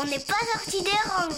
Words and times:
On 0.00 0.04
n'est 0.06 0.18
pas 0.18 0.34
sorti 0.52 0.82
des 0.82 0.90
rangs, 0.90 1.30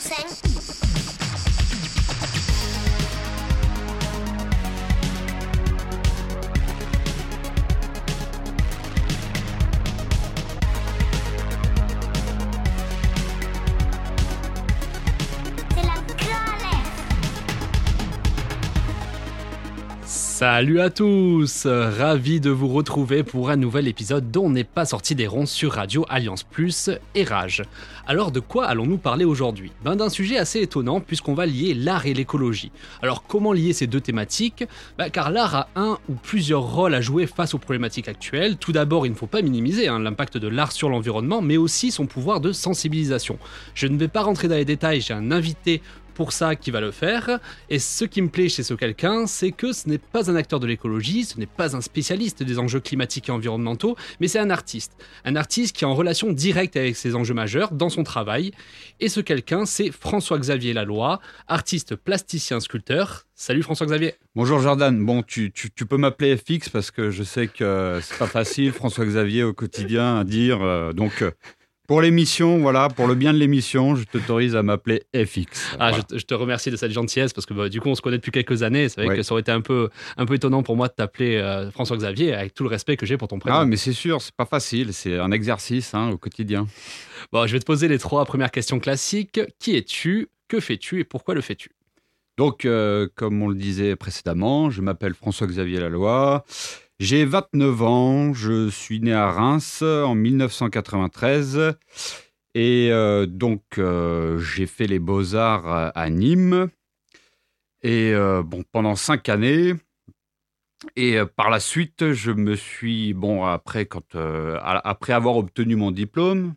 Salut 20.38 20.80
à 20.80 20.90
tous. 20.90 21.66
Ravi 21.66 22.40
de 22.40 22.50
vous 22.50 22.68
retrouver 22.68 23.22
pour 23.22 23.48
un 23.48 23.56
nouvel 23.56 23.88
épisode 23.88 24.30
dont 24.30 24.44
on 24.44 24.50
n'est 24.50 24.64
pas 24.64 24.84
sorti 24.84 25.14
des 25.14 25.26
ronds 25.26 25.46
sur 25.46 25.72
Radio 25.72 26.04
Alliance 26.10 26.42
Plus 26.42 26.90
et 27.14 27.24
Rage. 27.24 27.62
Alors 28.08 28.30
de 28.30 28.38
quoi 28.38 28.66
allons-nous 28.66 28.98
parler 28.98 29.24
aujourd'hui? 29.24 29.72
Ben, 29.84 29.96
D'un 29.96 30.08
sujet 30.08 30.38
assez 30.38 30.60
étonnant 30.60 31.00
puisqu'on 31.00 31.34
va 31.34 31.44
lier 31.44 31.74
l'art 31.74 32.06
et 32.06 32.14
l'écologie. 32.14 32.70
Alors 33.02 33.24
comment 33.24 33.52
lier 33.52 33.72
ces 33.72 33.88
deux 33.88 34.00
thématiques? 34.00 34.64
Ben, 34.96 35.10
Car 35.10 35.30
l'art 35.30 35.56
a 35.56 35.68
un 35.74 35.98
ou 36.08 36.14
plusieurs 36.14 36.62
rôles 36.62 36.94
à 36.94 37.00
jouer 37.00 37.26
face 37.26 37.52
aux 37.54 37.58
problématiques 37.58 38.06
actuelles. 38.06 38.58
Tout 38.58 38.70
d'abord, 38.70 39.06
il 39.06 39.10
ne 39.10 39.16
faut 39.16 39.26
pas 39.26 39.42
minimiser 39.42 39.88
hein, 39.88 39.98
l'impact 39.98 40.38
de 40.38 40.46
l'art 40.46 40.70
sur 40.70 40.88
l'environnement, 40.88 41.42
mais 41.42 41.56
aussi 41.56 41.90
son 41.90 42.06
pouvoir 42.06 42.40
de 42.40 42.52
sensibilisation. 42.52 43.40
Je 43.74 43.88
ne 43.88 43.98
vais 43.98 44.06
pas 44.06 44.22
rentrer 44.22 44.46
dans 44.46 44.54
les 44.54 44.64
détails, 44.64 45.00
j'ai 45.00 45.14
un 45.14 45.32
invité 45.32 45.82
pour 46.16 46.32
ça 46.32 46.56
qui 46.56 46.70
va 46.70 46.80
le 46.80 46.90
faire. 46.90 47.38
Et 47.68 47.78
ce 47.78 48.06
qui 48.06 48.22
me 48.22 48.28
plaît 48.28 48.48
chez 48.48 48.62
ce 48.62 48.72
quelqu'un, 48.72 49.26
c'est 49.26 49.52
que 49.52 49.72
ce 49.72 49.86
n'est 49.86 49.98
pas 49.98 50.30
un 50.30 50.34
acteur 50.34 50.58
de 50.58 50.66
l'écologie, 50.66 51.24
ce 51.24 51.38
n'est 51.38 51.46
pas 51.46 51.76
un 51.76 51.82
spécialiste 51.82 52.42
des 52.42 52.58
enjeux 52.58 52.80
climatiques 52.80 53.28
et 53.28 53.32
environnementaux, 53.32 53.96
mais 54.18 54.26
c'est 54.26 54.38
un 54.38 54.48
artiste. 54.48 54.92
Un 55.26 55.36
artiste 55.36 55.76
qui 55.76 55.84
est 55.84 55.86
en 55.86 55.94
relation 55.94 56.32
directe 56.32 56.76
avec 56.76 56.96
ces 56.96 57.14
enjeux 57.14 57.34
majeurs 57.34 57.70
dans 57.72 57.90
son 57.90 58.02
travail. 58.02 58.52
Et 58.98 59.10
ce 59.10 59.20
quelqu'un, 59.20 59.66
c'est 59.66 59.92
François-Xavier 59.92 60.72
Laloy, 60.72 61.18
artiste 61.48 61.96
plasticien 61.96 62.60
sculpteur. 62.60 63.26
Salut 63.34 63.62
François-Xavier. 63.62 64.14
Bonjour 64.34 64.60
Jordan. 64.60 65.04
Bon, 65.04 65.22
tu, 65.22 65.50
peux 65.50 65.98
m'appeler 65.98 66.38
FX 66.38 66.70
parce 66.70 66.90
que 66.90 67.10
je 67.10 67.22
sais 67.22 67.48
que 67.48 67.98
c'est 68.02 68.16
pas 68.16 68.26
facile, 68.26 68.72
François-Xavier 68.72 69.42
au 69.42 69.52
quotidien 69.52 70.18
à 70.18 70.24
dire. 70.24 70.62
Euh, 70.62 70.94
donc, 70.94 71.20
euh, 71.20 71.30
pour 71.86 72.00
l'émission, 72.00 72.58
voilà, 72.58 72.88
pour 72.88 73.06
le 73.06 73.14
bien 73.14 73.32
de 73.32 73.38
l'émission, 73.38 73.94
je 73.94 74.04
t'autorise 74.04 74.56
à 74.56 74.62
m'appeler 74.62 75.02
FX. 75.14 75.76
Ah, 75.78 75.92
je, 75.92 76.24
te 76.24 76.34
remercie 76.34 76.70
de 76.70 76.76
cette 76.76 76.92
gentillesse 76.92 77.32
parce 77.32 77.46
que 77.46 77.54
bah, 77.54 77.68
du 77.68 77.80
coup, 77.80 77.88
on 77.88 77.94
se 77.94 78.02
connaît 78.02 78.16
depuis 78.16 78.32
quelques 78.32 78.62
années. 78.62 78.88
C'est 78.88 79.04
vrai 79.04 79.16
que 79.16 79.22
ça 79.22 79.32
aurait 79.32 79.42
été 79.42 79.52
un 79.52 79.60
peu, 79.60 79.88
un 80.16 80.26
peu 80.26 80.34
étonnant 80.34 80.62
pour 80.62 80.76
moi 80.76 80.88
de 80.88 80.94
t'appeler 80.94 81.36
euh, 81.36 81.70
François-Xavier 81.70 82.34
avec 82.34 82.54
tout 82.54 82.64
le 82.64 82.70
respect 82.70 82.96
que 82.96 83.06
j'ai 83.06 83.16
pour 83.16 83.28
ton 83.28 83.38
prénom. 83.38 83.56
Ah, 83.56 83.64
mais 83.64 83.76
c'est 83.76 83.92
sûr, 83.92 84.20
c'est 84.20 84.34
pas 84.34 84.46
facile. 84.46 84.92
C'est 84.92 85.18
un 85.18 85.30
exercice 85.30 85.94
hein, 85.94 86.10
au 86.10 86.18
quotidien. 86.18 86.66
Bon, 87.32 87.46
je 87.46 87.52
vais 87.52 87.60
te 87.60 87.66
poser 87.66 87.88
les 87.88 87.98
trois 87.98 88.24
premières 88.24 88.50
questions 88.50 88.80
classiques. 88.80 89.40
Qui 89.58 89.76
es-tu? 89.76 90.28
Que 90.48 90.60
fais-tu? 90.60 91.00
Et 91.00 91.04
pourquoi 91.04 91.34
le 91.34 91.40
fais-tu? 91.40 91.70
Donc, 92.36 92.64
euh, 92.64 93.08
comme 93.14 93.42
on 93.42 93.48
le 93.48 93.54
disait 93.54 93.96
précédemment, 93.96 94.70
je 94.70 94.82
m'appelle 94.82 95.14
François-Xavier 95.14 95.80
Laloy. 95.80 96.42
J'ai 96.98 97.26
29 97.26 97.82
ans, 97.82 98.32
je 98.32 98.70
suis 98.70 99.00
né 99.00 99.12
à 99.12 99.30
Reims 99.30 99.82
en 99.82 100.14
1993 100.14 101.76
et 102.54 102.88
euh, 102.90 103.26
donc 103.26 103.62
euh, 103.76 104.38
j'ai 104.38 104.64
fait 104.64 104.86
les 104.86 104.98
beaux-arts 104.98 105.92
à, 105.94 106.08
Nîmes 106.08 106.70
et 107.82 108.14
euh, 108.14 108.42
bon 108.42 108.64
pendant 108.72 108.96
cinq 108.96 109.28
années 109.28 109.74
et 110.96 111.18
par 111.36 111.50
la 111.50 111.60
suite 111.60 112.12
je 112.12 112.30
me 112.30 112.56
suis 112.56 113.12
bon 113.12 113.44
après 113.44 113.84
quand 113.84 114.16
après 114.16 115.12
avoir 115.12 115.36
obtenu 115.36 115.76
mon 115.76 115.90
diplôme 115.90 116.54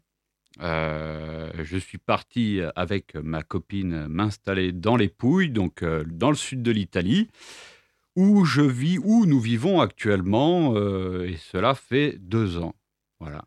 je 0.61 1.77
suis 1.77 1.97
parti 1.97 2.61
avec 2.77 3.15
ma 3.15 3.43
copine 3.43 4.07
m'installer 4.07 4.71
dans 4.71 4.95
les 4.95 5.09
Pouilles 5.09 5.49
donc 5.49 5.83
dans 5.83 6.29
le 6.29 6.38
sud 6.38 6.61
de 6.61 6.72
l'Italie 6.72 7.29
où 8.19 8.44
je 8.44 8.62
vis, 8.62 8.97
où 8.97 9.25
nous 9.25 9.40
vivons 9.40 9.80
actuellement, 9.80 10.74
euh, 10.75 11.30
et 11.30 11.38
cela 11.38 11.74
fait 11.74 12.18
deux 12.19 12.57
ans. 12.57 12.75
Voilà. 13.22 13.46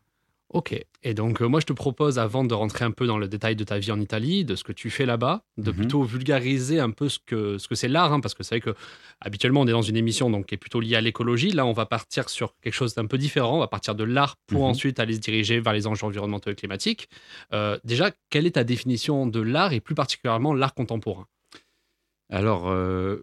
Ok. 0.49 0.75
Et 1.03 1.13
donc, 1.13 1.41
euh, 1.41 1.47
moi, 1.47 1.59
je 1.59 1.67
te 1.67 1.73
propose, 1.73 2.17
avant 2.17 2.43
de 2.43 2.55
rentrer 2.55 2.83
un 2.83 2.91
peu 2.91 3.05
dans 3.05 3.19
le 3.19 3.27
détail 3.27 3.55
de 3.55 3.63
ta 3.63 3.77
vie 3.77 3.91
en 3.91 3.99
Italie, 3.99 4.45
de 4.45 4.55
ce 4.55 4.63
que 4.63 4.71
tu 4.71 4.89
fais 4.89 5.05
là-bas, 5.05 5.43
de 5.57 5.69
mhm. 5.69 5.77
plutôt 5.77 6.03
vulgariser 6.03 6.79
un 6.79 6.89
peu 6.89 7.07
ce 7.07 7.19
que 7.23 7.59
ce 7.59 7.67
que 7.67 7.75
c'est 7.75 7.87
l'art, 7.87 8.13
hein, 8.13 8.19
parce 8.19 8.33
que 8.33 8.41
c'est 8.41 8.55
vrai 8.55 8.61
que 8.61 8.75
habituellement, 9.19 9.61
on 9.61 9.67
est 9.67 9.71
dans 9.71 9.83
une 9.83 9.97
émission 9.97 10.31
donc, 10.31 10.47
qui 10.47 10.55
est 10.55 10.57
plutôt 10.57 10.79
liée 10.79 10.95
à 10.95 11.01
l'écologie. 11.01 11.51
Là, 11.51 11.67
on 11.67 11.73
va 11.73 11.85
partir 11.85 12.29
sur 12.29 12.55
quelque 12.61 12.73
chose 12.73 12.95
d'un 12.95 13.05
peu 13.05 13.19
différent. 13.19 13.57
On 13.57 13.59
va 13.59 13.67
partir 13.67 13.93
de 13.93 14.03
l'art 14.03 14.37
pour 14.47 14.61
mhm. 14.61 14.69
ensuite 14.69 14.99
aller 14.99 15.13
se 15.13 15.19
diriger 15.19 15.59
vers 15.59 15.73
les 15.73 15.85
enjeux 15.85 16.07
environnementaux 16.07 16.49
et 16.49 16.55
climatiques. 16.55 17.09
Euh, 17.51 17.77
déjà, 17.83 18.09
quelle 18.31 18.47
est 18.47 18.51
ta 18.51 18.63
définition 18.63 19.27
de 19.27 19.39
l'art 19.39 19.73
et 19.73 19.81
plus 19.81 19.95
particulièrement 19.95 20.55
l'art 20.55 20.73
contemporain? 20.73 21.27
Alors, 22.29 22.73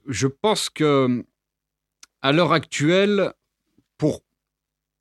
je 0.07 0.27
pense 0.29 0.71
que 0.71 1.25
à 2.23 2.33
l'heure 2.33 2.53
actuelle, 2.53 3.33
pour 3.99 4.23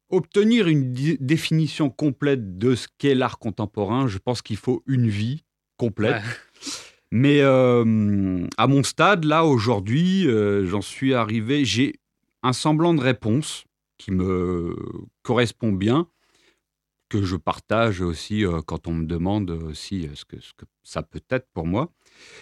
obtenir 0.09 0.67
une 0.67 0.91
définition 1.19 1.89
complète 1.89 2.57
de 2.57 2.75
ce 2.75 2.87
qu'est 2.97 3.15
l'art 3.15 3.39
contemporain, 3.39 4.07
je 4.07 4.17
pense 4.17 4.41
qu'il 4.41 4.57
faut 4.57 4.83
une 4.87 5.07
vie 5.07 5.43
complète. 5.77 6.21
Mais 7.11 7.41
euh, 7.41 8.47
à 8.57 8.67
mon 8.67 8.83
stade, 8.83 9.25
là, 9.25 9.45
aujourd'hui, 9.45 10.27
euh, 10.27 10.65
j'en 10.67 10.81
suis 10.81 11.13
arrivé, 11.13 11.65
j'ai 11.65 11.95
un 12.43 12.53
semblant 12.53 12.93
de 12.93 13.01
réponse 13.01 13.65
qui 13.97 14.11
me 14.11 14.75
correspond 15.23 15.71
bien, 15.71 16.07
que 17.09 17.23
je 17.23 17.35
partage 17.35 18.01
aussi 18.01 18.45
euh, 18.45 18.61
quand 18.61 18.87
on 18.87 18.93
me 18.93 19.05
demande 19.05 19.49
aussi 19.49 20.07
ce 20.13 20.25
que, 20.25 20.39
ce 20.39 20.53
que 20.53 20.65
ça 20.83 21.01
peut 21.01 21.23
être 21.29 21.47
pour 21.53 21.65
moi. 21.65 21.91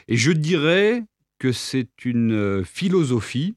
Et 0.07 0.17
je 0.17 0.31
dirais 0.31 1.03
que 1.39 1.51
c'est 1.51 2.05
une 2.05 2.63
philosophie 2.65 3.56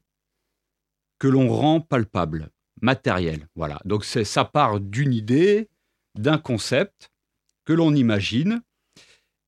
que 1.21 1.27
l'on 1.27 1.49
rend 1.49 1.81
palpable, 1.81 2.49
matériel. 2.81 3.47
Voilà. 3.55 3.79
Donc 3.85 4.05
ça 4.05 4.43
part 4.43 4.79
d'une 4.79 5.13
idée, 5.13 5.69
d'un 6.15 6.39
concept 6.39 7.11
que 7.63 7.73
l'on 7.73 7.93
imagine, 7.93 8.63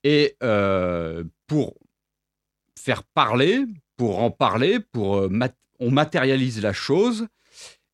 et 0.03 0.38
euh, 0.44 1.23
pour 1.47 1.73
faire 2.78 3.03
parler, 3.03 3.66
pour 3.97 4.19
en 4.19 4.29
parler, 4.29 4.81
pour 4.81 5.17
euh, 5.17 5.31
on 5.79 5.89
matérialise 5.89 6.62
la 6.62 6.73
chose, 6.73 7.28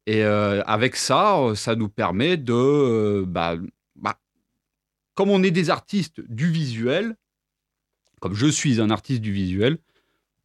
et 0.05 0.25
euh, 0.25 0.61
avec 0.63 0.97
ça, 0.97 1.37
ça 1.55 1.77
nous 1.77 1.87
permet 1.87 2.35
de, 2.35 3.23
bah, 3.25 3.55
bah, 3.95 4.19
comme 5.13 5.29
on 5.29 5.41
est 5.41 5.51
des 5.51 5.69
artistes 5.69 6.19
du 6.27 6.51
visuel, 6.51 7.15
comme 8.19 8.33
je 8.33 8.47
suis 8.47 8.81
un 8.81 8.89
artiste 8.89 9.21
du 9.21 9.31
visuel, 9.31 9.77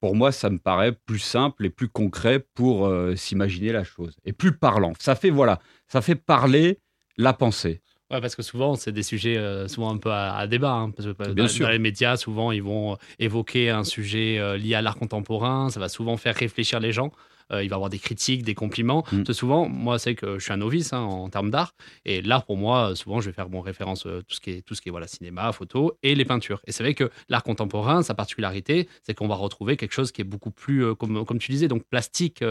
pour 0.05 0.15
moi, 0.15 0.33
ça 0.33 0.51
me 0.51 0.59
paraît 0.59 0.93
plus 0.93 1.19
simple 1.19 1.65
et 1.65 1.71
plus 1.71 1.89
concret 1.89 2.45
pour 2.53 2.87
euh, 2.87 3.17
s'imaginer 3.17 3.73
la 3.73 3.85
chose 3.85 4.15
et 4.27 4.35
plus 4.35 4.53
parlant. 4.53 4.93
Ça 4.99 5.15
fait 5.15 5.31
voilà, 5.31 5.61
ça 5.89 6.03
fait 6.03 6.15
parler 6.15 6.79
la 7.17 7.33
pensée. 7.33 7.81
Ouais, 8.11 8.21
parce 8.21 8.37
que 8.37 8.43
souvent, 8.43 8.75
c'est 8.75 8.93
des 8.93 9.03
sujets 9.03 9.39
euh, 9.39 9.67
souvent 9.67 9.95
un 9.95 9.97
peu 9.97 10.13
à, 10.13 10.47
débat. 10.47 10.73
Hein, 10.73 10.91
parce 10.91 11.09
que 11.09 11.33
Bien 11.33 11.45
dans, 11.45 11.49
sûr. 11.49 11.65
dans, 11.65 11.73
les 11.73 11.79
médias, 11.79 12.19
souvent, 12.19 12.53
ils 12.53 12.63
vont 12.63 12.99
évoquer 13.19 13.71
un 13.71 13.83
sujet 13.83 14.39
euh, 14.39 14.59
lié 14.59 14.75
à 14.75 14.83
l'art 14.83 14.97
contemporain. 14.97 15.71
Ça 15.71 15.81
va 15.81 15.89
souvent 15.89 16.19
faire 16.19 16.35
réfléchir 16.35 16.81
les 16.81 16.93
gens. 16.93 17.11
Euh, 17.53 17.63
il 17.63 17.69
va 17.69 17.77
avoir 17.77 17.91
des 17.91 17.99
critiques, 17.99 18.43
des 18.43 18.55
compliments. 18.55 19.05
Mm. 19.13 19.33
Souvent, 19.33 19.69
moi, 19.69 19.99
c'est 19.99 20.15
que 20.15 20.39
je 20.39 20.45
suis 20.45 20.53
un 20.53 20.59
novice 20.59 20.93
hein, 20.93 21.01
en 21.01 21.29
termes 21.29 21.51
d'art. 21.51 21.75
Et 22.05 22.23
l'art, 22.23 22.45
pour 22.45 22.57
moi, 22.57 22.95
souvent, 22.95 23.21
je 23.21 23.27
vais 23.31 23.35
faire 23.35 23.49
bon 23.49 23.61
référence 23.61 24.07
euh, 24.07 24.23
tout 24.27 24.35
ce 24.35 24.41
qui 24.41 24.51
est 24.51 24.63
tout 24.63 24.75
ce 24.75 24.81
qui 24.81 24.89
est 24.89 24.93
voilà 24.93 25.07
cinéma, 25.07 25.53
photo 25.53 25.99
et 26.03 26.15
les 26.15 26.25
peintures. 26.25 26.61
Et 26.67 26.73
c'est 26.73 26.83
vrai 26.83 26.95
que 26.95 27.11
l'art 27.29 27.43
contemporain, 27.43 28.03
sa 28.03 28.15
particularité, 28.15 28.89
c'est 29.03 29.15
qu'on 29.15 29.29
va 29.29 29.35
retrouver 29.35 29.77
quelque 29.77 29.93
chose 29.93 30.13
qui 30.13 30.21
est 30.21 30.25
beaucoup 30.25 30.51
plus, 30.51 30.85
euh, 30.85 30.95
comme, 30.95 31.25
comme 31.25 31.39
tu 31.39 31.53
disais, 31.53 31.69
donc 31.69 31.85
plastique. 31.85 32.43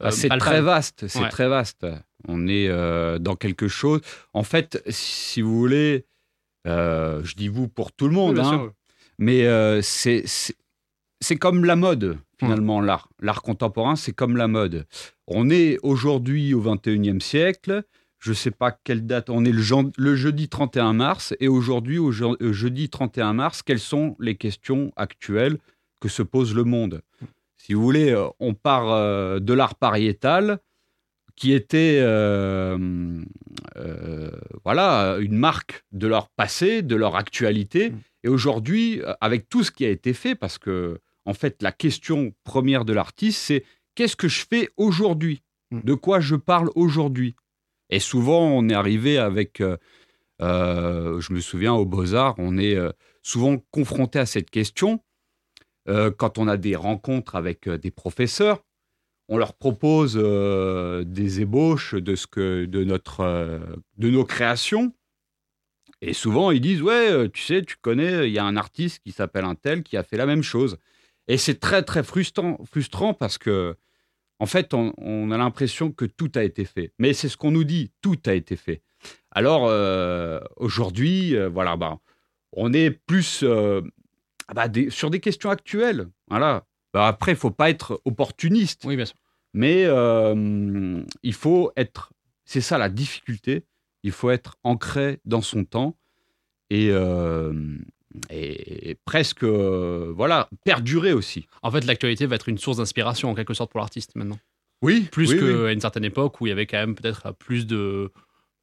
Ah, 0.00 0.10
c'est 0.10 0.28
très 0.28 0.60
vaste. 0.60 1.06
C'est 1.08 1.28
très 1.28 1.48
vaste. 1.48 1.86
On 2.28 2.46
est 2.48 2.68
dans 3.18 3.36
quelque 3.36 3.68
chose. 3.68 4.00
En 4.34 4.42
fait, 4.42 4.82
si 4.88 5.40
vous 5.40 5.56
voulez, 5.56 6.06
je 6.64 7.34
dis 7.34 7.48
vous 7.48 7.68
pour 7.68 7.92
tout 7.92 8.08
le 8.08 8.14
monde, 8.14 8.38
hein, 8.38 8.72
mais 9.18 9.44
c'est 9.82 10.24
c'est 11.20 11.36
comme 11.36 11.64
la 11.64 11.76
mode, 11.76 12.18
finalement, 12.38 12.80
l'art. 12.80 13.08
L'art 13.20 13.42
contemporain, 13.42 13.96
c'est 13.96 14.12
comme 14.12 14.36
la 14.36 14.48
mode. 14.48 14.86
On 15.26 15.50
est 15.50 15.78
aujourd'hui 15.82 16.54
au 16.54 16.62
21e 16.62 17.20
siècle. 17.20 17.84
Je 18.18 18.30
ne 18.30 18.34
sais 18.34 18.50
pas 18.50 18.72
quelle 18.72 19.06
date. 19.06 19.30
On 19.30 19.44
est 19.44 19.52
le, 19.52 20.16
jeudi 20.16 20.48
31 20.48 20.92
mars. 20.94 21.34
Et 21.40 21.48
aujourd'hui, 21.48 21.98
au 21.98 22.10
euh, 22.10 22.52
jeudi 22.52 22.88
31 22.88 23.34
mars, 23.34 23.62
quelles 23.62 23.80
sont 23.80 24.16
les 24.18 24.34
questions 24.34 24.92
actuelles 24.96 25.58
que 26.00 26.08
se 26.08 26.22
pose 26.22 26.54
le 26.54 26.64
monde? 26.64 27.02
Si 27.56 27.74
vous 27.74 27.82
voulez, 27.82 28.10
euh, 28.10 28.28
on 28.40 28.54
part 28.54 28.90
euh, 28.90 29.38
de 29.38 29.52
l'art 29.52 29.74
pariétal 29.74 30.58
qui 31.36 31.52
était 31.52 32.00
voilà 34.62 35.16
une 35.20 35.36
marque 35.36 35.84
de 35.92 36.06
leur 36.06 36.28
passé, 36.28 36.82
de 36.82 36.96
leur 36.96 37.16
actualité. 37.16 37.90
Mm. 37.90 37.98
Et 38.24 38.28
aujourd'hui, 38.28 39.00
avec 39.22 39.48
tout 39.48 39.64
ce 39.64 39.70
qui 39.70 39.86
a 39.86 39.88
été 39.88 40.12
fait, 40.12 40.34
parce 40.34 40.58
que 40.58 41.00
en 41.26 41.34
fait, 41.34 41.62
la 41.62 41.72
question 41.72 42.32
première 42.44 42.84
de 42.84 42.92
l'artiste, 42.92 43.40
c'est 43.40 43.64
qu'est-ce 43.94 44.16
que 44.16 44.28
je 44.28 44.44
fais 44.48 44.70
aujourd'hui? 44.76 45.42
Hmm. 45.70 45.80
De 45.82 45.94
quoi 45.94 46.20
je 46.20 46.36
parle 46.36 46.70
aujourd'hui? 46.74 47.36
Et 47.90 48.00
souvent, 48.00 48.48
on 48.48 48.68
est 48.68 48.74
arrivé 48.74 49.18
avec 49.18 49.60
euh, 49.60 49.76
Euh, 50.42 51.20
je 51.20 51.32
me 51.34 51.40
souviens, 51.40 51.74
aux 51.74 51.84
Beaux-Arts, 51.84 52.36
on 52.38 52.56
est 52.56 52.74
euh, 52.74 52.92
souvent 53.22 53.58
confronté 53.70 54.18
à 54.18 54.26
cette 54.26 54.50
question. 54.50 55.00
Quand 56.18 56.38
on 56.38 56.46
a 56.46 56.56
des 56.56 56.76
rencontres 56.76 57.34
avec 57.34 57.68
des 57.68 57.90
professeurs, 57.90 58.62
on 59.28 59.38
leur 59.38 59.54
propose 59.54 60.14
des 60.14 61.40
ébauches 61.40 61.96
de, 61.96 62.14
ce 62.14 62.28
que, 62.28 62.64
de, 62.64 62.84
notre, 62.84 63.24
de 63.98 64.10
nos 64.10 64.24
créations. 64.24 64.94
Et 66.00 66.12
souvent, 66.12 66.52
ils 66.52 66.60
disent 66.60 66.82
Ouais, 66.82 67.28
tu 67.30 67.42
sais, 67.42 67.62
tu 67.62 67.76
connais, 67.80 68.28
il 68.28 68.32
y 68.32 68.38
a 68.38 68.44
un 68.44 68.56
artiste 68.56 69.00
qui 69.02 69.10
s'appelle 69.10 69.44
un 69.44 69.56
tel 69.56 69.82
qui 69.82 69.96
a 69.96 70.04
fait 70.04 70.16
la 70.16 70.26
même 70.26 70.44
chose. 70.44 70.78
Et 71.30 71.38
c'est 71.38 71.60
très, 71.60 71.84
très 71.84 72.02
frustrant, 72.02 72.58
frustrant 72.64 73.14
parce 73.14 73.38
que, 73.38 73.76
en 74.40 74.46
fait, 74.46 74.74
on, 74.74 74.92
on 74.98 75.30
a 75.30 75.38
l'impression 75.38 75.92
que 75.92 76.04
tout 76.04 76.32
a 76.34 76.42
été 76.42 76.64
fait. 76.64 76.92
Mais 76.98 77.12
c'est 77.12 77.28
ce 77.28 77.36
qu'on 77.36 77.52
nous 77.52 77.62
dit 77.62 77.92
tout 78.02 78.18
a 78.26 78.32
été 78.32 78.56
fait. 78.56 78.82
Alors, 79.30 79.66
euh, 79.68 80.40
aujourd'hui, 80.56 81.36
euh, 81.36 81.48
voilà, 81.48 81.76
bah, 81.76 82.00
on 82.52 82.72
est 82.72 82.90
plus 82.90 83.44
euh, 83.44 83.80
ah 84.48 84.54
bah, 84.54 84.66
des- 84.66 84.90
sur 84.90 85.08
des 85.08 85.20
questions 85.20 85.50
actuelles. 85.50 86.08
Voilà. 86.28 86.66
Bah, 86.92 87.06
après, 87.06 87.30
il 87.32 87.38
faut 87.38 87.52
pas 87.52 87.70
être 87.70 88.02
opportuniste. 88.04 88.82
Oui, 88.84 88.96
bien 88.96 89.04
sûr. 89.06 89.16
Mais 89.54 89.84
il 91.22 91.34
faut 91.34 91.70
être, 91.76 92.12
c'est 92.44 92.60
ça 92.60 92.76
la 92.76 92.88
difficulté, 92.88 93.66
il 94.02 94.10
faut 94.12 94.30
être 94.30 94.56
ancré 94.64 95.20
dans 95.24 95.42
son 95.42 95.64
temps 95.64 95.96
et, 96.70 96.90
euh, 98.32 98.32
et 98.32 98.96
presque, 99.04 99.42
euh, 99.44 100.12
voilà, 100.16 100.48
perdurer 100.64 101.12
aussi. 101.12 101.46
En 101.62 101.70
fait, 101.70 101.84
l'actualité 101.84 102.26
va 102.26 102.36
être 102.36 102.48
une 102.48 102.58
source 102.58 102.78
d'inspiration 102.78 103.30
en 103.30 103.34
quelque 103.34 103.54
sorte 103.54 103.70
pour 103.70 103.80
l'artiste 103.80 104.14
maintenant. 104.16 104.38
Oui, 104.82 105.08
Plus 105.12 105.32
oui, 105.32 105.38
qu'à 105.38 105.44
oui. 105.64 105.72
une 105.74 105.80
certaine 105.80 106.04
époque 106.04 106.40
où 106.40 106.46
il 106.46 106.50
y 106.50 106.52
avait 106.52 106.66
quand 106.66 106.78
même 106.78 106.94
peut-être 106.94 107.32
plus 107.34 107.66
de, 107.66 108.10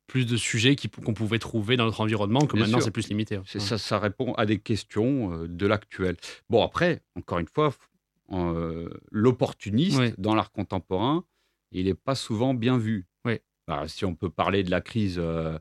plus 0.07 0.25
de 0.25 0.35
sujets 0.35 0.75
qu'on 0.75 1.13
pouvait 1.13 1.37
trouver 1.39 1.77
dans 1.77 1.85
notre 1.85 2.01
environnement, 2.01 2.41
que 2.47 2.53
Bien 2.55 2.65
maintenant 2.65 2.79
c'est 2.81 2.91
plus 2.91 3.07
limité. 3.09 3.39
C'est- 3.45 3.59
Ouais. 3.59 3.63
ça, 3.65 3.77
ça 3.77 3.99
répond 3.99 4.33
à 4.33 4.45
des 4.47 4.57
questions 4.59 5.33
euh, 5.33 5.47
de 5.47 5.67
l'actuel. 5.67 6.17
Bon, 6.49 6.63
après, 6.63 7.01
encore 7.15 7.37
une 7.39 7.47
fois, 7.47 7.73
euh, 8.31 8.89
l'opportuniste 9.11 9.99
Oui. 9.99 10.13
dans 10.17 10.33
l'art 10.35 10.51
contemporain, 10.51 11.23
il 11.71 11.85
n'est 11.85 11.93
pas 11.93 12.15
souvent 12.15 12.53
bien 12.53 12.77
vu. 12.77 13.05
Oui. 13.25 13.39
Alors, 13.67 13.89
si 13.89 14.03
on 14.05 14.15
peut 14.15 14.29
parler 14.29 14.63
de 14.63 14.71
la 14.71 14.81
crise 14.81 15.17
euh, 15.19 15.59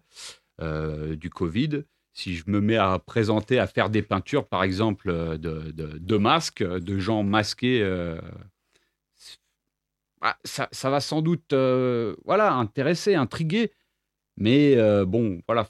euh, 0.62 1.17
du 1.17 1.29
Covid, 1.29 1.82
si 2.17 2.35
je 2.35 2.45
me 2.47 2.63
mets 2.63 2.79
à 2.79 2.99
présenter, 2.99 3.59
à 3.59 3.67
faire 3.67 3.91
des 3.91 4.01
peintures, 4.01 4.47
par 4.47 4.63
exemple, 4.63 5.11
euh, 5.11 5.37
de, 5.37 6.17
masques, 6.17 6.63
de 6.65 6.99
gens 6.99 7.23
masqués, 7.23 7.83
euh, 7.83 8.19
c'est- 9.17 9.37
ah, 10.23 10.39
ça, 10.45 10.91
va 10.91 11.01
sans 11.01 11.21
doute 11.21 11.53
euh, 11.53 12.17
voilà, 12.25 12.55
intéresser, 12.55 13.15
intriguer. 13.15 13.71
Mais 14.39 14.77
euh, 14.77 15.05
bon, 15.05 15.43
voilà, 15.47 15.69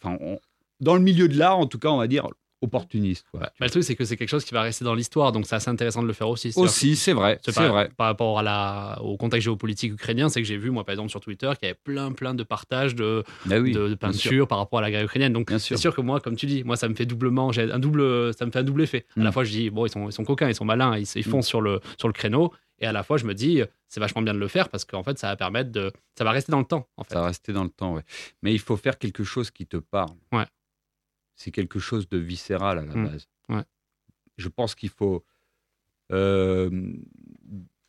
dans 0.80 0.94
le 0.94 1.00
milieu 1.02 1.28
de 1.28 1.36
l'art, 1.36 1.58
en 1.58 1.66
tout 1.66 1.80
cas, 1.80 1.88
on 1.88 1.96
va 1.98 2.06
dire 2.06 2.28
opportuniste. 2.62 3.26
quoi. 3.30 3.40
Bah, 3.40 3.50
le 3.60 3.70
truc, 3.70 3.84
c'est 3.84 3.94
que 3.96 4.04
c'est 4.04 4.16
quelque 4.16 4.28
chose 4.28 4.44
qui 4.44 4.54
va 4.54 4.62
rester 4.62 4.84
dans 4.84 4.94
l'histoire, 4.94 5.32
donc 5.32 5.46
c'est 5.46 5.54
assez 5.56 5.68
intéressant 5.70 6.02
de 6.02 6.06
le 6.06 6.12
faire 6.12 6.28
aussi. 6.28 6.52
Aussi, 6.56 6.96
c'est 6.96 7.12
vrai, 7.12 7.38
C'est 7.44 7.54
par, 7.54 7.68
vrai. 7.68 7.90
par 7.96 8.06
rapport 8.06 8.38
à 8.38 8.42
la, 8.42 8.98
au 9.02 9.16
contexte 9.16 9.44
géopolitique 9.44 9.92
ukrainien, 9.92 10.28
c'est 10.28 10.40
que 10.40 10.46
j'ai 10.48 10.56
vu, 10.56 10.70
moi, 10.70 10.84
par 10.84 10.92
exemple, 10.94 11.10
sur 11.10 11.20
Twitter, 11.20 11.50
qu'il 11.58 11.66
y 11.68 11.70
avait 11.70 11.78
plein, 11.82 12.12
plein 12.12 12.34
de 12.34 12.42
partages 12.42 12.94
de, 12.94 13.24
Bah 13.46 13.58
oui, 13.58 13.72
de, 13.72 13.88
de 13.88 13.94
bien 13.94 14.12
sûr, 14.12 14.30
peintures 14.30 14.48
par 14.48 14.58
rapport 14.58 14.78
à 14.78 14.82
la 14.82 14.90
guerre 14.90 15.04
ukrainienne. 15.04 15.32
Donc, 15.32 15.48
bien 15.48 15.58
c'est 15.58 15.76
sûr. 15.76 15.94
que 15.94 16.00
moi, 16.00 16.20
comme 16.20 16.36
tu 16.36 16.46
dis, 16.46 16.64
moi, 16.64 16.76
ça 16.76 16.88
me 16.88 16.94
fait 16.94 17.06
doublement, 17.06 17.52
j'ai 17.52 17.70
un 17.70 17.78
double, 17.78 18.32
ça 18.34 18.46
me 18.46 18.50
fait 18.50 18.58
un 18.60 18.64
double 18.64 18.82
effet. 18.82 19.06
À 19.16 19.20
Mm. 19.20 19.24
la 19.24 19.32
fois, 19.32 19.44
je 19.44 19.50
dis, 19.50 19.70
bon, 19.70 19.86
ils 19.86 19.90
sont, 19.90 20.08
ils 20.08 20.12
sont 20.12 20.24
coquins, 20.24 20.48
ils 20.48 20.54
sont 20.54 20.64
malins, 20.64 20.96
ils, 20.96 21.06
ils 21.16 21.28
Mm. 21.28 21.42
sur, 21.42 21.60
le, 21.60 21.80
sur 21.98 22.08
le 22.08 22.12
créneau. 22.14 22.52
Et 22.78 22.86
à 22.86 22.92
la 22.92 23.02
fois, 23.02 23.16
je 23.16 23.24
me 23.24 23.32
dis, 23.32 23.62
c'est 23.88 24.00
vachement 24.00 24.20
bien 24.20 24.34
de 24.34 24.38
le 24.38 24.48
faire 24.48 24.68
parce 24.68 24.84
qu'en 24.84 25.02
fait, 25.02 25.18
ça 25.18 25.28
va 25.28 25.36
permettre 25.36 25.70
de. 25.72 25.90
Ça 26.18 26.24
va 26.24 26.30
rester 26.30 26.52
dans 26.52 26.58
le 26.58 26.66
temps, 26.66 26.86
en 26.98 27.04
fait. 27.04 27.14
Ça 27.14 27.20
va 27.20 27.26
rester 27.28 27.54
dans 27.54 27.64
le 27.64 27.70
temps, 27.70 27.94
ouais. 27.94 28.02
Mais 28.42 28.52
il 28.52 28.58
faut 28.58 28.76
faire 28.76 28.98
quelque 28.98 29.24
chose 29.24 29.50
qui 29.50 29.66
te 29.66 29.78
parle. 29.78 30.10
Ouais. 30.30 30.44
C'est 31.36 31.50
quelque 31.52 31.78
chose 31.78 32.08
de 32.08 32.18
viscéral 32.18 32.78
à 32.78 32.84
la 32.84 32.94
Mm. 32.96 33.04
base. 33.08 33.28
Ouais. 33.48 33.64
Je 34.38 34.48
pense 34.48 34.74
qu'il 34.74 34.88
faut 34.90 35.24
euh, 36.12 36.70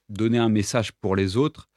donner 0.09 0.37
un 0.37 0.49
message 0.49 0.91
pour 0.93 1.15
les 1.15 1.37
autres, 1.37 1.69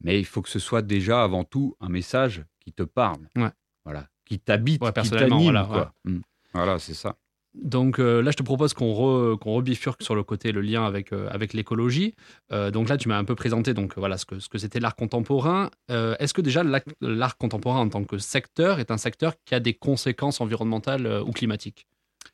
mais 0.00 0.18
il 0.18 0.24
faut 0.26 0.42
que 0.42 0.48
ce 0.48 0.58
soit 0.58 0.82
déjà 0.82 1.22
avant 1.22 1.44
tout 1.44 1.76
un 1.80 1.88
message 1.88 2.44
qui 2.60 2.72
te 2.72 2.82
parle. 2.82 3.28
Ouais. 3.36 3.50
Voilà. 3.84 4.08
Qui 4.24 4.38
t'habite, 4.38 4.82
Ouais, 4.82 4.88
qui 4.88 4.94
personnellement, 4.94 5.36
t'anime. 5.38 5.52
voilà, 5.52 5.64
quoi. 5.66 5.94
Mm. 6.04 6.20
Voilà, 6.54 6.78
c'est 6.78 6.94
ça. 6.94 7.16
Donc 7.54 7.98
euh, 8.00 8.20
là, 8.20 8.30
je 8.32 8.36
te 8.36 8.42
propose 8.42 8.74
qu'on 8.74 8.92
re- 8.92 9.38
qu'on 9.38 9.52
rebifurque 9.54 10.02
sur 10.02 10.14
le 10.14 10.24
côté, 10.24 10.50
le 10.50 10.60
lien 10.60 10.84
avec, 10.84 11.12
euh, 11.12 11.28
avec 11.30 11.52
l'écologie. 11.52 12.14
Euh, 12.52 12.70
donc 12.70 12.88
là, 12.88 12.96
tu 12.96 13.08
m'as 13.08 13.16
un 13.16 13.24
peu 13.24 13.34
présenté 13.36 13.74
donc, 13.74 13.96
voilà, 13.96 14.18
ce 14.18 14.26
que, 14.26 14.40
ce 14.40 14.48
que 14.48 14.58
c'était 14.58 14.80
l'art 14.80 14.96
contemporain. 14.96 15.70
Est-ce 15.88 16.34
que 16.34 16.40
déjà 16.42 16.62
l'art 17.00 17.36
contemporain 17.36 17.80
en 17.80 17.88
tant 17.88 18.02
que 18.04 18.18
secteur 18.18 18.80
est 18.80 18.90
un 18.90 18.98
secteur 18.98 19.34
qui 19.44 19.54
a 19.54 19.60
des 19.60 19.74
conséquences 19.74 20.40
environnementales 20.40 21.06
ou 21.24 21.30
climatiques? 21.30 21.86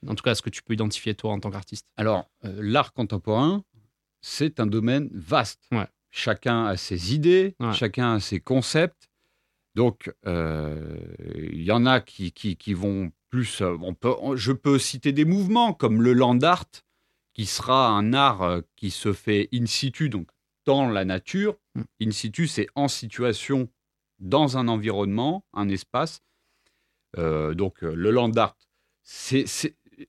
En 0.06 0.14
tout 0.14 0.22
cas, 0.22 0.32
est-ce 0.32 0.43
que 0.43 0.50
tu 0.50 0.62
peux 0.62 0.72
identifier 0.72 1.14
toi 1.14 1.32
en 1.32 1.40
tant 1.40 1.50
qu'artiste 1.50 1.87
Alors, 1.99 2.31
l'art 2.43 2.93
contemporain, 2.94 3.62
c'est 4.23 4.58
un 4.61 4.66
domaine 4.66 5.11
vaste. 5.12 5.62
Ouais. 5.73 5.87
Chacun 6.11 6.64
a 6.64 6.76
ses 6.76 7.14
idées, 7.14 7.55
Ouais. 7.61 7.73
chacun 7.75 8.14
a 8.14 8.20
ses 8.20 8.40
concepts. 8.40 9.11
Donc, 9.75 10.11
il 10.26 11.62
y 11.62 11.70
en 11.73 11.84
a 11.87 12.00
qui, 12.00 12.32
qui, 12.32 12.56
qui 12.56 12.73
vont 12.75 13.11
plus. 13.30 13.60
euh, 13.62 13.76
on 13.82 13.94
peut, 13.94 14.14
on- 14.20 14.36
je 14.36 14.52
peux 14.52 14.78
citer 14.78 15.12
des 15.12 15.24
mouvements 15.24 15.72
comme 15.72 16.02
le 16.02 16.12
land 16.12 16.40
art, 16.42 16.66
qui 17.32 17.46
sera 17.46 17.88
un 17.88 18.12
art 18.12 18.42
euh, 18.42 18.60
qui 18.76 18.90
se 18.90 19.12
fait 19.12 19.48
in 19.54 19.66
situ, 19.66 20.08
donc 20.08 20.28
dans 20.66 20.88
la 20.88 21.04
nature. 21.04 21.56
Mm. 21.74 21.82
In 22.02 22.10
situ, 22.10 22.46
c'est 22.46 22.66
en 22.74 22.88
situation 22.88 23.68
dans 24.18 24.58
un 24.58 24.68
environnement, 24.68 25.44
un 25.54 25.68
espace. 25.68 26.20
Euh, 27.18 27.54
donc, 27.54 27.80
le 27.82 28.10
land 28.10 28.32
art, 28.36 28.56
c'est 29.02 29.46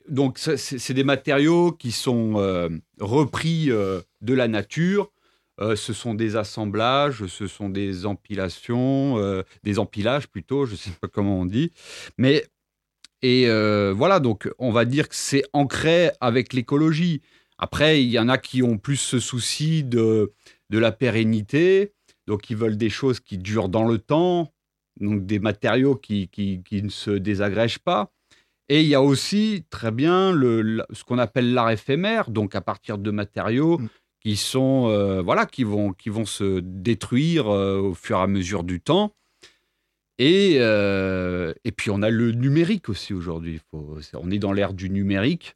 donc 0.08 0.38
c'est 0.38 0.94
des 0.94 1.04
matériaux 1.04 1.72
qui 1.74 1.92
sont 1.92 2.36
euh, 2.38 2.70
repris 3.00 3.70
euh, 3.72 4.02
de 4.22 4.34
la 4.34 4.48
nature. 4.48 5.12
Ce 5.76 5.94
sont 5.94 6.16
des 6.16 6.38
assemblages, 6.38 7.28
ce 7.28 7.46
sont 7.46 7.70
des 7.70 8.08
empilations, 8.08 9.44
des 9.62 9.78
empilages 9.78 10.28
plutôt, 10.28 10.66
je 10.66 10.72
ne 10.72 10.78
sais 10.78 10.90
pas 11.00 11.08
comment 11.08 11.40
on 11.40 11.46
dit. 11.46 11.72
Mais 12.18 12.48
et 13.22 13.48
euh, 13.48 13.94
voilà, 13.96 14.20
donc 14.20 14.50
on 14.58 14.72
va 14.72 14.86
dire 14.86 15.10
que 15.10 15.16
c'est 15.16 15.44
ancré 15.54 16.12
avec 16.22 16.54
l'écologie. 16.54 17.22
Après, 17.58 18.04
il 18.04 18.10
y 18.10 18.20
en 18.20 18.30
a 18.30 18.38
qui 18.38 18.64
ont 18.64 18.78
plus 18.78 18.98
ce 18.98 19.20
souci 19.20 19.84
de, 19.84 20.34
de 20.70 20.78
la 20.80 20.92
pérennité, 20.92 21.94
donc 22.28 22.50
ils 22.50 22.58
veulent 22.58 22.78
des 22.78 22.90
choses 22.90 23.20
qui 23.20 23.38
durent 23.38 23.70
dans 23.70 23.88
le 23.88 24.00
temps, 24.00 24.52
donc 25.00 25.26
des 25.26 25.40
matériaux 25.40 25.96
qui, 25.96 26.28
qui, 26.30 26.64
qui 26.64 26.82
ne 26.82 26.90
se 26.90 27.12
désagrègent 27.12 27.80
pas. 27.80 28.12
Et 28.70 28.82
il 28.82 28.88
y 28.88 28.96
a 28.96 29.02
aussi 29.02 29.66
très 29.70 29.92
bien 29.92 30.32
le, 30.32 30.84
ce 30.92 31.04
qu'on 31.04 31.18
appelle 31.20 31.54
l'art 31.54 31.70
éphémère, 31.70 32.32
donc 32.32 32.56
à 32.56 32.62
partir 32.62 32.98
de 32.98 33.12
matériaux 33.12 33.80
Mm. 33.80 33.88
qui 34.22 34.36
sont 34.38 34.88
euh, 34.88 35.22
voilà 35.22 35.46
qui 35.46 35.64
vont 35.64 35.94
qui 35.94 36.10
vont 36.10 36.26
se 36.26 36.60
détruire 36.60 37.50
euh, 37.50 37.80
au 37.80 37.94
fur 37.94 38.18
et 38.18 38.22
à 38.22 38.28
mesure 38.28 38.64
du 38.64 38.80
temps. 38.80 39.14
Et, 40.24 40.58
euh, 40.60 41.52
et 41.64 41.72
puis 41.72 41.90
on 41.90 42.04
a 42.04 42.12
le 42.12 42.32
numérique 42.32 42.90
aussi 42.90 43.12
aujourd'hui. 43.12 43.60
On 43.74 44.30
est 44.30 44.38
dans 44.38 44.54
l'ère 44.54 44.76
du 44.76 44.92
numérique, 44.92 45.56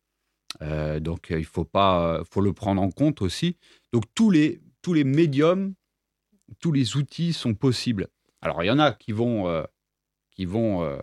Euh, 0.62 1.00
donc 1.00 1.32
euh, 1.32 1.38
il 1.38 1.46
faut 1.46 1.66
pas, 1.66 2.24
faut 2.32 2.42
le 2.42 2.52
prendre 2.54 2.82
en 2.82 2.90
compte 2.90 3.22
aussi. 3.22 3.58
Donc 3.94 4.06
tous 4.16 4.32
les 4.32 4.62
tous 4.82 4.94
les 4.94 5.04
médiums, 5.04 5.76
tous 6.62 6.72
les 6.72 6.98
outils 6.98 7.34
sont 7.34 7.54
possibles. 7.54 8.08
Alors 8.42 8.64
il 8.64 8.68
y 8.68 8.72
en 8.72 8.80
a 8.80 8.92
qui 8.92 9.12
vont 9.12 9.64
qui 10.32 10.46
vont 10.46 10.98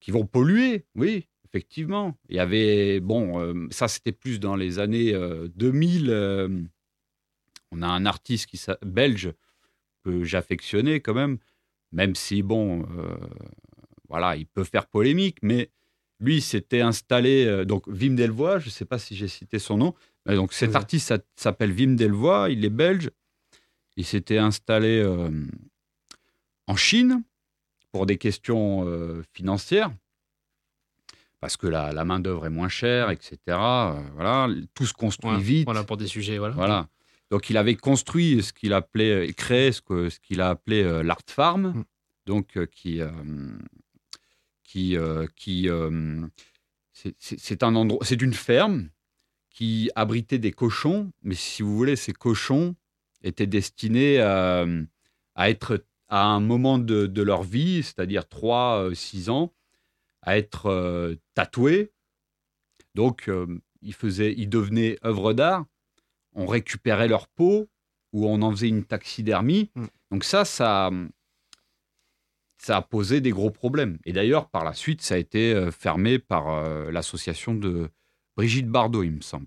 qui 0.00 0.12
vont 0.12 0.24
polluer, 0.26 0.86
oui, 0.94 1.26
effectivement. 1.46 2.16
Il 2.28 2.36
y 2.36 2.40
avait, 2.40 3.00
bon, 3.00 3.68
ça 3.70 3.88
c'était 3.88 4.12
plus 4.12 4.38
dans 4.38 4.54
les 4.56 4.78
années 4.78 5.12
euh, 5.14 5.48
2000. 5.56 6.10
euh, 6.10 6.48
on 7.72 7.82
a 7.82 7.88
un 7.88 8.06
artiste 8.06 8.46
qui 8.46 8.60
belge 8.82 9.32
que 10.04 10.24
j'affectionnais 10.24 11.00
quand 11.00 11.14
même, 11.14 11.38
même 11.92 12.14
si, 12.14 12.42
bon, 12.42 12.82
euh, 12.96 13.16
voilà, 14.08 14.36
il 14.36 14.46
peut 14.46 14.64
faire 14.64 14.86
polémique, 14.86 15.38
mais 15.42 15.70
lui 16.20 16.40
s'était 16.40 16.80
installé, 16.82 17.46
euh, 17.46 17.64
donc 17.64 17.86
Wim 17.86 18.14
Delvoye, 18.16 18.58
je 18.58 18.66
ne 18.66 18.70
sais 18.70 18.84
pas 18.84 18.98
si 18.98 19.16
j'ai 19.16 19.28
cité 19.28 19.58
son 19.58 19.76
nom, 19.78 19.94
mais 20.26 20.34
donc 20.36 20.52
cet 20.52 20.70
Oui. 20.70 20.76
artiste 20.76 21.14
s'appelle 21.36 21.72
Wim 21.72 21.96
Delvoye, 21.96 22.50
il 22.50 22.64
est 22.64 22.70
belge, 22.70 23.10
il 23.96 24.04
s'était 24.04 24.38
installé 24.38 25.00
euh, 25.02 25.30
en 26.66 26.76
Chine 26.76 27.22
pour 27.92 28.06
des 28.06 28.18
questions 28.18 28.86
financières, 29.32 29.90
parce 31.40 31.56
que 31.56 31.66
la, 31.66 31.92
la 31.92 32.04
main-d'œuvre 32.04 32.46
est 32.46 32.50
moins 32.50 32.68
chère, 32.68 33.10
etc. 33.10 33.38
voilà, 34.14 34.48
tout 34.74 34.86
se 34.86 34.92
construit 34.92 35.32
Ouais, 35.32 35.40
vite. 35.40 35.64
Voilà, 35.64 35.82
pour 35.84 35.96
des 35.96 36.06
sujets. 36.06 36.38
Voilà. 36.38 36.54
Voilà. 36.54 36.88
Donc 37.30 37.50
il 37.50 37.56
avait 37.56 37.76
construit 37.76 38.42
ce 38.42 38.52
qu'il 38.52 38.72
appelait, 38.72 39.28
et 39.28 39.32
créé 39.34 39.72
ce 39.72 39.80
que- 39.82 40.08
ce 40.10 40.18
qu'il 40.20 40.40
a 40.40 40.50
appelé 40.50 40.82
euh, 40.82 41.02
l'art 41.02 41.20
farm, 41.28 41.68
Mm. 41.74 41.84
donc 42.26 42.56
euh, 42.56 42.66
qui, 42.66 43.00
euh, 43.00 43.10
qui, 44.64 44.96
euh, 44.96 45.26
qui 45.36 45.68
euh, 45.68 46.26
c'est- 46.92 47.16
c'est 47.18 47.38
c'est 47.40 47.62
un 47.62 47.74
endroit, 47.76 48.04
c'est 48.04 48.20
une 48.22 48.34
ferme 48.34 48.90
qui 49.50 49.90
abritait 49.96 50.38
des 50.38 50.52
cochons, 50.52 51.12
mais 51.22 51.34
si 51.34 51.62
vous 51.62 51.76
voulez, 51.76 51.96
ces 51.96 52.12
cochons 52.12 52.76
étaient 53.22 53.46
destinés 53.48 54.20
à, 54.20 54.66
à 55.34 55.50
être 55.50 55.84
à 56.08 56.24
un 56.26 56.40
moment 56.40 56.78
de, 56.78 57.06
de 57.06 57.22
leur 57.22 57.42
vie, 57.44 57.82
c'est-à-dire 57.82 58.24
3-6 58.28 59.30
ans, 59.30 59.52
à 60.22 60.38
être 60.38 60.66
euh, 60.66 61.16
tatoués. 61.34 61.92
Donc, 62.94 63.28
euh, 63.28 63.46
ils, 63.82 63.94
faisaient, 63.94 64.34
ils 64.36 64.48
devenaient 64.48 64.98
œuvres 65.04 65.32
d'art. 65.32 65.64
On 66.34 66.46
récupérait 66.46 67.08
leur 67.08 67.28
peau 67.28 67.68
ou 68.12 68.26
on 68.26 68.42
en 68.42 68.50
faisait 68.50 68.68
une 68.68 68.84
taxidermie. 68.84 69.70
Mm. 69.74 69.84
Donc 70.10 70.24
ça, 70.24 70.44
ça, 70.44 70.90
ça 72.58 72.76
a 72.76 72.82
posé 72.82 73.20
des 73.20 73.30
gros 73.30 73.50
problèmes. 73.50 73.98
Et 74.04 74.12
d'ailleurs, 74.12 74.48
par 74.48 74.64
la 74.64 74.74
suite, 74.74 75.02
ça 75.02 75.14
a 75.14 75.18
été 75.18 75.54
euh, 75.54 75.70
fermé 75.70 76.18
par 76.18 76.48
euh, 76.48 76.90
l'association 76.90 77.54
de 77.54 77.88
Brigitte 78.36 78.68
Bardot, 78.68 79.02
il 79.02 79.12
me 79.12 79.20
semble. 79.20 79.46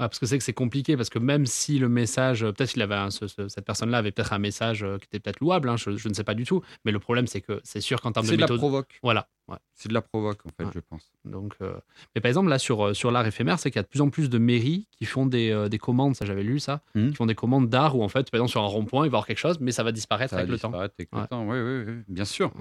Ouais, 0.00 0.06
parce 0.08 0.18
que 0.18 0.24
c'est 0.26 0.38
que 0.38 0.44
c'est 0.44 0.54
compliqué, 0.54 0.96
parce 0.96 1.10
que 1.10 1.18
même 1.18 1.44
si 1.44 1.78
le 1.78 1.88
message, 1.90 2.42
euh, 2.42 2.52
peut-être 2.52 2.70
qu'il 2.72 2.80
avait 2.80 2.94
un- 2.94 3.10
ce- 3.10 3.28
ce- 3.28 3.48
cette 3.48 3.66
personne-là 3.66 3.98
avait 3.98 4.12
peut-être 4.12 4.32
un 4.32 4.38
message 4.38 4.82
euh, 4.82 4.96
qui 4.98 5.04
était 5.04 5.20
peut-être 5.20 5.40
louable, 5.40 5.68
hein, 5.68 5.76
je, 5.76 5.94
je 5.96 6.08
ne 6.08 6.14
sais 6.14 6.24
pas 6.24 6.32
du 6.34 6.44
tout, 6.44 6.62
mais 6.86 6.90
le 6.92 6.98
problème 6.98 7.26
c'est 7.26 7.42
que 7.42 7.60
c'est 7.64 7.82
sûr 7.82 8.00
qu'en 8.00 8.10
termes 8.10 8.24
de 8.24 8.30
C'est 8.30 8.36
de 8.36 8.40
la 8.40 8.46
provoque. 8.46 8.98
voilà. 9.02 9.28
ouais. 9.48 9.58
C'est 9.74 9.88
de 9.90 9.94
la 9.94 10.00
provoque, 10.00 10.40
en 10.46 10.50
fait, 10.56 10.64
Ouais. 10.64 10.70
je 10.74 10.80
pense. 10.80 11.12
Donc, 11.26 11.54
euh, 11.60 11.78
mais 12.14 12.20
par 12.22 12.28
exemple 12.30 12.48
là 12.48 12.58
sur 12.58 12.96
sur 12.96 13.10
l'art 13.10 13.26
éphémère, 13.26 13.58
c'est 13.58 13.70
qu'il 13.70 13.78
y 13.78 13.80
a 13.80 13.82
de 13.82 13.88
plus 13.88 14.00
en 14.00 14.08
plus 14.08 14.30
de 14.30 14.38
mairies 14.38 14.88
qui 14.90 15.04
font 15.04 15.26
des, 15.26 15.50
euh, 15.50 15.68
des 15.68 15.78
commandes, 15.78 16.16
ça 16.16 16.24
j'avais 16.24 16.42
lu 16.44 16.60
ça, 16.60 16.82
Mhm. 16.94 17.10
qui 17.10 17.16
font 17.16 17.26
des 17.26 17.34
commandes 17.34 17.68
d'art 17.68 17.94
où 17.96 18.02
en 18.02 18.08
fait, 18.08 18.30
par 18.30 18.38
exemple 18.38 18.50
sur 18.52 18.62
un 18.62 18.66
rond-point, 18.68 19.04
il 19.04 19.10
va 19.10 19.16
y 19.16 19.18
avoir 19.18 19.26
quelque 19.26 19.38
chose, 19.38 19.58
mais 19.60 19.70
ça 19.72 19.82
va 19.82 19.92
disparaître 19.92 20.30
Ça 20.30 20.36
va 20.36 20.42
avec 20.42 20.50
le 20.50 20.58
temps. 20.58 20.68
disparaître 20.68 20.94
avec 20.98 21.12
Ouais. 21.14 21.20
le 21.20 21.26
temps. 21.26 21.46
Oui, 21.46 21.58
oui, 21.60 21.84
oui, 21.86 22.02
bien 22.08 22.24
sûr. 22.24 22.52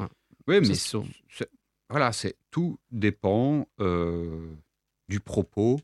Oui, 0.47 0.59
mais 0.61 0.75
voilà, 1.89 2.11
c'est 2.11 2.35
tout 2.51 2.77
dépend 2.91 3.65
euh, 3.79 4.53
du 5.07 5.19
propos 5.21 5.79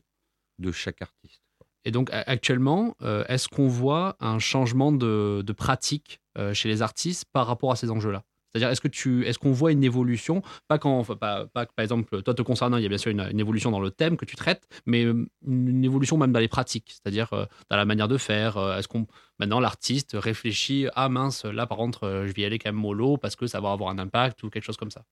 de 0.58 0.70
chaque 0.72 1.02
artiste. 1.02 1.42
Et 1.86 1.92
donc 1.92 2.10
actuellement, 2.12 2.96
euh, 3.02 3.24
est-ce 3.28 3.48
qu'on 3.48 3.68
voit 3.68 4.16
un 4.18 4.40
changement 4.40 4.90
de, 4.90 5.44
pratique 5.56 6.20
euh, 6.36 6.52
chez 6.52 6.68
les 6.68 6.82
artistes 6.82 7.26
par 7.32 7.46
rapport 7.46 7.70
à 7.70 7.76
ces 7.76 7.90
enjeux-là? 7.92 8.24
C'est-à-dire, 8.52 8.70
est-ce 8.70 8.80
que 8.80 8.88
tu, 8.88 9.24
est-ce 9.24 9.38
qu'on 9.38 9.52
voit 9.52 9.70
une 9.70 9.84
évolution? 9.84 10.42
Pas 10.66 10.78
quand, 10.78 11.04
pas, 11.16 11.46
par 11.46 11.66
exemple, 11.78 12.22
toi 12.22 12.34
te 12.34 12.42
concernant, 12.42 12.78
il 12.78 12.82
y 12.82 12.86
a 12.86 12.88
bien 12.88 12.98
sûr 12.98 13.12
une, 13.12 13.38
évolution 13.38 13.70
dans 13.70 13.78
le 13.78 13.92
thème 13.92 14.16
que 14.16 14.24
tu 14.24 14.34
traites, 14.34 14.66
mais 14.84 15.04
euh, 15.04 15.28
une, 15.46 15.84
évolution 15.84 16.16
même 16.16 16.32
dans 16.32 16.40
les 16.40 16.48
pratiques, 16.48 16.90
c'est-à-dire 16.90 17.30
dans 17.70 17.76
la 17.76 17.84
manière 17.84 18.08
de 18.08 18.18
faire. 18.18 18.58
est-ce 18.76 18.88
qu'on 18.88 19.06
maintenant 19.38 19.60
l'artiste 19.60 20.16
réfléchit 20.18 20.88
ah 20.94 21.08
mince 21.08 21.44
là 21.44 21.66
par 21.66 21.78
contre 21.78 22.24
je 22.26 22.32
vais 22.32 22.42
y 22.42 22.44
aller 22.46 22.58
quand 22.58 22.70
même 22.70 22.80
mollo 22.80 23.18
parce 23.18 23.36
que 23.36 23.46
ça 23.46 23.60
va 23.60 23.70
avoir 23.70 23.90
un 23.90 23.98
impact 23.98 24.42
ou 24.42 24.50
quelque 24.50 24.64
chose 24.64 24.78
comme 24.78 24.90
ça. 24.90 25.04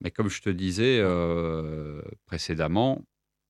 Mais 0.00 0.10
comme 0.10 0.28
je 0.28 0.42
te 0.42 0.50
disais 0.50 1.00
précédemment, 2.26 3.04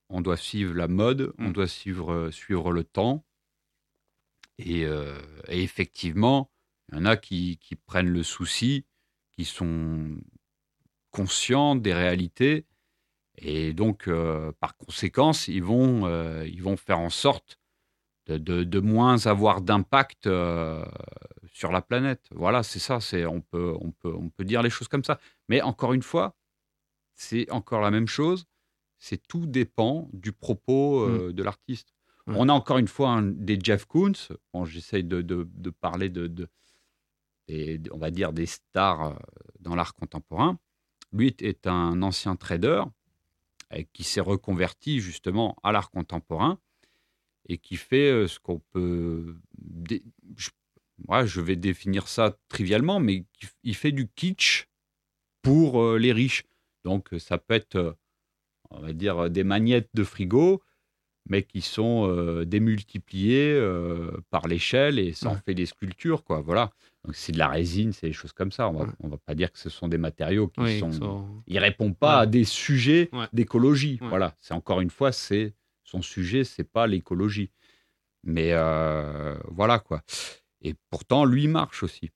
on 0.08 0.20
doit 0.20 0.36
suivre 0.36 0.74
la 0.74 0.88
mode, 0.88 1.32
on 1.38 1.48
Mm. 1.48 1.52
doit 1.52 1.68
suivre, 1.68 2.12
euh, 2.12 2.30
suivre 2.30 2.72
le 2.72 2.84
temps. 2.84 3.24
Et, 4.58 4.84
euh, 4.86 5.18
et 5.48 5.62
effectivement, 5.62 6.50
il 6.92 6.98
y 6.98 7.00
en 7.00 7.04
a 7.06 7.16
qui, 7.16 7.58
qui 7.58 7.74
prennent 7.76 8.10
le 8.10 8.22
souci, 8.22 8.84
qui 9.32 9.44
sont 9.44 10.16
conscients 11.10 11.74
des 11.76 11.94
réalités. 11.94 12.66
Et 13.38 13.72
donc, 13.72 14.06
euh, 14.06 14.52
par 14.60 14.76
conséquence, 14.76 15.48
ils 15.48 15.62
vont, 15.62 16.06
euh, 16.06 16.46
ils 16.46 16.62
vont 16.62 16.76
faire 16.76 17.00
en 17.00 17.10
sorte 17.10 17.58
de, 18.26 18.38
de- 18.38 18.64
de 18.64 18.80
moins 18.80 19.26
avoir 19.26 19.60
d'impact 19.60 20.28
sur 21.52 21.72
la 21.72 21.82
planète. 21.82 22.26
Voilà, 22.30 22.62
c'est 22.62 22.78
ça. 22.78 23.00
C'est, 23.00 23.26
on, 23.26 23.40
peut, 23.40 23.74
on, 23.80 23.90
peut, 23.90 24.14
on 24.14 24.28
peut 24.30 24.44
dire 24.44 24.62
les 24.62 24.70
choses 24.70 24.88
comme 24.88 25.04
ça. 25.04 25.18
Mais 25.48 25.62
encore 25.62 25.92
une 25.94 26.02
fois, 26.02 26.36
c'est 27.14 27.50
encore 27.50 27.80
la 27.80 27.90
même 27.90 28.08
chose. 28.08 28.46
C'est 28.98 29.26
tout 29.26 29.46
dépend 29.46 30.08
du 30.12 30.32
propos 30.32 31.02
euh, 31.02 31.32
de 31.32 31.42
l'artiste. 31.42 31.92
On 32.38 32.48
a 32.48 32.52
encore 32.54 32.78
une 32.78 32.88
fois 32.88 33.10
un- 33.10 33.22
des 33.22 33.58
Jeff 33.62 33.84
Koons. 33.84 34.12
Bon, 34.52 34.64
j'essaye 34.64 35.04
de, 35.04 35.20
de- 35.20 35.46
de 35.52 35.70
parler 35.70 36.08
de, 36.08 36.48
on 37.92 37.98
va 37.98 38.10
dire 38.10 38.32
des 38.32 38.46
stars 38.46 39.02
euh, 39.12 39.14
dans 39.60 39.74
l'art 39.74 39.94
contemporain. 39.94 40.58
Lui 41.12 41.34
est 41.40 41.66
un 41.66 42.00
ancien 42.02 42.34
trader 42.36 42.82
euh, 43.74 43.82
qui 43.92 44.04
s'est 44.04 44.20
reconverti 44.22 45.00
justement 45.00 45.56
à 45.62 45.70
l'art 45.72 45.90
contemporain 45.90 46.58
et 47.48 47.58
qui 47.58 47.76
fait 47.76 48.26
ce 48.26 48.38
qu'on 48.40 48.60
peut. 48.70 49.36
Je, 50.36 50.48
ouais, 51.08 51.26
je 51.26 51.40
vais 51.42 51.56
définir 51.56 52.08
ça 52.08 52.38
trivialement, 52.48 53.00
mais 53.00 53.26
il 53.62 53.74
fait 53.76 53.92
du 53.92 54.08
kitsch 54.08 54.66
pour 55.42 55.92
les 55.96 56.12
riches. 56.12 56.44
Donc, 56.84 57.10
ça 57.18 57.36
peut 57.36 57.52
être, 57.54 57.98
on 58.70 58.80
va 58.80 58.92
dire, 58.92 59.18
euh, 59.24 59.28
des 59.28 59.44
magnettes 59.44 59.90
de 59.94 60.04
frigo, 60.04 60.62
mais 61.28 61.42
qui 61.42 61.60
sont 61.62 62.06
euh, 62.08 62.44
démultipliées 62.44 63.52
euh, 63.52 64.10
par 64.30 64.46
l'échelle 64.46 64.98
et 64.98 65.12
ça 65.14 65.30
en 65.30 65.32
Ouais. 65.34 65.38
fait 65.46 65.54
des 65.54 65.66
sculptures, 65.66 66.22
quoi. 66.24 66.40
Voilà. 66.42 66.70
Donc, 67.04 67.14
c'est 67.14 67.32
de 67.32 67.38
la 67.38 67.48
résine, 67.48 67.92
c'est 67.92 68.08
des 68.08 68.12
choses 68.12 68.32
comme 68.32 68.52
ça. 68.52 68.68
On 68.68 68.72
va, 68.74 68.84
Ouais. 68.84 68.90
on 69.00 69.08
va 69.08 69.16
pas 69.18 69.34
dire 69.34 69.50
que 69.52 69.58
ce 69.58 69.70
sont 69.70 69.88
des 69.88 69.98
matériaux 69.98 70.48
qui 70.48 70.60
Oui, 70.60 70.78
sont. 70.80 70.92
so- 70.92 71.26
Il 71.46 71.58
répond 71.58 71.92
pas 71.92 72.16
Ouais. 72.16 72.22
à 72.22 72.26
des 72.26 72.44
sujets 72.44 73.10
d'écologie. 73.32 73.98
Voilà. 74.02 74.34
C'est 74.38 74.54
encore 74.54 74.80
une 74.80 74.90
fois, 74.90 75.12
c'est 75.12 75.54
son 75.82 76.02
sujet, 76.02 76.44
c'est 76.44 76.64
pas 76.70 76.86
l'écologie. 76.86 77.50
Mais 78.22 78.50
euh, 78.52 79.36
voilà 79.50 79.78
quoi. 79.78 80.02
Et 80.62 80.74
pourtant, 80.90 81.24
lui 81.26 81.46
marche 81.46 81.82
aussi. 81.82 82.10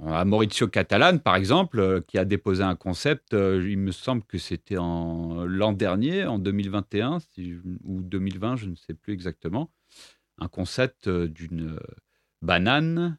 À 0.00 0.24
Maurizio 0.24 0.66
Catalan, 0.66 1.18
par 1.18 1.36
exemple, 1.36 1.78
euh, 1.78 2.00
qui 2.00 2.18
a 2.18 2.24
déposé 2.24 2.62
un 2.64 2.74
concept, 2.74 3.32
euh, 3.32 3.64
il 3.68 3.78
me 3.78 3.92
semble 3.92 4.24
que 4.24 4.38
c'était 4.38 4.76
en 4.76 5.44
l'an 5.44 5.72
dernier, 5.72 6.24
en 6.26 6.38
2021 6.40 7.20
si 7.20 7.52
je- 7.54 7.60
ou 7.84 8.02
2020, 8.02 8.56
je 8.56 8.66
ne 8.66 8.74
sais 8.74 8.94
plus 8.94 9.12
exactement, 9.12 9.70
un 10.38 10.48
concept 10.48 11.06
euh, 11.06 11.28
d'une 11.28 11.74
euh, 11.76 11.80
banane 12.42 13.18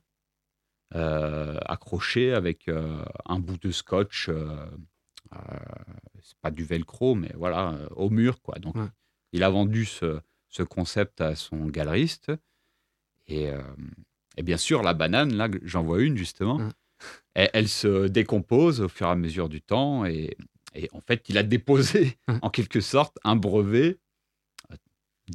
euh, 0.94 1.58
accrochée 1.66 2.34
avec 2.34 2.68
euh, 2.68 3.04
un 3.26 3.40
bout 3.40 3.58
de 3.58 3.72
scotch. 3.72 4.30
euh, 4.30 4.66
euh, 5.34 5.38
c'est 6.22 6.38
pas 6.40 6.52
du 6.52 6.64
velcro, 6.64 7.16
mais 7.16 7.32
voilà, 7.36 7.72
euh, 7.74 7.88
au 7.96 8.10
mur 8.10 8.42
quoi. 8.42 8.60
Donc, 8.60 8.76
Ouais. 8.76 8.88
il 9.32 9.44
a 9.44 9.50
vendu 9.50 9.86
ce, 9.86 10.20
ce 10.50 10.62
concept 10.64 11.22
à 11.22 11.36
son 11.36 11.66
galeriste 11.68 12.32
et 13.28 13.50
euh, 13.50 13.62
et 14.38 14.44
bien 14.44 14.58
sûr, 14.58 14.82
la 14.84 14.94
banane, 14.94 15.34
là, 15.36 15.48
j'en 15.64 15.84
vois 15.84 16.02
une 16.02 16.18
justement, 16.18 16.58
Ouais. 16.58 16.70
elle, 17.34 17.50
elle 17.54 17.68
se 17.70 18.08
décompose 18.08 18.82
au 18.82 18.88
fur 18.88 19.08
et 19.08 19.12
à 19.12 19.16
mesure 19.16 19.50
du 19.50 19.62
temps. 19.62 20.06
Et, 20.06 20.36
et 20.74 20.90
en 20.94 21.02
fait, 21.02 21.30
il 21.30 21.38
a 21.38 21.44
déposé, 21.44 22.18
Ouais. 22.28 22.38
en 22.42 22.50
quelque 22.50 22.82
sorte, 22.82 23.18
un 23.24 23.36
brevet. 23.36 23.98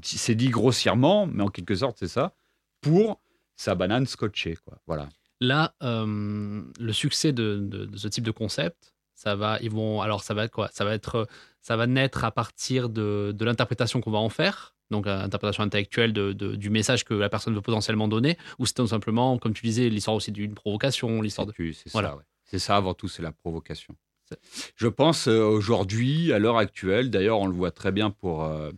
C'est 0.03 0.37
dit 0.37 0.51
grossièrement, 0.51 1.27
mais 1.27 1.43
en 1.43 1.49
quelque 1.49 1.75
sorte, 1.75 1.97
c'est 1.99 2.09
ça, 2.09 2.33
pour 2.81 3.21
sa 3.57 3.75
banane 3.75 4.07
scotchée. 4.07 4.57
Quoi. 4.65 4.79
Voilà. 4.87 5.09
Là, 5.41 5.75
euh, 5.83 6.63
le 6.79 6.93
succès 6.93 7.33
de, 7.33 7.59
de- 7.61 7.87
de 7.87 7.97
ce 7.97 8.07
type 8.09 8.23
de 8.25 8.31
concept, 8.31 8.95
ça 9.15 9.35
va, 9.35 9.59
ils 9.61 9.71
vont, 9.71 10.01
alors 10.01 10.23
ça 10.23 10.33
va 10.35 10.45
être 10.45 10.53
quoi? 10.53 10.69
Ça 10.73 10.85
va 10.85 10.95
être, 10.95 11.27
ça 11.61 11.77
va 11.77 11.87
naître 11.87 12.25
à 12.25 12.31
partir 12.31 12.89
de, 12.89 13.33
de 13.35 13.45
l'interprétation 13.45 14.01
qu'on 14.01 14.11
va 14.13 14.19
en 14.19 14.29
faire, 14.29 14.75
donc 14.91 15.07
euh, 15.07 15.21
interprétation 15.21 15.63
intellectuelle 15.63 16.13
de- 16.13 16.33
de- 16.33 16.55
du 16.57 16.71
message 16.71 17.05
que 17.05 17.15
la 17.15 17.29
personne 17.29 17.55
veut 17.55 17.61
potentiellement 17.63 18.09
donner, 18.09 18.37
ou 18.59 18.67
c'est 18.67 18.75
tout 18.75 18.87
simplement, 18.87 19.39
comme 19.39 19.55
tu 19.55 19.65
disais, 19.67 19.89
l'histoire 19.89 20.17
aussi 20.17 20.33
d'une 20.33 20.55
provocation, 20.55 21.23
l'histoire 21.23 21.47
de. 21.47 21.53
C'est 21.73 21.91
Voilà. 21.93 22.11
ça, 22.11 22.17
ouais. 22.17 22.23
C'est 22.45 22.59
ça 22.59 22.77
avant 22.77 22.95
tout, 22.95 23.07
c'est 23.09 23.23
la 23.23 23.33
provocation. 23.33 23.95
Je 24.77 24.87
pense 24.89 25.27
euh, 25.29 25.43
aujourd'hui, 25.45 26.33
à 26.33 26.39
l'heure 26.39 26.57
actuelle, 26.59 27.11
d'ailleurs, 27.11 27.41
on 27.41 27.47
le 27.47 27.55
voit 27.55 27.71
très 27.73 27.93
bien 27.93 28.11
pour. 28.11 28.45
euh, 28.45 28.71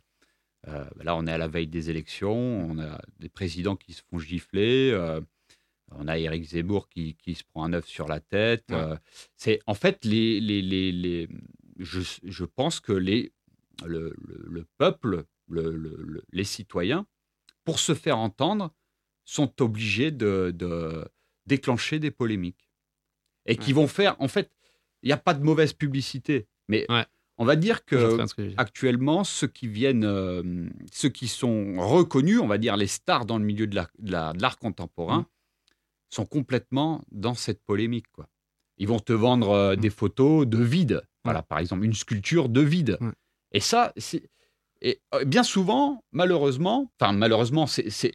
euh, 0.68 0.84
là, 1.02 1.16
on 1.16 1.26
est 1.26 1.32
à 1.32 1.38
la 1.38 1.48
veille 1.48 1.66
des 1.66 1.90
élections, 1.90 2.34
on 2.70 2.78
a 2.78 3.00
des 3.18 3.28
présidents 3.28 3.74
qui 3.76 3.92
se 3.94 4.02
font 4.08 4.18
gifler, 4.18 4.90
euh, 4.92 5.20
on 5.94 6.06
a 6.08 6.16
Éric 6.18 6.44
Zemmour 6.44 6.88
qui, 6.88 7.14
qui 7.16 7.34
se 7.34 7.42
prend 7.44 7.64
un 7.64 7.72
œuf 7.74 7.86
sur 7.86 8.06
la 8.08 8.20
tête. 8.20 8.64
Ouais. 8.70 8.94
c'est 9.36 9.60
en 9.66 9.74
fait 9.74 10.04
les, 10.04 10.40
les, 10.40 10.62
les, 10.62 10.92
les- 10.92 11.28
je, 11.78 12.00
je 12.22 12.44
pense 12.44 12.80
que 12.80 12.92
les, 12.92 13.32
le, 13.84 14.14
le- 14.26 14.44
le 14.48 14.66
peuple, 14.78 15.24
le- 15.48 15.74
le- 15.76 15.96
le- 15.98 16.24
les 16.32 16.44
citoyens, 16.44 17.06
pour 17.64 17.78
se 17.78 17.94
faire 17.94 18.18
entendre, 18.18 18.72
sont 19.24 19.62
obligés 19.62 20.10
de, 20.10 20.52
de 20.54 21.04
déclencher 21.46 21.98
des 21.98 22.10
polémiques 22.10 22.68
et 23.46 23.56
qui 23.56 23.72
vont 23.72 23.86
faire, 23.88 24.16
en 24.20 24.28
fait, 24.28 24.50
il 25.02 25.06
n'y 25.08 25.12
a 25.12 25.16
pas 25.16 25.34
de 25.34 25.42
mauvaise 25.42 25.72
publicité, 25.72 26.46
mais 26.68 26.86
Ouais. 26.88 27.04
on 27.38 27.44
va 27.44 27.56
dire 27.56 27.84
que 27.84 28.18
actuellement, 28.56 29.24
ceux 29.24 29.48
qui 29.48 29.66
viennent, 29.68 30.04
euh, 30.04 30.68
ceux 30.92 31.08
qui 31.08 31.28
sont 31.28 31.74
reconnus, 31.78 32.38
on 32.40 32.46
va 32.46 32.58
dire 32.58 32.76
les 32.76 32.86
stars 32.86 33.26
dans 33.26 33.38
le 33.38 33.44
milieu 33.44 33.66
de 33.66 33.74
la- 33.74 33.90
de 33.98 34.12
la- 34.12 34.32
de 34.32 34.40
l'art 34.42 34.58
contemporain, 34.58 35.20
Mm. 35.20 35.26
sont 36.10 36.26
complètement 36.26 37.02
dans 37.10 37.34
cette 37.34 37.62
polémique. 37.64 38.06
Quoi. 38.12 38.28
Ils 38.78 38.86
vont 38.88 39.00
te 39.00 39.12
vendre 39.12 39.50
euh, 39.50 39.76
des 39.76 39.90
photos 39.90 40.46
de 40.46 40.62
vide. 40.62 41.02
Voilà, 41.24 41.42
par 41.42 41.58
exemple, 41.58 41.84
une 41.84 41.94
sculpture 41.94 42.48
de 42.48 42.60
vide. 42.60 42.98
Et 43.52 43.60
ça, 43.60 43.92
c'est. 43.96 44.28
Et 44.84 45.00
euh, 45.14 45.24
bien 45.24 45.42
souvent, 45.44 46.02
malheureusement, 46.12 46.90
enfin, 47.00 47.12
malheureusement, 47.12 47.66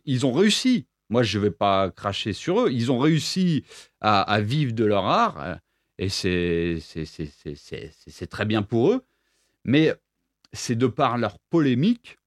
ils 0.05 0.25
ont 0.25 0.33
réussi. 0.33 0.85
Moi, 1.09 1.23
je 1.23 1.37
ne 1.39 1.43
vais 1.43 1.51
pas 1.51 1.89
cracher 1.91 2.33
sur 2.33 2.59
eux. 2.61 2.69
Ils 2.71 2.91
ont 2.91 2.99
réussi 2.99 3.63
à, 4.01 4.21
à 4.21 4.41
vivre 4.41 4.73
de 4.73 4.83
leur 4.83 5.05
art. 5.05 5.39
euh, 5.41 5.55
Et 5.97 6.09
c'est, 6.09 6.79
très 8.29 8.45
bien 8.45 8.61
pour 8.63 8.91
eux. 8.91 9.03
Mais 9.63 9.93
c'est 10.53 10.75
de 10.75 10.87
par 10.87 11.17
leur 11.17 11.37
polémique, 11.49 12.17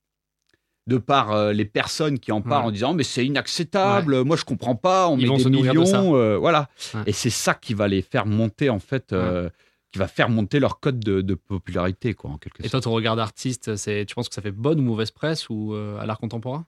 de 0.86 0.98
par 0.98 1.32
euh, 1.32 1.52
les 1.52 1.64
personnes 1.64 2.18
qui 2.18 2.32
en 2.32 2.42
parlent 2.42 2.62
Ouais. 2.64 2.68
en 2.68 2.72
disant 2.72 2.94
mais 2.94 3.02
c'est 3.04 3.24
inacceptable, 3.24 4.24
moi 4.24 4.36
je 4.36 4.44
comprends 4.44 4.74
pas, 4.76 5.08
on 5.08 5.16
Ils 5.18 5.22
met 5.22 5.28
vont 5.28 5.36
des 5.36 5.44
se 5.44 5.48
nourrir 5.48 5.74
de 5.74 5.84
ça. 5.84 5.98
millions, 6.00 6.16
euh, 6.16 6.36
voilà. 6.36 6.68
Ouais. 6.94 7.02
Et 7.06 7.12
c'est 7.12 7.30
ça 7.30 7.54
qui 7.54 7.74
va 7.74 7.88
les 7.88 8.02
faire 8.02 8.26
monter 8.26 8.70
en 8.70 8.78
fait 8.78 9.12
euh, 9.12 9.48
qui 9.92 9.98
va 9.98 10.06
faire 10.08 10.28
monter 10.28 10.60
leur 10.60 10.78
code 10.80 11.00
de, 11.00 11.20
de 11.20 11.34
popularité, 11.34 12.14
quoi, 12.14 12.30
en 12.30 12.38
quelque 12.38 12.60
Et 12.60 12.68
sorte. 12.68 12.70
toi, 12.72 12.80
ton 12.80 12.92
regard 12.92 13.16
d'artiste, 13.16 13.74
c'est, 13.76 14.04
tu 14.06 14.14
penses 14.14 14.28
que 14.28 14.34
ça 14.34 14.42
fait 14.42 14.52
bonne 14.52 14.78
ou 14.80 14.82
mauvaise 14.82 15.10
presse 15.10 15.48
ou 15.50 15.74
euh, 15.74 15.98
à 15.98 16.06
l'art 16.06 16.18
contemporain? 16.18 16.66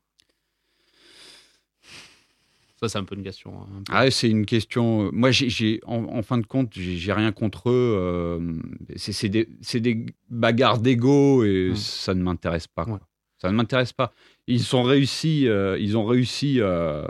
Ça, 2.81 2.89
c'est 2.89 2.99
un 2.99 3.05
peu 3.05 3.15
une 3.15 3.23
question. 3.23 3.61
hein, 3.63 3.83
peu. 3.87 3.93
Ah, 3.95 4.11
c'est 4.11 4.29
une 4.29 4.45
question. 4.45 5.09
Moi, 5.13 5.31
j'ai, 5.31 5.49
j'ai- 5.49 5.81
en, 5.87 6.03
en 6.05 6.23
fin 6.23 6.37
de 6.39 6.47
compte, 6.47 6.71
j'ai, 6.75 7.13
rien 7.13 7.31
contre 7.31 7.71
eux. 7.71 7.95
euh, 7.97 8.59
c'est, 8.97 9.29
des, 9.29 10.07
bagarres 10.29 10.79
d'ego 10.81 11.45
et 11.45 11.71
Mm. 11.71 11.77
ça 11.77 12.15
ne 12.15 12.23
m'intéresse 12.25 12.67
pas. 12.67 12.85
quoi. 12.85 12.95
Ouais. 12.95 13.01
Ça 13.39 13.51
ne 13.53 13.57
m'intéresse 13.57 13.93
pas. 13.93 14.13
Ils 14.49 14.63
sont 14.65 14.83
réussi, 14.83 15.47
euh, 15.47 15.79
ils 15.79 15.97
ont 15.97 16.05
réussi 16.05 16.61
euh, 16.61 17.05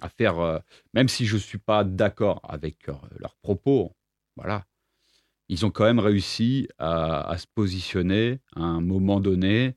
à 0.00 0.08
faire, 0.08 0.38
euh, 0.38 0.58
même 0.94 1.08
si 1.08 1.26
je 1.26 1.36
suis 1.36 1.58
pas 1.58 1.82
d'accord 1.82 2.40
avec 2.44 2.86
leur- 2.86 3.08
leurs 3.18 3.34
propos, 3.36 3.92
voilà. 4.36 4.64
Ils 5.48 5.66
ont 5.66 5.70
quand 5.70 5.84
même 5.84 5.98
réussi 5.98 6.68
à, 6.78 7.28
à 7.28 7.36
se 7.38 7.46
positionner 7.54 8.40
à 8.56 8.62
un 8.62 8.80
moment 8.80 9.20
donné 9.20 9.76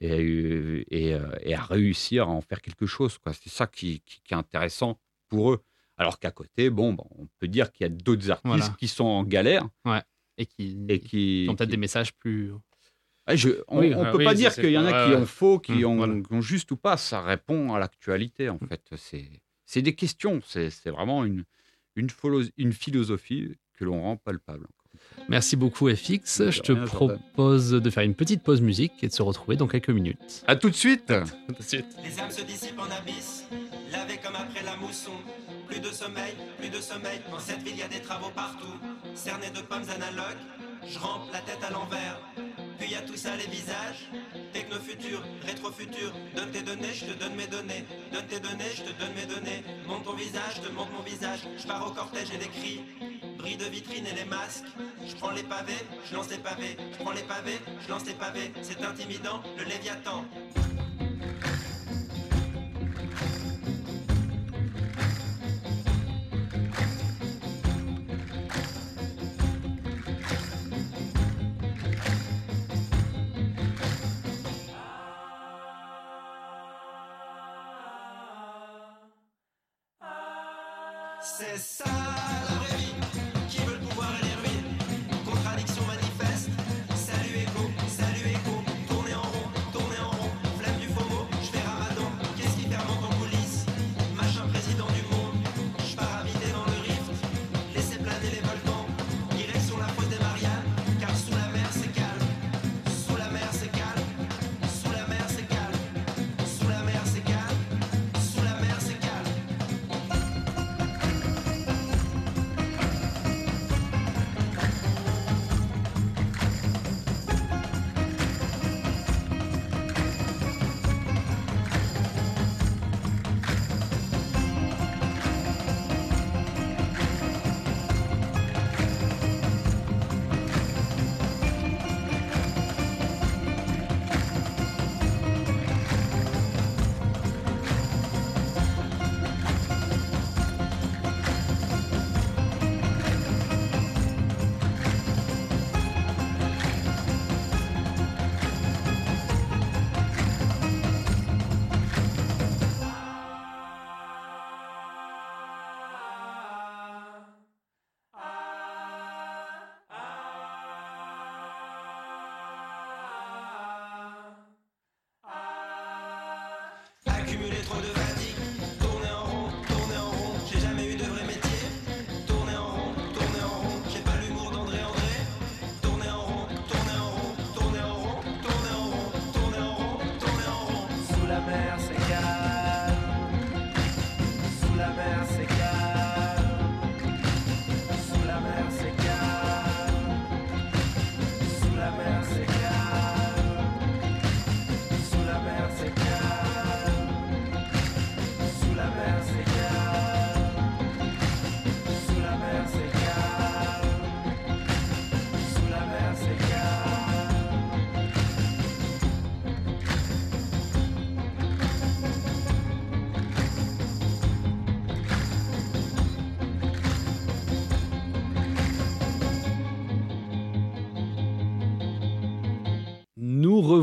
et, 0.00 0.20
euh, 0.20 0.84
et, 0.90 1.14
euh, 1.14 1.26
et 1.42 1.54
à 1.54 1.62
réussir 1.62 2.24
à 2.28 2.30
en 2.30 2.40
faire 2.40 2.60
quelque 2.62 2.86
chose. 2.86 3.18
C'est 3.32 3.48
ça 3.50 3.66
qui, 3.66 4.00
qui- 4.00 4.20
qui 4.22 4.34
est 4.34 4.36
intéressant 4.36 5.00
pour 5.28 5.52
eux. 5.52 5.62
Alors 5.96 6.20
qu'à 6.20 6.30
côté, 6.30 6.70
bon, 6.70 6.92
bon, 6.92 7.06
on 7.18 7.26
peut 7.40 7.48
dire 7.48 7.72
qu'il 7.72 7.84
y 7.84 7.86
a 7.86 7.92
d'autres 7.92 8.30
artistes 8.30 8.46
Voilà. 8.46 8.68
qui 8.78 8.86
sont 8.86 9.04
en 9.04 9.24
galère 9.24 9.68
Et 10.36 10.46
qui, 10.46 10.78
et 10.88 11.00
qui, 11.00 11.08
qui 11.08 11.46
ont 11.50 11.56
peut-être 11.56 11.70
des 11.70 11.76
messages 11.76 12.14
plus. 12.14 12.52
Ah, 13.26 13.34
je- 13.34 13.62
on 13.66 13.80
Oui, 13.80 13.90
ne 13.90 13.96
ouais, 13.96 14.10
peut 14.12 14.18
oui, 14.18 14.24
pas 14.24 14.34
dire 14.34 14.54
qu'il 14.54 14.70
y 14.70 14.78
en 14.78 14.84
a 14.86 15.04
qui 15.06 15.10
ouais. 15.10 15.16
ont 15.20 15.26
faux, 15.26 15.58
qui, 15.58 15.72
Mm, 15.72 15.84
ont, 15.84 15.96
voilà. 15.96 16.20
qui 16.22 16.32
ont 16.32 16.40
juste 16.40 16.70
ou 16.70 16.76
pas. 16.76 16.96
Ça 16.96 17.20
répond 17.20 17.74
à 17.74 17.80
l'actualité, 17.80 18.48
en 18.48 18.58
fait. 18.58 18.80
C'est 19.66 19.82
des 19.82 19.94
questions. 19.96 20.40
C'est 20.44 20.70
vraiment 20.90 21.24
une, 21.24 21.44
une, 21.96 22.08
philo- 22.08 22.48
une 22.56 22.72
philosophie 22.72 23.56
que 23.74 23.84
l'on 23.84 24.00
rend 24.02 24.16
palpable. 24.16 24.66
Merci 25.28 25.56
beaucoup, 25.56 25.88
FX. 25.88 26.50
Je 26.50 26.60
te 26.60 26.72
rien, 26.72 26.86
Jordan. 26.86 27.18
propose 27.18 27.70
de 27.70 27.90
faire 27.90 28.02
une 28.02 28.14
petite 28.14 28.42
pause 28.42 28.60
musique 28.60 28.92
et 29.02 29.08
de 29.08 29.12
se 29.12 29.22
retrouver 29.22 29.56
dans 29.56 29.66
quelques 29.66 29.90
minutes. 29.90 30.44
À 30.46 30.56
tout 30.56 30.70
de 30.70 30.74
suite 30.74 31.12
Tout 31.48 31.54
de 31.54 31.62
suite. 31.62 31.86
Les 32.04 32.18
âmes 32.20 32.30
se 32.30 32.42
dissipent 32.42 32.78
en 32.78 32.90
abysse, 32.90 33.44
lavées 33.92 34.18
comme 34.22 34.36
après 34.36 34.64
la 34.64 34.76
mousson. 34.76 35.12
Plus 35.66 35.80
de 35.80 35.88
sommeil, 35.92 36.32
plus 36.58 36.70
de 36.70 36.80
sommeil. 36.80 37.20
Dans 37.30 37.38
cette 37.38 37.62
ville, 37.62 37.76
y 37.76 37.82
a 37.82 37.88
des 37.88 38.00
travaux 38.00 38.30
partout. 38.34 38.72
Cernés 39.14 39.50
de 39.50 39.60
pommes 39.60 39.88
analogues, 39.94 40.40
je 40.88 40.98
rampe 40.98 41.30
la 41.32 41.40
tête 41.40 41.62
à 41.66 41.70
l'envers. 41.70 42.20
Puis 42.78 42.90
y 42.92 42.94
a 42.94 43.02
tout 43.02 43.16
ça, 43.16 43.30
les 43.36 43.50
visages. 43.50 44.08
Techno-futur, 44.54 45.22
rétro-futur. 45.44 46.12
Donne 46.34 46.50
tes 46.50 46.62
données, 46.62 46.94
je 46.94 47.04
te 47.06 47.18
donne 47.18 47.34
mes 47.34 47.46
données. 47.46 47.84
Donne 48.12 48.26
tes 48.26 48.40
données, 48.40 48.72
je 48.74 48.82
te 48.82 48.98
donne 48.98 49.12
mes 49.14 49.26
données. 49.26 49.62
Monte 49.86 50.04
ton 50.04 50.14
visage, 50.14 50.54
je 50.56 50.68
te 50.68 50.72
montre 50.72 50.92
mon 50.92 51.02
visage. 51.02 51.40
Je 51.58 51.66
pars 51.66 51.86
au 51.86 51.90
cortège 51.90 52.28
et 52.34 52.38
les 52.38 52.48
cris. 52.48 52.80
De 53.56 53.64
vitrine 53.64 54.06
et 54.06 54.14
les 54.14 54.26
masques. 54.26 54.66
Je 55.06 55.16
prends 55.16 55.30
les 55.30 55.42
pavés, 55.42 55.72
je 56.04 56.14
lance 56.14 56.28
les 56.30 56.36
pavés. 56.36 56.76
Je 56.92 56.98
prends 57.02 57.12
les 57.12 57.22
pavés, 57.22 57.58
je 57.80 57.88
lance 57.88 58.04
les 58.04 58.12
pavés. 58.12 58.52
C'est 58.60 58.84
intimidant, 58.84 59.42
le 59.56 59.64
Léviathan. 59.64 60.24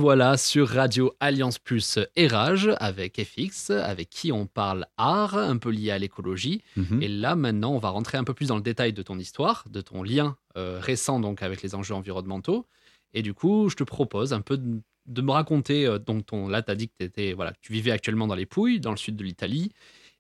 Revoilà 0.06 0.38
sur 0.38 0.68
Radio 0.68 1.16
Alliance 1.20 1.58
Plus 1.58 1.98
et 2.16 2.28
Rage 2.28 2.70
avec 2.78 3.20
FX, 3.20 3.72
avec 3.72 4.12
qui 4.12 4.32
on 4.32 4.46
parle 4.46 4.86
art, 4.98 5.36
un 5.36 5.58
peu 5.58 5.72
lié 5.72 5.90
à 5.90 5.98
l'écologie. 5.98 6.62
Mhm. 6.76 7.02
Et 7.02 7.08
là, 7.08 7.36
maintenant, 7.36 7.72
on 7.72 7.80
va 7.80 7.90
rentrer 7.90 8.20
un 8.20 8.24
peu 8.24 8.36
plus 8.36 8.50
dans 8.50 8.56
le 8.56 8.62
détail 8.62 8.94
de 8.94 9.02
ton 9.02 9.18
histoire, 9.18 9.66
de 9.68 9.82
ton 9.82 10.04
lien 10.04 10.38
euh, 10.58 10.78
récent 10.80 11.20
donc 11.20 11.42
avec 11.42 11.64
les 11.64 11.74
enjeux 11.74 11.96
environnementaux. 11.96 12.68
Et 13.16 13.24
du 13.24 13.34
coup, 13.34 13.68
je 13.68 13.76
te 13.76 13.84
propose 13.84 14.32
un 14.32 14.42
peu 14.42 14.58
de, 14.58 14.80
de 15.08 15.22
me 15.24 15.32
raconter. 15.32 15.88
euh, 15.88 15.98
donc, 15.98 16.28
ton, 16.28 16.50
là, 16.50 16.62
tu 16.62 16.70
as 16.70 16.76
dit 16.76 16.88
que, 16.88 17.04
étais, 17.04 17.34
voilà, 17.34 17.54
que 17.54 17.60
tu 17.62 17.74
vivais 17.74 17.90
actuellement 17.90 18.28
dans 18.28 18.36
les 18.36 18.46
Pouilles, 18.46 18.80
dans 18.80 18.92
le 18.92 18.98
sud 18.98 19.16
de 19.16 19.24
l'Italie, 19.24 19.72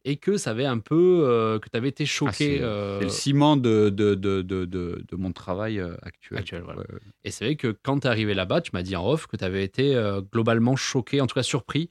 et 0.05 0.15
que 0.17 0.37
ça 0.37 0.51
avait 0.51 0.65
un 0.65 0.77
peu. 0.79 1.23
euh, 1.27 1.59
que 1.59 1.67
tu 1.69 1.75
avais 1.75 1.89
été 1.89 2.03
Ah, 2.03 2.07
choqué. 2.07 2.33
c'est 2.57 2.61
euh, 2.61 2.99
c'est 2.99 3.05
le 3.05 3.09
ciment 3.11 3.57
de, 3.57 3.89
de, 3.89 4.13
de, 4.15 4.41
de, 4.43 5.05
mon 5.17 5.31
travail 5.33 5.79
euh, 5.79 5.95
actuel. 6.03 6.39
Actuel, 6.39 6.61
voilà. 6.63 6.79
Ouais. 6.81 6.85
Et 7.25 7.31
c'est 7.31 7.43
vrai 7.45 7.55
que 7.57 7.75
quand 7.83 7.99
tu 7.99 8.07
es 8.07 8.09
arrivé 8.09 8.33
là-bas, 8.33 8.61
tu 8.61 8.69
m'as 8.73 8.83
dit 8.83 8.95
en 8.95 9.05
off 9.05 9.27
que 9.27 9.35
tu 9.35 9.43
avais 9.43 9.63
été 9.63 9.95
euh, 9.95 10.21
globalement 10.21 10.75
choqué, 10.77 11.19
en 11.21 11.27
tout 11.27 11.35
cas 11.35 11.43
surpris, 11.43 11.89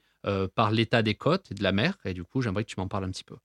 par 0.55 0.71
l'état 0.71 1.03
des 1.03 1.15
côtes 1.15 1.51
et 1.51 1.55
de 1.55 1.63
la 1.63 1.73
mer. 1.73 1.99
Et 2.07 2.15
du 2.15 2.25
coup, 2.25 2.41
j'aimerais 2.41 2.65
que 2.65 2.71
tu 2.71 2.77
m'en 2.79 2.89
parles 2.89 3.05
un 3.05 3.11
petit 3.11 3.25
peu. 3.25 3.37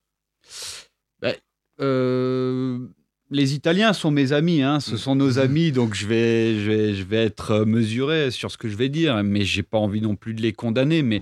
Euh, 1.82 2.88
les 3.32 3.54
Italiens 3.54 3.94
sont 3.94 4.12
mes 4.12 4.34
amis, 4.34 4.62
hein, 4.62 4.80
ce 4.80 4.96
Mm. 4.96 4.98
sont 4.98 5.16
nos 5.16 5.40
amis, 5.40 5.72
donc 5.72 5.94
je 5.94 6.08
vais, 6.08 6.60
je 6.60 6.70
vais, 6.72 6.94
je 6.94 7.04
vais 7.04 7.24
être 7.24 7.60
mesuré 7.64 8.32
sur 8.32 8.52
ce 8.52 8.58
que 8.58 8.68
je 8.68 8.76
vais 8.76 8.90
dire, 8.90 9.24
mais 9.24 9.46
j'ai 9.46 9.64
pas 9.64 9.78
envie 9.78 10.02
non 10.02 10.16
plus 10.16 10.34
de 10.34 10.42
les 10.42 10.52
condamner. 10.52 11.04
Mais 11.04 11.22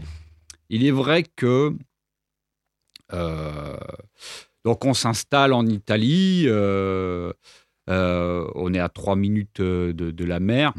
il 0.70 0.86
est 0.86 0.92
vrai 0.92 1.24
que 1.36 1.74
donc 3.12 4.86
on 4.86 4.94
s'installe 4.94 5.54
en 5.54 5.66
Italie, 5.66 6.44
euh, 6.48 7.32
euh, 7.90 8.50
on 8.56 8.74
est 8.74 8.80
à 8.80 8.90
trois 8.90 9.16
minutes 9.16 9.60
euh, 9.60 9.94
de, 9.94 10.12
de 10.12 10.26
la 10.26 10.40
mer, 10.40 10.74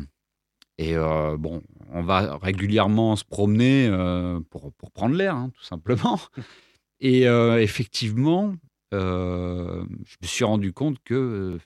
et 0.78 0.96
euh, 0.96 1.36
bon, 1.36 1.62
on 1.90 2.02
va 2.02 2.36
régulièrement 2.38 3.16
se 3.16 3.24
promener 3.24 3.88
euh, 3.88 4.40
pour, 4.50 4.72
pour 4.74 4.92
prendre 4.92 5.14
l'air, 5.16 5.34
hein, 5.34 5.50
tout 5.54 5.64
simplement. 5.64 6.20
Et 7.00 7.28
euh, 7.28 7.60
effectivement, 7.62 8.54
euh, 8.92 9.84
je 10.04 10.16
me 10.20 10.26
suis 10.26 10.44
rendu 10.44 10.72
compte 10.72 10.98
que 11.04 11.14
euh, 11.14 11.58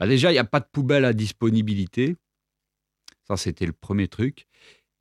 bah 0.00 0.06
déjà, 0.06 0.30
il 0.30 0.34
n'y 0.34 0.40
a 0.40 0.44
pas 0.44 0.60
de 0.60 0.66
poubelle 0.70 1.04
à 1.04 1.12
disponibilité. 1.12 2.16
Ça, 3.28 3.36
c'était 3.36 3.66
le 3.66 3.72
premier 3.72 4.08
truc. 4.08 4.46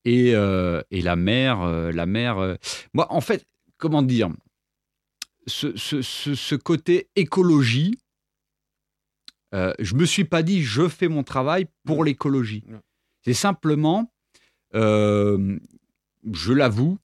Et, 0.05 0.35
euh, 0.35 0.81
et 0.91 1.01
la 1.01 1.15
mer, 1.15 1.61
euh, 1.61 1.91
la 1.91 2.05
mer. 2.05 2.37
euh, 2.37 2.55
moi, 2.93 3.11
en 3.11 3.21
fait, 3.21 3.45
comment 3.83 4.01
dire 4.01 4.29
ce, 5.45 5.75
ce- 5.75 6.01
ce- 6.01 6.35
ce 6.35 6.55
côté 6.55 7.09
écologie, 7.17 7.97
euh, 9.53 9.73
je 9.79 9.93
me 9.95 10.05
suis 10.05 10.23
pas 10.23 10.41
dit 10.41 10.63
je 10.63 10.87
fais 10.87 11.09
mon 11.09 11.23
travail 11.23 11.67
pour 11.83 12.05
l'écologie. 12.05 12.63
C'est 13.25 13.33
simplement, 13.33 14.09
euh, 14.73 15.59
je 16.31 16.53
l'avoue, 16.53 16.97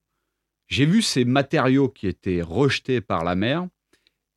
j'ai 0.68 0.86
vu 0.86 1.02
ces 1.02 1.26
matériaux 1.26 1.90
qui 1.90 2.08
étaient 2.08 2.42
rejetés 2.42 3.02
par 3.02 3.26
la 3.26 3.36
mer 3.36 3.68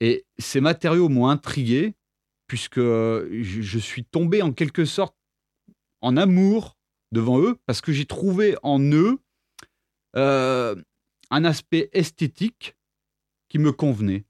et 0.00 0.24
ces 0.38 0.60
matériaux 0.60 1.08
m'ont 1.08 1.28
intrigué 1.28 1.94
puisque 2.48 2.80
je, 2.80 3.60
je 3.62 3.78
suis 3.78 4.04
tombé 4.04 4.42
en 4.42 4.52
quelque 4.52 4.84
sorte 4.84 5.14
en 6.00 6.16
amour 6.16 6.76
devant 7.12 7.38
eux 7.40 7.56
parce 7.66 7.80
que 7.80 7.92
j'ai 7.92 8.06
trouvé 8.06 8.56
en 8.64 8.80
eux 8.82 9.20
euh, 10.16 10.74
un 11.32 11.44
aspect 11.44 11.88
esthétique 11.92 12.76
qui 13.48 13.58
me 13.58 13.72
convenait. 13.72 14.24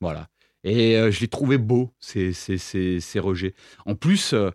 Voilà. 0.00 0.28
Et 0.64 0.96
euh, 0.96 1.10
je 1.12 1.20
les 1.20 1.28
trouvais 1.28 1.58
beaux, 1.58 1.94
ces, 2.00 2.32
ces, 2.32 2.58
ces, 2.58 2.98
ces 3.00 3.20
rejets. 3.20 3.54
En 3.84 3.94
plus, 3.94 4.32
euh, 4.32 4.50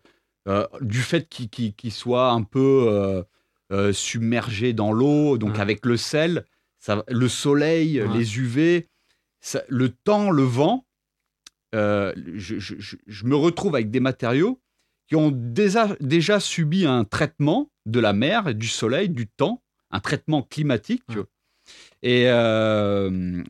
euh, 0.48 0.68
du 0.82 1.00
fait 1.00 1.30
qu'ils 1.30 1.92
soient 1.94 2.32
un 2.32 2.44
peu 2.44 3.24
euh, 3.72 3.94
submergés 3.94 4.74
dans 4.74 4.92
l'eau, 4.92 5.38
donc 5.38 5.54
Ouais. 5.56 5.62
avec 5.62 5.86
le 5.86 5.96
sel, 5.96 6.46
ça, 6.80 7.04
le 7.08 7.30
soleil, 7.30 8.02
Ouais. 8.02 8.18
les 8.18 8.38
UV, 8.40 8.90
ça- 9.40 9.64
le 9.70 9.90
temps, 9.90 10.30
le 10.32 10.44
vent, 10.44 10.86
je, 11.74 12.14
je- 12.36 12.76
je- 12.80 12.98
je 13.08 13.26
me 13.26 13.36
retrouve 13.36 13.76
avec 13.76 13.90
des 13.92 14.00
matériaux 14.02 14.60
qui 15.08 15.16
ont 15.16 15.32
déjà, 15.32 15.96
déjà 16.00 16.40
subi 16.40 16.86
un 16.86 17.04
traitement 17.06 17.72
de 17.86 18.00
la 18.00 18.14
mer, 18.14 18.54
du 18.56 18.68
soleil, 18.68 19.10
du 19.10 19.28
temps, 19.28 19.62
un 19.92 20.00
traitement 20.00 20.42
climatique. 20.44 21.04
Ouais. 21.10 21.24
Et, 22.04 22.26
euh, 22.30 23.44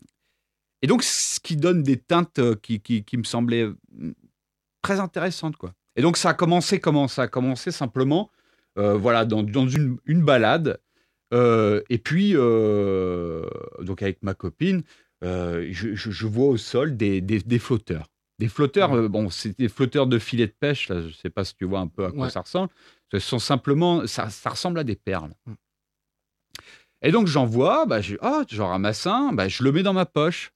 et 0.82 0.88
donc, 0.88 1.04
ce 1.04 1.40
qui 1.40 1.56
donne 1.58 1.84
des 1.84 1.98
teintes 1.98 2.40
euh, 2.40 2.56
qui, 2.56 2.80
qui, 2.82 3.04
qui 3.04 3.18
me 3.18 3.24
semblaient 3.24 3.68
mm, 3.94 4.12
très 4.82 5.00
intéressantes. 5.00 5.58
Quoi. 5.58 5.74
Et 5.96 6.02
donc, 6.02 6.18
ça 6.18 6.30
a 6.30 6.34
commencé 6.34 6.80
comment 6.80 7.08
Ça 7.08 7.24
a 7.24 7.28
commencé 7.28 7.72
simplement 7.72 8.30
euh, 8.78 8.94
voilà, 8.96 9.26
dans, 9.26 9.44
dans 9.44 9.68
une, 9.68 9.98
une 10.06 10.24
balade. 10.24 10.80
Euh, 11.34 11.82
et 11.90 11.98
puis, 11.98 12.34
donc 12.34 14.02
avec 14.02 14.22
ma 14.24 14.34
copine, 14.34 14.84
je, 15.22 15.70
je- 15.72 16.12
je 16.12 16.28
vois 16.28 16.48
au 16.48 16.58
sol 16.58 16.98
des, 16.98 17.22
des- 17.22 17.40
des 17.40 17.60
flotteurs. 17.60 18.08
Des 18.40 18.48
flotteurs, 18.48 19.08
bon, 19.10 19.30
c'est 19.30 19.58
des 19.60 19.70
flotteurs 19.70 20.08
de 20.08 20.18
filets 20.18 20.48
de 20.48 20.56
pêche, 20.60 20.90
là, 20.90 21.00
je 21.02 21.08
ne 21.08 21.12
sais 21.12 21.30
pas 21.30 21.46
si 21.46 21.56
tu 21.56 21.66
vois 21.66 21.80
un 21.80 21.88
peu 21.88 22.06
à 22.06 22.12
quoi 22.12 22.22
Ouais. 22.24 22.30
ça 22.32 22.42
ressemble. 22.42 22.70
Ce 23.12 23.20
sont 23.20 23.38
simplement, 23.40 24.08
ça, 24.08 24.30
ça 24.32 24.50
ressemble 24.50 24.80
à 24.80 24.84
des 24.84 24.96
perles. 24.96 25.30
Mm. 25.46 25.54
Et 27.02 27.12
donc 27.12 27.28
j'en 27.28 27.46
vois, 27.46 27.86
bah, 27.86 28.02
je, 28.02 28.16
ah, 28.22 28.44
ramasse 28.60 29.08
un, 29.08 29.32
bah, 29.34 29.48
je 29.48 29.64
le 29.64 29.72
mets 29.72 29.84
dans 29.84 29.94
ma 29.94 30.06
poche. 30.06 30.52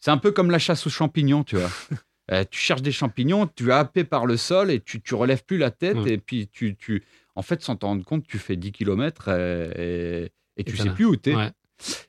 C'est 0.00 0.10
un 0.10 0.18
peu 0.18 0.30
comme 0.30 0.50
la 0.50 0.58
chasse 0.58 0.86
aux 0.86 0.90
champignons, 0.90 1.44
tu 1.44 1.56
vois. 1.56 1.70
Euh, 2.32 2.42
tu 2.50 2.58
cherches 2.58 2.82
des 2.82 2.90
champignons, 2.90 3.46
tu 3.46 3.68
es 3.68 3.72
happé 3.72 4.02
par 4.02 4.26
le 4.26 4.36
sol 4.36 4.72
et 4.72 4.80
tu, 4.80 5.00
tu 5.00 5.14
relèves 5.14 5.44
plus 5.44 5.58
la 5.58 5.70
tête 5.70 5.96
et 6.08 6.18
puis 6.18 6.48
tu, 6.48 6.74
tu, 6.74 7.04
en 7.36 7.42
fait, 7.42 7.62
sans 7.62 7.76
t'en 7.76 7.86
rendre 7.86 8.04
compte, 8.04 8.26
tu 8.26 8.38
fais 8.38 8.56
10 8.56 8.72
km 8.72 9.28
et, 9.28 9.70
et, 9.76 10.32
et 10.56 10.64
tu 10.64 10.76
sais 10.76 10.90
plus 10.96 11.04
où 11.04 11.14
tu 11.14 11.30
es 11.30 11.36
Ouais. 11.36 11.52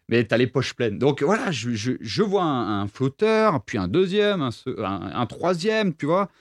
mais 0.09 0.25
tu 0.25 0.33
as 0.33 0.37
les 0.39 0.47
poches 0.47 0.73
pleines. 0.73 0.97
Donc 0.97 1.21
voilà, 1.21 1.51
je, 1.51 1.69
je- 1.75 1.91
je 2.01 2.23
vois 2.23 2.41
un, 2.41 2.81
un 2.81 2.87
flotteur, 2.87 3.63
puis 3.63 3.77
un 3.77 3.87
deuxième, 3.87 4.41
un- 4.41 4.51
un 5.13 5.25
troisième, 5.27 5.93
tu 5.95 6.07
vois. 6.07 6.31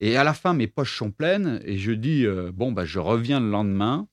Et 0.00 0.16
à 0.16 0.24
la 0.24 0.32
fin, 0.32 0.54
mes 0.54 0.66
poches 0.66 0.96
sont 0.96 1.10
pleines 1.10 1.60
et 1.66 1.76
je 1.76 1.92
dis, 1.92 2.24
euh, 2.24 2.50
bon, 2.50 2.72
bah, 2.72 2.86
je 2.86 2.98
reviens 2.98 3.40
le 3.40 3.50
lendemain. 3.50 4.08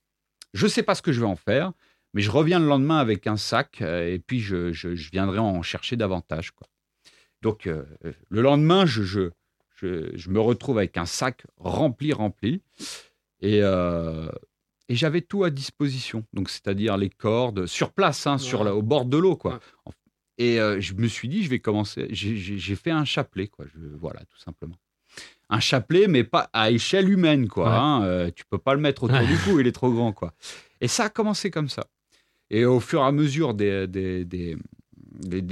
Je 0.53 0.67
sais 0.67 0.83
pas 0.83 0.93
ce 0.93 1.01
que 1.01 1.13
je 1.13 1.21
vais 1.21 1.25
en 1.25 1.37
faire, 1.37 1.71
mais 2.15 2.21
je 2.23 2.31
reviens 2.31 2.59
le 2.59 2.65
lendemain 2.65 2.97
avec 2.97 3.27
un 3.27 3.37
sac 3.37 3.81
euh, 3.83 4.11
et 4.11 4.17
puis 4.17 4.39
je, 4.39 4.71
je- 4.73 4.95
je 4.95 5.11
viendrai 5.11 5.37
en 5.37 5.61
chercher 5.61 5.95
davantage. 5.97 6.49
Quoi. 6.51 6.65
Donc 7.43 7.67
euh, 7.67 7.83
le 8.29 8.41
lendemain, 8.41 8.87
je, 8.87 9.03
je, 9.03 9.29
je, 9.75 10.09
je 10.15 10.29
me 10.31 10.39
retrouve 10.39 10.79
avec 10.79 10.97
un 10.97 11.05
sac 11.05 11.45
rempli, 11.57 12.11
rempli. 12.13 12.61
Et, 13.41 13.59
euh, 13.61 14.27
et 14.89 14.95
j'avais 14.95 15.21
tout 15.21 15.43
à 15.43 15.49
disposition. 15.49 16.23
Donc, 16.33 16.49
c'est-à-dire 16.49 16.95
les 16.97 17.09
cordes 17.09 17.65
sur 17.67 17.91
place, 17.91 18.25
hein, 18.27 18.37
sur 18.37 18.63
la- 18.63 18.73
au 18.75 18.81
bord 18.81 19.05
de 19.05 19.17
l'eau, 19.17 19.35
quoi. 19.35 19.59
Ouais. 19.85 19.91
Et 20.37 20.59
euh, 20.59 20.79
je 20.81 20.93
me 20.93 21.07
suis 21.07 21.27
dit, 21.27 21.43
je 21.43 21.49
vais 21.49 21.59
commencer. 21.59 22.07
J'ai- 22.11 22.75
fait 22.75 22.91
un 22.91 23.05
chapelet, 23.05 23.47
quoi. 23.47 23.65
Je, 23.73 23.79
voilà, 23.99 24.21
tout 24.21 24.37
simplement. 24.39 24.75
Un 25.49 25.59
chapelet, 25.59 26.07
mais 26.07 26.23
pas 26.23 26.49
à 26.53 26.71
échelle 26.71 27.09
humaine, 27.09 27.47
quoi. 27.47 27.65
Ouais. 27.69 27.75
hein. 27.77 28.03
Euh, 28.03 28.31
tu 28.35 28.45
peux 28.45 28.57
pas 28.57 28.73
le 28.73 28.79
mettre 28.79 29.03
autour 29.03 29.19
du 29.27 29.37
cou, 29.39 29.59
il 29.59 29.67
est 29.67 29.71
trop 29.71 29.91
grand, 29.91 30.11
quoi. 30.13 30.33
Et 30.81 30.87
ça 30.87 31.05
a 31.05 31.09
commencé 31.09 31.51
comme 31.51 31.69
ça. 31.69 31.87
Et 32.49 32.65
au 32.65 32.79
fur 32.79 33.01
et 33.01 33.03
à 33.05 33.11
mesure 33.11 33.53
des, 33.53 33.87
des- 33.87 34.25
des- 34.25 34.55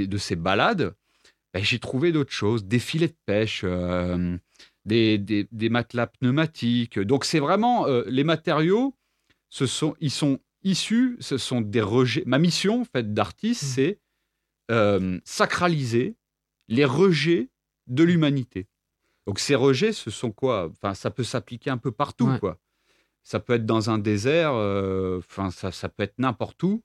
de 0.07 0.17
ces 0.17 0.35
balades, 0.35 0.95
ben, 1.53 1.63
j'ai 1.63 1.79
trouvé 1.79 2.11
d'autres 2.11 2.31
choses, 2.31 2.65
des 2.65 2.79
filets 2.79 3.07
de 3.07 3.15
pêche, 3.25 3.61
euh, 3.63 4.37
des, 4.85 5.17
des- 5.17 5.47
des 5.51 5.69
matelas 5.69 6.07
pneumatiques. 6.07 6.99
Donc 6.99 7.25
c'est 7.25 7.39
vraiment 7.39 7.87
euh, 7.87 8.03
les 8.07 8.23
matériaux, 8.23 8.95
ce 9.49 9.65
sont, 9.65 9.95
ils 9.99 10.11
sont 10.11 10.39
issus, 10.63 11.17
ce 11.19 11.37
sont 11.37 11.61
des 11.61 11.81
rejets. 11.81 12.23
Ma 12.25 12.39
mission 12.39 12.81
en 12.81 12.85
fait 12.85 13.13
d'artiste, 13.13 13.63
Mhm. 13.63 13.69
c'est 13.69 13.99
euh, 14.71 15.19
sacraliser 15.25 16.15
les 16.67 16.85
rejets 16.85 17.49
de 17.87 18.03
l'humanité. 18.03 18.67
Donc 19.27 19.39
ces 19.39 19.55
rejets, 19.55 19.93
ce 19.93 20.09
sont 20.09 20.31
quoi? 20.31 20.69
Enfin, 20.71 20.93
ça 20.93 21.11
peut 21.11 21.23
s'appliquer 21.23 21.69
un 21.69 21.77
peu 21.77 21.91
partout, 21.91 22.27
Ouais. 22.27 22.39
quoi. 22.39 22.57
Ça 23.23 23.39
peut 23.39 23.53
être 23.53 23.65
dans 23.65 23.89
un 23.89 23.97
désert, 23.97 24.51
euh, 24.53 25.17
enfin 25.19 25.49
ça, 25.49 25.71
ça 25.71 25.89
peut 25.89 26.03
être 26.03 26.19
n'importe 26.19 26.61
où. 26.63 26.83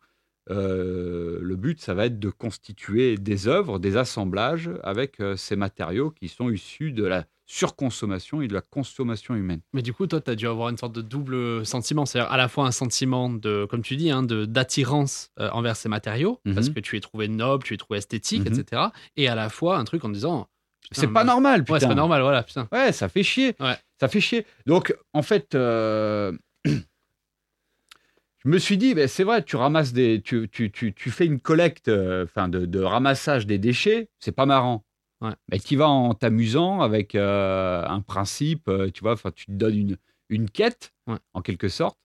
Euh, 0.50 1.38
le 1.42 1.56
but, 1.56 1.80
ça 1.80 1.94
va 1.94 2.06
être 2.06 2.18
de 2.18 2.30
constituer 2.30 3.16
des 3.16 3.48
œuvres, 3.48 3.78
des 3.78 3.96
assemblages 3.96 4.70
avec 4.82 5.20
euh, 5.20 5.36
ces 5.36 5.56
matériaux 5.56 6.10
qui 6.10 6.28
sont 6.28 6.48
issus 6.48 6.92
de 6.92 7.04
la 7.04 7.24
surconsommation 7.44 8.40
et 8.42 8.48
de 8.48 8.54
la 8.54 8.60
consommation 8.60 9.34
humaine. 9.34 9.60
Mais 9.72 9.82
du 9.82 9.92
coup, 9.92 10.06
toi, 10.06 10.20
tu 10.20 10.30
as 10.30 10.34
dû 10.34 10.46
avoir 10.46 10.68
une 10.68 10.76
sorte 10.76 10.94
de 10.94 11.02
double 11.02 11.64
sentiment. 11.66 12.06
C'est-à-dire 12.06 12.30
à 12.30 12.36
la 12.36 12.48
fois 12.48 12.66
un 12.66 12.70
sentiment 12.72 13.28
de, 13.30 13.66
comme 13.68 13.82
tu 13.82 13.96
dis, 13.96 14.10
hein, 14.10 14.22
d'attirance 14.22 15.30
euh, 15.40 15.50
envers 15.50 15.76
ces 15.76 15.88
matériaux, 15.88 16.40
Mhm. 16.44 16.54
parce 16.54 16.68
que 16.70 16.80
tu 16.80 16.96
es 16.96 17.00
trouvé 17.00 17.28
noble, 17.28 17.64
tu 17.64 17.74
es 17.74 17.76
trouvé 17.76 17.98
esthétique, 17.98 18.48
Mhm. 18.48 18.58
etc. 18.60 18.82
Et 19.16 19.28
à 19.28 19.34
la 19.34 19.48
fois 19.50 19.78
un 19.78 19.84
truc 19.84 20.04
en 20.04 20.08
disant. 20.10 20.48
C'est 20.92 21.06
pas 21.08 21.24
mais- 21.24 21.26
normal, 21.30 21.60
putain. 21.64 21.72
Ouais, 21.74 21.80
c'est 21.80 21.88
pas 21.88 21.94
normal, 21.94 22.22
voilà, 22.22 22.42
putain. 22.42 22.66
Ouais, 22.72 22.92
ça 22.92 23.08
fait 23.10 23.22
chier. 23.22 23.54
Ouais. 23.60 23.76
Ça 24.00 24.08
fait 24.08 24.20
chier. 24.20 24.46
Donc, 24.66 24.96
en 25.12 25.22
fait, 25.22 25.54
euh, 25.54 26.32
je 26.64 28.48
me 28.48 28.58
suis 28.58 28.78
dit, 28.78 28.94
ben, 28.94 29.08
c'est 29.08 29.24
vrai, 29.24 29.42
tu 29.42 29.56
ramasses 29.56 29.92
des, 29.92 30.22
tu, 30.22 30.48
tu, 30.48 30.70
tu, 30.70 30.94
tu 30.94 31.10
fais 31.10 31.26
une 31.26 31.40
collecte, 31.40 31.88
euh, 31.88 32.26
de, 32.48 32.66
de 32.66 32.80
ramassage 32.80 33.46
des 33.46 33.58
déchets, 33.58 34.08
c'est 34.20 34.32
pas 34.32 34.46
marrant. 34.46 34.84
Ouais. 35.20 35.32
Mais 35.50 35.58
tu 35.58 35.76
vas 35.76 35.88
en 35.88 36.14
t'amusant 36.14 36.80
avec 36.80 37.16
euh, 37.16 37.84
un 37.86 38.00
principe, 38.00 38.70
tu 38.94 39.00
vois, 39.02 39.14
enfin, 39.14 39.32
tu 39.32 39.46
te 39.46 39.52
donnes 39.52 39.76
une, 39.76 39.96
une 40.28 40.48
quête, 40.50 40.92
Ouais. 41.08 41.16
en 41.32 41.40
quelque 41.42 41.68
sorte, 41.68 41.98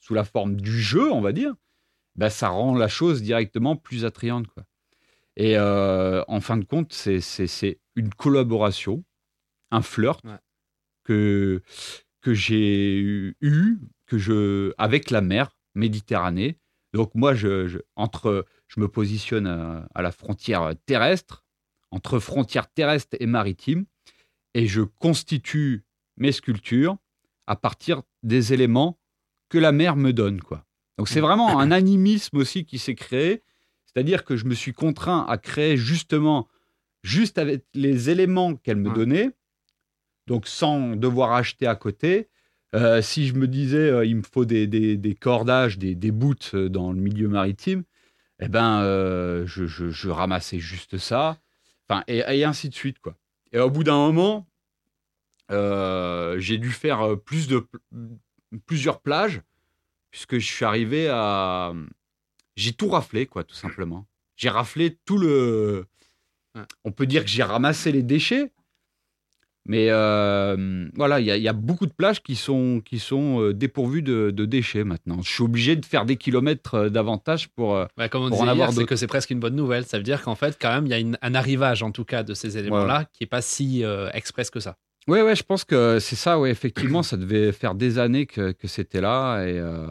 sous 0.00 0.12
la 0.14 0.24
forme 0.24 0.56
du 0.60 0.78
jeu, 0.80 1.10
on 1.12 1.20
va 1.20 1.32
dire. 1.32 1.54
Ben, 2.16 2.28
ça 2.28 2.48
rend 2.48 2.74
la 2.74 2.88
chose 2.88 3.22
directement 3.22 3.76
plus 3.76 4.04
attrayante, 4.04 4.48
quoi. 4.48 4.64
Et 5.36 5.56
en 5.58 6.40
fin 6.40 6.56
de 6.56 6.64
compte, 6.64 6.92
c'est- 6.92 7.78
une 7.94 8.12
collaboration, 8.12 9.04
un 9.70 9.82
flirt 9.82 10.24
Ouais. 10.24 10.38
Que, 11.08 11.62
que 12.20 12.34
j'ai 12.34 12.98
eu, 12.98 13.78
que 14.06 14.18
je, 14.18 14.72
avec 14.76 15.10
la 15.10 15.22
mer 15.22 15.56
Méditerranée. 15.74 16.58
Donc 16.92 17.14
moi, 17.14 17.34
je, 17.34 17.66
je- 17.68 17.78
entre, 17.96 18.44
je 18.66 18.80
me 18.80 18.88
positionne 18.88 19.46
à, 19.46 19.88
à 19.94 20.02
la 20.02 20.12
frontière 20.12 20.72
terrestre, 20.86 21.44
entre 21.90 22.18
frontière 22.18 22.70
terrestre 22.70 23.16
et 23.20 23.26
maritime, 23.26 23.86
et 24.54 24.66
je 24.66 24.82
constitue 24.82 25.84
mes 26.18 26.32
sculptures 26.32 26.96
à 27.46 27.56
partir 27.56 28.02
des 28.22 28.52
éléments 28.52 28.98
que 29.48 29.56
la 29.58 29.72
mer 29.72 29.96
me 29.96 30.12
donne. 30.12 30.40
Quoi. 30.42 30.66
Donc 30.98 31.08
c'est 31.08 31.20
vraiment 31.20 31.58
un 31.60 31.70
animisme 31.70 32.36
aussi 32.36 32.64
qui 32.66 32.78
s'est 32.78 32.96
créé, 32.96 33.42
c'est-à-dire 33.86 34.24
que 34.24 34.36
je 34.36 34.44
me 34.44 34.54
suis 34.54 34.72
contraint 34.74 35.24
à 35.28 35.38
créer 35.38 35.76
justement, 35.78 36.48
juste 37.02 37.38
avec 37.38 37.64
les 37.72 38.10
éléments 38.10 38.56
qu'elle 38.56 38.76
me 38.76 38.88
Ouais. 38.88 38.94
donnait, 38.94 39.30
donc 40.28 40.46
sans 40.46 40.94
devoir 40.94 41.32
acheter 41.32 41.66
à 41.66 41.74
côté. 41.74 42.28
Euh, 42.74 43.00
si 43.02 43.26
je 43.26 43.34
me 43.34 43.48
disais, 43.48 43.78
euh, 43.90 44.04
il 44.04 44.16
me 44.16 44.22
faut 44.22 44.44
des, 44.44 44.66
des- 44.66 44.96
des 44.98 45.14
cordages, 45.14 45.78
des, 45.78 45.94
des 45.94 46.12
bouts 46.12 46.34
euh, 46.54 46.68
dans 46.68 46.92
le 46.92 47.00
milieu 47.00 47.26
maritime, 47.26 47.82
eh 48.40 48.48
ben, 48.48 48.82
euh, 48.82 49.46
je, 49.46 49.66
je- 49.66 49.88
je 49.90 50.10
ramassais 50.10 50.58
juste 50.58 50.98
ça. 50.98 51.38
Enfin, 51.88 52.04
et, 52.08 52.18
et 52.18 52.44
ainsi 52.44 52.68
de 52.68 52.74
suite, 52.74 52.98
quoi. 53.00 53.16
Et 53.52 53.58
au 53.58 53.70
bout 53.70 53.84
d'un 53.84 53.96
moment, 53.96 54.46
j'ai 55.50 56.58
dû 56.58 56.70
faire 56.70 57.18
plus 57.24 57.48
de, 57.48 57.66
plusieurs 58.66 59.00
plages, 59.00 59.40
puisque 60.10 60.38
je 60.38 60.46
suis 60.46 60.64
arrivé 60.66 61.08
à. 61.10 61.72
J'ai 62.56 62.72
tout 62.72 62.88
raflé, 62.88 63.26
quoi, 63.26 63.44
tout 63.44 63.54
simplement. 63.54 64.06
J'ai 64.36 64.50
raflé 64.50 64.98
tout 65.06 65.16
le. 65.16 65.86
On 66.84 66.92
peut 66.92 67.06
dire 67.06 67.22
que 67.24 67.30
j'ai 67.30 67.42
ramassé 67.42 67.92
les 67.92 68.02
déchets, 68.02 68.52
mais 69.68 69.86
euh, 69.90 70.88
voilà, 70.96 71.20
il 71.20 71.26
y, 71.26 71.30
a- 71.30 71.36
il 71.36 71.42
y 71.42 71.48
a 71.48 71.52
beaucoup 71.52 71.86
de 71.86 71.92
plages 71.92 72.22
qui 72.22 72.34
sont, 72.34 72.80
qui 72.84 72.98
sont 72.98 73.40
euh, 73.40 73.54
dépourvues 73.54 74.02
de, 74.02 74.30
de 74.30 74.44
déchets 74.44 74.82
maintenant. 74.84 75.20
Je 75.22 75.30
suis 75.30 75.42
obligé 75.44 75.76
de 75.76 75.84
faire 75.84 76.04
des 76.04 76.16
kilomètres 76.16 76.74
euh, 76.74 76.88
davantage 76.88 77.48
pour. 77.50 77.72
Ouais, 77.96 78.08
comme 78.08 78.22
on 78.24 78.28
Pour 78.30 78.40
en 78.42 78.48
avoir 78.48 78.72
c'est 78.72 78.86
que 78.86 78.96
c'est 78.96 79.06
presque 79.06 79.30
une 79.30 79.40
bonne 79.40 79.54
nouvelle. 79.56 79.84
Ça 79.84 79.98
veut 79.98 80.02
dire 80.04 80.22
qu'en 80.22 80.34
fait, 80.34 80.56
quand 80.60 80.70
même, 80.74 80.86
il 80.86 80.90
y 80.90 80.94
a 80.94 80.98
une- 80.98 81.18
un 81.22 81.34
arrivage, 81.34 81.82
en 81.82 81.92
tout 81.92 82.04
cas, 82.04 82.22
de 82.22 82.34
ces 82.34 82.56
éléments-là, 82.58 83.04
qui 83.12 83.24
est 83.24 83.28
pas 83.28 83.42
si 83.42 83.84
euh, 83.84 84.08
express 84.14 84.50
que 84.50 84.58
ça. 84.60 84.76
Ouais, 85.06 85.22
ouais, 85.22 85.34
je 85.36 85.42
pense 85.42 85.64
que 85.64 85.98
c'est 86.00 86.16
ça, 86.16 86.38
ouais, 86.38 86.50
effectivement, 86.50 87.02
ça 87.02 87.16
devait 87.16 87.52
faire 87.52 87.74
des 87.74 87.98
années 87.98 88.26
que, 88.26 88.52
que 88.52 88.68
c'était 88.68 89.00
là, 89.00 89.42
et 89.44 89.58
euh, 89.58 89.86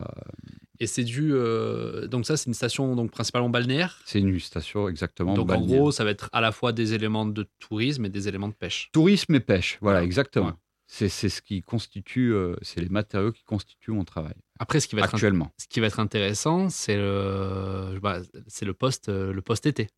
Et 0.79 0.87
c'est 0.87 1.03
dû. 1.03 1.31
euh, 1.33 2.07
donc, 2.07 2.25
ça, 2.25 2.37
c'est 2.37 2.47
une 2.47 2.53
station 2.53 2.95
donc, 2.95 3.11
principalement 3.11 3.49
balnéaire. 3.49 3.99
c'est 4.05 4.19
une 4.19 4.39
station 4.39 4.87
exactement. 4.89 5.33
donc, 5.33 5.51
en 5.51 5.61
gros, 5.65 5.91
ça 5.91 6.03
va 6.03 6.11
être 6.11 6.29
à 6.33 6.41
la 6.41 6.51
fois 6.51 6.71
des 6.71 6.93
éléments 6.93 7.25
de 7.25 7.47
tourisme 7.59 8.05
et 8.05 8.09
des 8.09 8.27
éléments 8.27 8.47
de 8.49 8.53
pêche. 8.53 8.89
Tourisme 8.91 9.35
et 9.35 9.39
pêche, 9.39 9.77
voilà, 9.81 9.99
Ouais. 9.99 10.05
exactement. 10.05 10.47
Ouais. 10.47 10.53
C'est 10.89 11.09
ce 11.09 11.41
qui 11.41 11.61
constitue, 11.61 12.33
euh, 12.33 12.55
c'est 12.61 12.79
les 12.79 12.87
matériaux 12.87 13.33
qui 13.33 13.43
constituent 13.43 13.91
mon 13.91 14.05
travail 14.05 14.35
Après, 14.57 14.79
ce 14.79 14.87
qui 14.87 14.95
va 14.95 15.01
être, 15.01 15.13
actuellement. 15.15 15.51
ce 15.57 15.67
qui 15.67 15.81
va 15.81 15.87
être 15.87 15.99
intéressant, 15.99 16.69
c'est 16.69 16.95
le, 16.95 17.99
bah, 18.01 18.21
c'est 18.47 18.63
le 18.63 18.73
poste, 18.73 19.09
euh, 19.09 19.33
le 19.33 19.41
poste 19.41 19.65
été. 19.65 19.89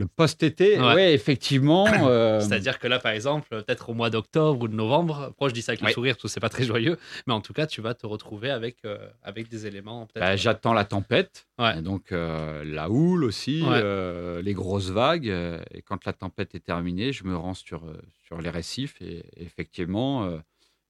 Le 0.00 0.06
post-été, 0.06 0.80
Ouais. 0.80 0.94
ouais. 0.94 1.12
effectivement. 1.12 1.84
euh, 2.08 2.40
C'est-à-dire 2.40 2.78
que 2.78 2.86
là, 2.88 2.98
par 2.98 3.12
exemple, 3.12 3.46
peut-être 3.50 3.90
au 3.90 3.94
mois 3.94 4.08
d'octobre 4.08 4.62
ou 4.62 4.66
de 4.68 4.74
novembre, 4.74 5.28
après, 5.30 5.50
je 5.50 5.54
dis 5.54 5.60
ça 5.60 5.72
avec 5.72 5.82
le 5.82 5.88
Ouais. 5.88 5.92
sourire 5.92 6.14
parce 6.14 6.22
que 6.22 6.28
c'est 6.28 6.40
pas 6.40 6.48
très 6.48 6.64
joyeux, 6.64 6.98
mais 7.26 7.34
en 7.34 7.42
tout 7.42 7.52
cas, 7.52 7.66
tu 7.66 7.82
vas 7.82 7.92
te 7.92 8.06
retrouver 8.06 8.50
avec, 8.50 8.78
euh, 8.86 8.96
avec 9.22 9.48
des 9.48 9.66
éléments. 9.66 10.08
bah, 10.14 10.36
J'attends 10.36 10.72
la 10.72 10.86
tempête, 10.86 11.46
Ouais. 11.58 11.82
donc 11.82 12.12
euh, 12.12 12.64
la 12.64 12.88
houle 12.88 13.24
aussi, 13.24 13.62
euh, 13.66 14.40
les 14.40 14.54
grosses 14.54 14.88
vagues. 14.88 15.28
euh, 15.28 15.60
et 15.70 15.82
quand 15.82 16.06
la 16.06 16.14
tempête 16.14 16.54
est 16.54 16.64
terminée, 16.64 17.12
je 17.12 17.24
me 17.24 17.36
rends 17.36 17.52
sur, 17.54 17.84
euh, 17.84 18.00
sur 18.24 18.40
les 18.40 18.48
récifs 18.50 19.00
et 19.02 19.22
effectivement, 19.36 20.24
euh, 20.24 20.38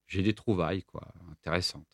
j'ai 0.07 0.23
des 0.23 0.35
trouvailles 0.35 0.85
quoi, 0.85 1.03
intéressantes. 1.33 1.87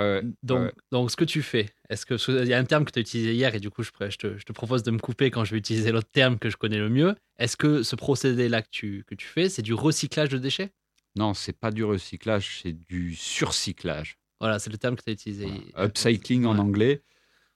Ouais. 0.00 0.22
Donc, 0.42 0.60
ouais. 0.60 0.72
donc, 0.92 1.10
ce 1.10 1.16
que 1.16 1.24
tu 1.24 1.42
fais, 1.42 1.70
est-ce 1.88 2.06
que 2.06 2.42
il 2.42 2.48
y 2.48 2.54
a 2.54 2.58
un 2.58 2.64
terme 2.64 2.84
que 2.84 2.90
tu 2.90 2.98
as 2.98 3.02
utilisé 3.02 3.34
hier 3.34 3.54
et 3.54 3.60
du 3.60 3.70
coup, 3.70 3.82
je, 3.82 3.90
te, 3.90 4.38
je 4.38 4.44
te 4.44 4.52
propose 4.52 4.82
de 4.82 4.90
me 4.90 4.98
couper 4.98 5.30
quand 5.30 5.44
je 5.44 5.52
vais 5.52 5.58
utiliser 5.58 5.92
l'autre 5.92 6.10
terme 6.10 6.38
que 6.38 6.50
je 6.50 6.56
connais 6.56 6.78
le 6.78 6.88
mieux. 6.88 7.14
Est-ce 7.38 7.56
que 7.56 7.82
ce 7.82 7.96
procédé-là 7.96 8.62
que 8.62 8.68
tu, 8.70 9.04
que 9.06 9.14
tu 9.14 9.26
fais, 9.26 9.48
c'est 9.48 9.62
du 9.62 9.74
recyclage 9.74 10.28
de 10.28 10.38
déchets? 10.38 10.70
Non, 11.16 11.34
c'est 11.34 11.52
pas 11.52 11.70
du 11.70 11.84
recyclage, 11.84 12.60
c'est 12.62 12.72
du 12.72 13.14
surcyclage. 13.14 14.18
Voilà, 14.40 14.58
c'est 14.58 14.70
le 14.70 14.78
terme 14.78 14.96
que 14.96 15.02
tu 15.02 15.10
as 15.10 15.12
utilisé. 15.12 15.46
Voilà. 15.46 15.86
Upcycling 15.86 16.46
en 16.46 16.58
anglais. 16.58 17.02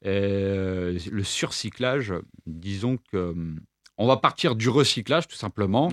Euh, 0.07 0.99
le 1.11 1.25
surcyclage, 1.25 2.13
disons 2.47 2.99
que 3.11 3.17
hum, 3.17 3.61
on 3.97 4.07
va 4.07 4.17
partir 4.17 4.55
du 4.55 4.69
recyclage 4.69 5.29
tout 5.29 5.37
simplement, 5.37 5.91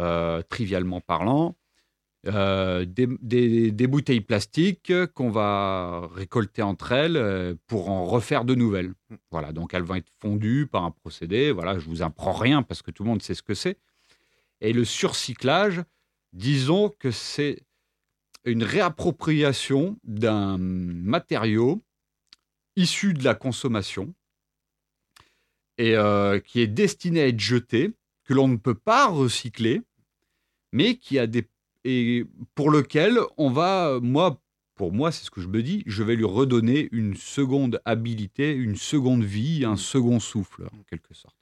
euh, 0.00 0.42
trivialement 0.42 1.00
parlant. 1.00 1.56
Euh, 2.26 2.84
des, 2.84 3.86
bouteilles 3.86 4.20
plastiques 4.20 4.92
qu'on 5.14 5.30
va 5.30 6.08
récolter 6.12 6.62
entre 6.62 6.92
elles 6.92 7.16
euh, 7.16 7.54
pour 7.66 7.88
en 7.88 8.04
refaire 8.04 8.44
de 8.44 8.54
nouvelles. 8.54 8.94
Voilà, 9.30 9.52
donc 9.52 9.74
elles 9.74 9.82
vont 9.82 9.94
être 9.94 10.10
fondues 10.18 10.66
par 10.66 10.84
un 10.84 10.90
procédé. 10.90 11.52
Voilà, 11.52 11.78
je 11.78 11.86
vous 11.86 12.02
apprends 12.02 12.32
rien 12.32 12.62
parce 12.62 12.82
que 12.82 12.90
tout 12.90 13.04
le 13.04 13.10
monde 13.10 13.22
sait 13.22 13.34
ce 13.34 13.42
que 13.42 13.54
c'est. 13.54 13.78
Et 14.60 14.72
le 14.72 14.84
surcyclage, 14.84 15.82
disons 16.32 16.88
que 16.98 17.10
c'est 17.10 17.62
une 18.44 18.64
réappropriation 18.64 19.98
d'un 20.04 20.58
matériau 20.58 21.82
issu 22.76 23.14
de 23.14 23.24
la 23.24 23.34
consommation 23.34 24.14
et 25.78 25.94
euh, 25.94 26.40
qui 26.40 26.60
est 26.60 26.66
destiné 26.66 27.22
à 27.22 27.28
être 27.28 27.40
jeté, 27.40 27.92
que 28.24 28.34
l'on 28.34 28.48
ne 28.48 28.56
peut 28.56 28.74
pas 28.74 29.06
recycler, 29.06 29.82
mais 30.72 30.96
qui 30.96 31.18
a 31.18 31.26
des 31.26 31.46
et 31.86 32.24
pour 32.54 32.70
lequel 32.70 33.18
on 33.38 33.50
va, 33.50 33.98
moi, 34.02 34.40
pour 34.74 34.92
moi, 34.92 35.10
c'est 35.12 35.24
ce 35.24 35.30
que 35.30 35.40
je 35.40 35.48
me 35.48 35.62
dis, 35.62 35.82
je 35.86 36.02
vais 36.02 36.16
lui 36.16 36.24
redonner 36.26 36.88
une 36.92 37.14
seconde 37.16 37.80
habilité, 37.84 38.52
une 38.52 38.76
seconde 38.76 39.24
vie, 39.24 39.64
un 39.64 39.76
second 39.76 40.20
souffle, 40.20 40.64
en 40.64 40.82
quelque 40.90 41.14
sorte. 41.14 41.34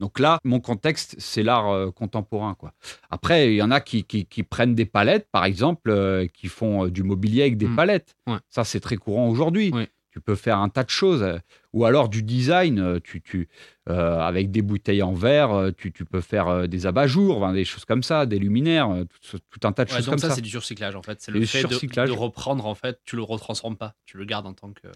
Donc 0.00 0.18
là, 0.18 0.38
mon 0.42 0.58
contexte, 0.58 1.14
c'est 1.18 1.44
l'art 1.44 1.70
euh, 1.70 1.90
contemporain. 1.92 2.54
Quoi. 2.54 2.72
Après, 3.08 3.52
il 3.52 3.56
y 3.56 3.62
en 3.62 3.70
a 3.70 3.80
qui, 3.80 4.02
qui- 4.04 4.26
qui 4.26 4.42
prennent 4.42 4.74
des 4.74 4.84
palettes, 4.84 5.28
par 5.30 5.44
exemple, 5.44 5.90
euh, 5.90 6.26
qui 6.26 6.48
font 6.48 6.86
euh, 6.86 6.90
du 6.90 7.04
mobilier 7.04 7.42
avec 7.42 7.56
des 7.56 7.68
Mm. 7.68 7.76
palettes. 7.76 8.16
Ouais. 8.26 8.38
Ça, 8.48 8.64
c'est 8.64 8.80
très 8.80 8.96
courant 8.96 9.28
aujourd'hui. 9.28 9.70
Ouais. 9.70 9.88
Tu 10.12 10.20
peux 10.20 10.34
faire 10.34 10.58
un 10.58 10.68
tas 10.68 10.84
de 10.84 10.90
choses. 10.90 11.26
Ou 11.72 11.86
alors 11.86 12.08
du 12.10 12.22
design, 12.22 12.78
euh, 12.78 13.00
tu, 13.02 13.22
tu, 13.22 13.48
euh, 13.88 14.18
avec 14.20 14.50
des 14.50 14.60
bouteilles 14.60 15.02
en 15.02 15.14
verre, 15.14 15.52
euh, 15.52 15.70
tu, 15.72 15.90
tu 15.90 16.04
peux 16.04 16.20
faire 16.20 16.68
des 16.68 16.86
abat-jours, 16.86 17.38
enfin, 17.38 17.54
des 17.54 17.64
choses 17.64 17.86
comme 17.86 18.02
ça, 18.02 18.26
des 18.26 18.38
luminaires, 18.38 18.90
tout, 19.30 19.38
tout 19.48 19.66
un 19.66 19.72
tas 19.72 19.86
de 19.86 19.90
Ouais, 19.90 19.96
choses 19.96 20.04
donc 20.06 20.12
comme 20.12 20.18
ça, 20.20 20.28
ça. 20.28 20.34
c'est 20.34 20.42
du 20.42 20.50
surcyclage 20.50 20.94
en 20.94 21.02
fait. 21.02 21.20
C'est 21.22 21.32
le 21.32 21.44
fait 21.46 21.62
de, 21.64 22.06
de 22.06 22.10
reprendre 22.12 22.66
en 22.66 22.74
fait, 22.74 23.00
tu 23.04 23.16
le 23.16 23.22
retransformes 23.22 23.76
pas, 23.76 23.94
tu 24.04 24.18
le 24.18 24.24
gardes 24.26 24.46
en 24.46 24.52
tant 24.52 24.70
que. 24.72 24.88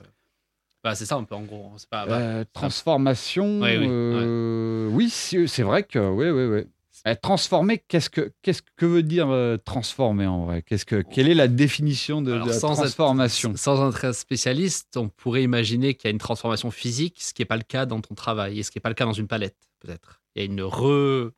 Bah, 0.84 0.94
c'est 0.94 1.06
ça 1.06 1.16
un 1.16 1.24
peu 1.24 1.34
en 1.34 1.42
gros. 1.42 1.72
Pas. 1.90 2.06
bah, 2.06 2.18
Euh, 2.20 2.44
transformation, 2.52 3.60
Oui, 3.60 3.76
oui, 3.78 3.86
euh, 3.90 5.08
c'est 5.08 5.62
vrai 5.62 5.82
que 5.82 5.98
oui, 5.98 6.30
oui, 6.30 6.44
oui. 6.44 6.66
Euh, 7.06 7.14
transformer, 7.20 7.82
qu'est-ce 7.88 8.10
que 8.10 8.32
qu'est-ce 8.42 8.62
que 8.76 8.86
veut 8.86 9.02
dire 9.02 9.28
euh, 9.30 9.56
transformer 9.56 10.26
en 10.26 10.46
vrai? 10.46 10.62
Qu'est-ce 10.62 10.84
que 10.84 11.02
quelle 11.02 11.28
est 11.28 11.34
la 11.34 11.48
définition 11.48 12.22
de, 12.22 12.32
Alors, 12.32 12.46
de 12.46 12.52
la 12.52 12.58
sans 12.58 12.72
être- 12.72 12.82
transformation? 12.82 13.54
Sans 13.56 13.88
être 13.90 14.12
spécialiste, 14.14 14.96
on 14.96 15.08
pourrait 15.08 15.42
imaginer 15.42 15.94
qu'il 15.94 16.08
y 16.08 16.10
a 16.10 16.12
une 16.12 16.18
transformation 16.18 16.70
physique, 16.70 17.18
ce 17.20 17.32
qui 17.34 17.42
n'est 17.42 17.46
pas 17.46 17.56
le 17.56 17.62
cas 17.62 17.86
dans 17.86 18.00
ton 18.00 18.14
travail 18.14 18.58
et 18.58 18.62
ce 18.62 18.70
qui 18.70 18.78
n'est 18.78 18.82
pas 18.82 18.88
le 18.88 18.94
cas 18.94 19.04
dans 19.04 19.12
une 19.12 19.28
palette, 19.28 19.56
peut-être. 19.80 20.20
Il 20.34 20.40
y 20.40 20.42
a 20.42 20.46
une 20.46 20.62
re. 20.62 21.30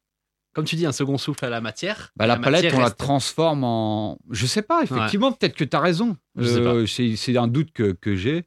Comme 0.55 0.64
tu 0.64 0.77
dis, 0.77 0.87
un 0.87 0.92
second 0.92 1.18
souffle 1.18 1.44
à 1.44 1.51
la 1.51 1.61
matière. 1.61 2.11
Bah, 2.16 2.27
la, 2.27 2.37
palette, 2.37 2.64
matière 2.64 2.81
on 2.81 2.83
la 2.83 2.90
transforme 2.90 3.62
en. 3.64 4.18
Je 4.31 4.47
sais 4.47 4.62
pas, 4.62 4.83
effectivement, 4.83 5.31
peut-être 5.33 5.55
que 5.55 5.64
tu 5.64 5.77
as 5.77 5.81
raison. 5.81 6.16
Euh, 6.38 6.87
C'est 6.87 7.14
c'est 7.16 7.37
un 7.37 7.47
doute 7.47 7.71
que, 7.73 7.92
que 7.92 8.16
j'ai, 8.16 8.44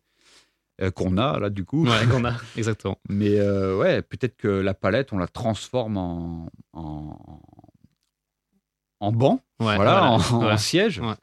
euh, 0.82 0.92
qu'on 0.92 1.18
a 1.18 1.40
là, 1.40 1.50
du 1.50 1.64
coup. 1.66 1.86
Ouais, 1.86 2.08
qu'on 2.10 2.26
a, 2.26 2.34
exactement. 2.58 2.98
Mais 3.10 3.40
euh, 3.40 3.78
ouais, 3.78 4.02
peut-être 4.02 4.36
que 4.38 4.48
la 4.48 4.74
palette, 4.74 5.14
on 5.14 5.18
la 5.18 5.28
transforme 5.28 5.98
en, 5.98 6.50
en, 6.74 7.42
en 9.00 9.12
banc, 9.12 9.40
Ouais, 9.60 9.76
voilà, 9.76 10.04
en, 10.12 10.16
en 10.16 10.20
voilà. 10.20 10.58
siège. 10.58 11.00
Ouais. 11.00 11.14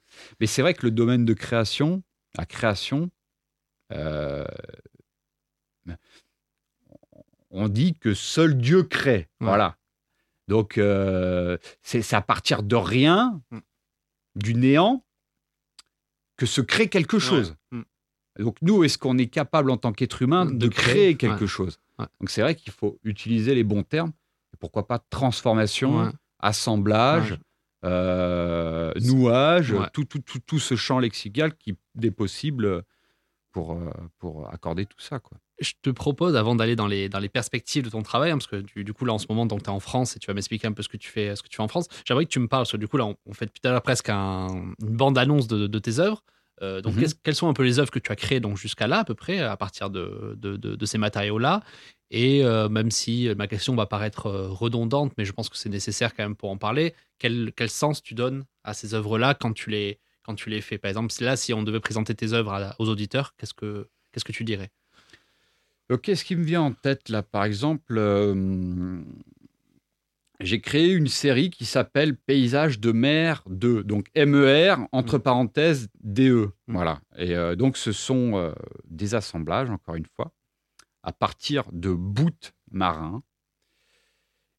Mais 0.40 0.46
c'est 0.46 0.62
vrai 0.62 0.74
que 0.74 0.86
le 0.86 0.90
domaine 0.92 1.24
de 1.24 1.34
création, 1.34 2.02
la 2.36 2.46
création, 2.46 3.10
euh, 3.92 4.44
on 7.50 7.68
dit 7.68 7.94
que 7.94 8.14
seul 8.14 8.56
Dieu 8.56 8.82
crée. 8.82 9.28
Voilà. 9.40 9.76
Donc, 10.48 10.74
c'est 11.82 12.02
c'est 12.02 12.16
à 12.16 12.22
partir 12.22 12.62
de 12.62 12.76
rien, 12.76 13.42
Mm. 13.50 13.58
du 14.36 14.54
néant, 14.54 15.04
que 16.36 16.46
se 16.46 16.60
crée 16.60 16.88
quelque 16.88 17.18
chose. 17.18 17.56
Mm. 17.72 17.82
Donc, 18.38 18.56
nous, 18.62 18.84
est-ce 18.84 18.98
qu'on 18.98 19.18
est 19.18 19.26
capable 19.26 19.70
en 19.70 19.76
tant 19.76 19.92
qu'être 19.92 20.22
humain 20.22 20.46
de, 20.46 20.52
De 20.56 20.68
créer, 20.68 20.92
créer, 20.94 21.16
quelque 21.16 21.40
ouais. 21.42 21.46
chose 21.46 21.78
Ouais. 21.98 22.06
Donc, 22.20 22.30
c'est 22.30 22.42
vrai 22.42 22.54
qu'il 22.54 22.72
faut 22.72 22.98
utiliser 23.04 23.54
les 23.54 23.64
bons 23.64 23.82
termes. 23.82 24.12
Et 24.54 24.56
pourquoi 24.60 24.86
pas 24.86 24.98
transformation, 25.10 25.98
Ouais. 26.04 26.10
assemblage, 26.40 27.38
euh, 27.84 28.92
nouage, 29.00 29.74
tout, 29.92 30.04
tout, 30.04 30.20
tout, 30.20 30.38
tout 30.46 30.58
ce 30.58 30.76
champ 30.76 30.98
lexical 30.98 31.54
qui 31.56 31.76
est 32.02 32.10
possible 32.10 32.82
pour, 33.52 33.72
euh, 33.72 33.90
pour 34.18 34.48
accorder 34.52 34.86
tout 34.86 35.00
ça. 35.00 35.18
Quoi. 35.18 35.38
Je 35.60 35.72
te 35.82 35.90
propose, 35.90 36.36
avant 36.36 36.54
d'aller 36.54 36.76
dans 36.76 36.86
les, 36.86 37.08
dans 37.08 37.18
les 37.18 37.28
perspectives 37.28 37.82
de 37.82 37.90
ton 37.90 38.02
travail, 38.02 38.30
hein, 38.30 38.38
parce 38.38 38.46
que 38.46 38.56
du, 38.56 38.84
du 38.84 38.92
coup, 38.92 39.04
là, 39.04 39.12
en 39.14 39.18
ce 39.18 39.26
moment, 39.28 39.46
tu 39.48 39.56
es 39.56 39.68
en 39.68 39.80
France 39.80 40.16
et 40.16 40.18
tu 40.20 40.26
vas 40.28 40.34
m'expliquer 40.34 40.68
un 40.68 40.72
peu 40.72 40.82
ce 40.82 40.88
que 40.88 40.96
tu 40.96 41.08
fais, 41.10 41.34
ce 41.34 41.42
que 41.42 41.48
tu 41.48 41.56
fais 41.56 41.62
en 41.62 41.68
France, 41.68 41.88
j'aimerais 42.04 42.24
que 42.26 42.30
tu 42.30 42.38
me 42.38 42.46
parles, 42.46 42.62
parce 42.62 42.72
que 42.72 42.76
du 42.76 42.86
coup, 42.88 42.96
là, 42.96 43.06
on, 43.06 43.16
on 43.26 43.32
fait 43.32 43.46
depuis 43.46 43.60
tout 43.60 43.68
à 43.68 43.72
l'heure 43.72 43.82
presque 43.82 44.08
un- 44.08 44.46
une 44.80 44.96
bande-annonce 44.96 45.48
de, 45.48 45.66
de 45.66 45.78
tes 45.78 45.98
œuvres. 45.98 46.22
Euh, 46.62 46.80
donc, 46.80 46.94
Mhm. 46.94 47.00
qu'est-ce- 47.00 47.14
quelles 47.22 47.34
sont 47.34 47.48
un 47.48 47.52
peu 47.52 47.62
les 47.62 47.78
œuvres 47.78 47.90
que 47.90 47.98
tu 47.98 48.10
as 48.10 48.16
créées 48.16 48.40
donc, 48.40 48.56
jusqu'à 48.56 48.86
là, 48.86 48.98
à 49.00 49.04
peu 49.04 49.14
près, 49.14 49.38
à 49.40 49.56
partir 49.56 49.90
de, 49.90 50.34
de, 50.36 50.56
de- 50.56 50.74
de 50.76 50.86
ces 50.86 50.98
matériaux-là? 50.98 51.62
Et 52.10 52.44
euh, 52.44 52.68
même 52.68 52.90
si 52.90 53.28
ma 53.36 53.46
question 53.46 53.74
va 53.76 53.86
paraître 53.86 54.26
euh, 54.26 54.48
redondante, 54.48 55.12
mais 55.18 55.24
je 55.24 55.32
pense 55.32 55.48
que 55.48 55.56
c'est 55.56 55.68
nécessaire 55.68 56.14
quand 56.14 56.22
même 56.22 56.36
pour 56.36 56.50
en 56.50 56.56
parler, 56.56 56.94
quel, 57.18 57.52
quel 57.54 57.68
sens 57.68 58.02
tu 58.02 58.14
donnes 58.14 58.44
à 58.64 58.74
ces 58.74 58.94
œuvres-là 58.94 59.34
quand 59.34 59.52
tu 59.52 59.70
les 59.70 59.98
quand 60.22 60.34
tu 60.34 60.50
les 60.50 60.60
fais? 60.60 60.78
Par 60.78 60.88
exemple, 60.90 61.14
là, 61.20 61.36
si 61.36 61.52
on 61.54 61.62
devait 61.62 61.80
présenter 61.80 62.14
tes 62.14 62.32
œuvres 62.32 62.52
à- 62.52 62.74
aux 62.78 62.88
auditeurs, 62.88 63.34
qu'est-ce 63.36 63.54
que 63.54 63.88
qu'est-ce 64.12 64.24
que 64.24 64.32
tu 64.32 64.44
dirais? 64.44 64.70
Ok, 65.90 66.10
ce 66.14 66.24
qui 66.24 66.36
me 66.36 66.44
vient 66.44 66.60
en 66.62 66.72
tête 66.72 67.08
là, 67.08 67.22
par 67.22 67.44
exemple, 67.44 67.96
euh, 67.96 69.00
j'ai 70.40 70.60
créé 70.60 70.92
une 70.92 71.08
série 71.08 71.50
qui 71.50 71.64
s'appelle 71.64 72.16
Paysages 72.16 72.78
de 72.78 72.92
mer 72.92 73.42
2, 73.48 73.82
donc 73.82 74.06
MER, 74.14 74.76
entre 74.92 75.18
parenthèses, 75.18 75.88
DE. 76.00 76.50
Voilà. 76.68 77.00
Et 77.16 77.34
euh, 77.34 77.56
donc, 77.56 77.76
ce 77.76 77.90
sont 77.90 78.36
euh, 78.36 78.52
des 78.84 79.14
assemblages, 79.14 79.70
encore 79.70 79.96
une 79.96 80.06
fois, 80.06 80.32
à 81.02 81.12
partir 81.12 81.64
de 81.72 81.92
bouts 81.92 82.52
marins. 82.70 83.22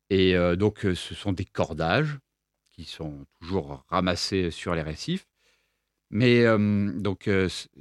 Et 0.10 0.36
euh, 0.36 0.58
donc, 0.58 0.80
ce 0.80 1.16
sont 1.16 1.32
des 1.32 1.46
cordages 1.46 2.20
qui 2.70 2.84
sont 2.84 3.26
toujours 3.40 3.86
ramassés 3.88 4.52
sur 4.52 4.76
les 4.76 4.82
récifs. 4.82 5.28
Mais 6.12 6.44
donc, 7.00 7.30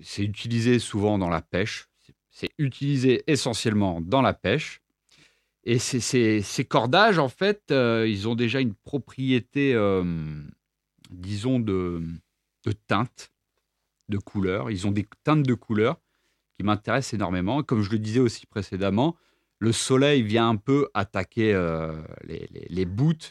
c'est 0.02 0.22
utilisé 0.22 0.78
souvent 0.78 1.16
dans 1.16 1.30
la 1.30 1.40
pêche. 1.40 1.88
C'est 2.28 2.50
utilisé 2.58 3.24
essentiellement 3.26 4.02
dans 4.02 4.20
la 4.20 4.34
pêche. 4.34 4.82
Et 5.64 5.79
ces- 5.79 6.42
ces 6.42 6.64
cordages, 6.64 7.18
en 7.18 7.29
fait, 7.29 7.71
euh, 7.71 8.07
ils 8.09 8.29
ont 8.29 8.35
déjà 8.35 8.61
une 8.61 8.75
propriété, 8.75 9.75
euh, 9.75 10.05
disons, 11.11 11.61
de, 11.61 12.03
teinte, 12.87 13.33
de 14.09 14.18
couleur. 14.18 14.71
Ils 14.71 14.87
ont 14.87 14.90
des 14.90 15.07
teintes 15.25 15.42
de 15.42 15.55
couleur 15.55 16.01
qui 16.57 16.64
m'intéressent 16.64 17.14
énormément. 17.14 17.62
Comme 17.62 17.83
je 17.83 17.90
le 17.90 17.99
disais 17.99 18.21
aussi 18.21 18.47
précédemment, 18.47 19.16
le 19.59 19.73
soleil 19.73 20.23
vient 20.23 20.49
un 20.49 20.57
peu 20.57 20.88
attaquer 20.94 21.53
euh, 21.53 22.01
les, 22.25 22.49
les. 22.51 22.87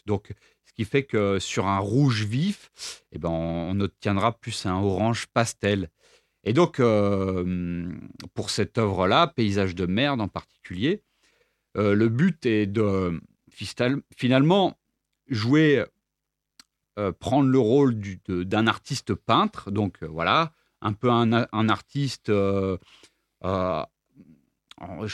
Donc, 0.05 0.33
ce 0.65 0.73
qui 0.73 0.85
fait 0.85 1.03
que 1.03 1.39
sur 1.39 1.67
un 1.67 1.79
rouge 1.79 2.25
vif, 2.25 2.69
eh 3.11 3.19
ben, 3.19 3.29
on, 3.29 3.71
on 3.71 3.79
obtiendra 3.79 4.37
plus 4.37 4.65
un 4.65 4.75
orange 4.75 5.27
pastel. 5.27 5.89
Et 6.43 6.53
donc, 6.53 6.81
pour 8.33 8.49
cette 8.49 8.77
œuvre-là, 8.77 9.27
Paysage 9.27 9.75
de 9.75 9.85
merde 9.85 10.21
en 10.21 10.27
particulier, 10.27 11.03
euh, 11.75 11.93
le 11.93 12.09
but 12.09 12.45
est 12.45 12.67
de 12.67 13.19
finalement 14.15 14.77
jouer, 15.27 15.83
euh, 16.99 17.11
prendre 17.11 17.49
le 17.49 17.59
rôle 17.59 17.99
d'un 18.27 18.67
artiste 18.67 19.13
peintre. 19.15 19.71
Donc 19.71 20.03
euh, 20.03 20.07
voilà, 20.07 20.53
un 20.81 20.93
peu 20.93 21.09
un, 21.09 21.31
artiste, 21.69 22.27
je 22.29 22.77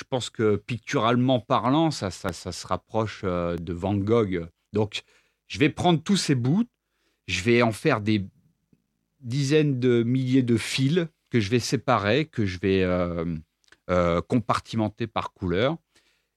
pense 0.09 0.29
que 0.29 0.57
picturalement 0.57 1.39
parlant, 1.39 1.89
ça, 1.91 2.11
ça, 2.11 2.33
se 2.33 2.67
rapproche 2.67 3.23
de 3.23 3.73
Van 3.73 3.95
Gogh. 3.95 4.47
Donc 4.73 5.03
je 5.47 5.59
vais 5.59 5.69
prendre 5.69 6.01
tous 6.01 6.17
ces 6.17 6.35
bouts, 6.35 6.67
je 7.27 7.41
vais 7.43 7.61
en 7.61 7.71
faire 7.71 8.01
des 8.01 8.25
dizaines 9.21 9.79
de 9.79 10.03
milliers 10.03 10.43
de 10.43 10.57
fils 10.57 11.07
que 11.29 11.39
je 11.39 11.49
vais 11.49 11.59
séparer, 11.59 12.25
que 12.25 12.45
je 12.45 12.59
vais 12.59 12.85
compartimenter 14.27 15.07
par 15.07 15.31
couleur. 15.31 15.77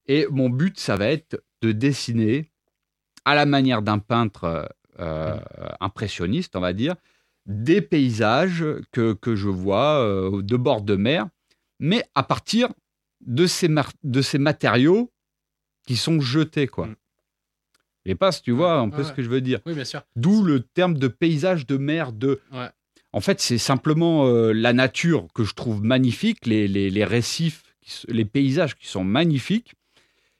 Et 0.09 0.27
mon 0.31 0.49
but, 0.51 0.79
ça 0.79 0.97
va 0.97 1.07
être 1.09 1.43
de 1.63 1.73
dessiner, 1.73 2.51
à 3.25 3.35
la 3.35 3.47
manière 3.47 3.83
d'un 3.83 3.99
peintre 3.99 4.69
euh, 5.01 5.37
impressionniste, 5.81 6.55
on 6.57 6.61
va 6.61 6.73
dire, 6.73 6.95
des 7.47 7.81
paysages 7.81 8.65
que, 8.93 9.13
que 9.15 9.35
je 9.37 9.49
vois 9.49 10.01
euh, 10.01 10.43
de 10.43 10.57
bord 10.57 10.83
de 10.83 10.97
mer, 10.97 11.27
mais 11.81 12.05
à 12.15 12.23
partir 12.23 12.69
de 13.21 13.47
ces, 13.47 13.69
de 14.05 14.23
ces 14.23 14.39
matériaux 14.39 15.13
qui 15.87 15.97
sont 15.97 16.21
jetés. 16.21 16.67
quoi. 16.67 16.87
Mm. 16.87 16.97
Et 18.07 18.15
pas 18.15 18.31
si 18.33 18.43
tu 18.43 18.53
vois 18.53 18.75
un 18.79 18.89
peu 18.89 18.99
Ouais, 18.99 19.05
ce 19.05 19.13
que 19.13 19.23
je 19.23 19.29
veux 19.29 19.41
dire. 19.41 19.61
Oui, 19.67 19.75
bien 19.75 19.85
sûr. 19.85 20.03
D'où 20.15 20.43
le 20.45 20.61
terme 20.61 20.95
de 20.97 21.09
paysage 21.09 21.67
de 21.67 21.77
mer 21.77 22.13
de. 22.13 22.41
Ouais. 22.53 22.69
En 23.13 23.21
fait, 23.21 23.41
c'est 23.41 23.59
simplement 23.59 24.27
euh, 24.27 24.53
la 24.53 24.73
nature 24.73 25.27
que 25.35 25.43
je 25.43 25.55
trouve 25.55 25.83
magnifique, 25.83 26.47
les, 26.47 26.69
les- 26.69 26.91
les 26.91 27.05
récifs, 27.05 27.63
qui 27.81 28.07
les 28.09 28.25
paysages 28.25 28.77
qui 28.77 28.87
sont 28.87 29.05
magnifiques. 29.05 29.75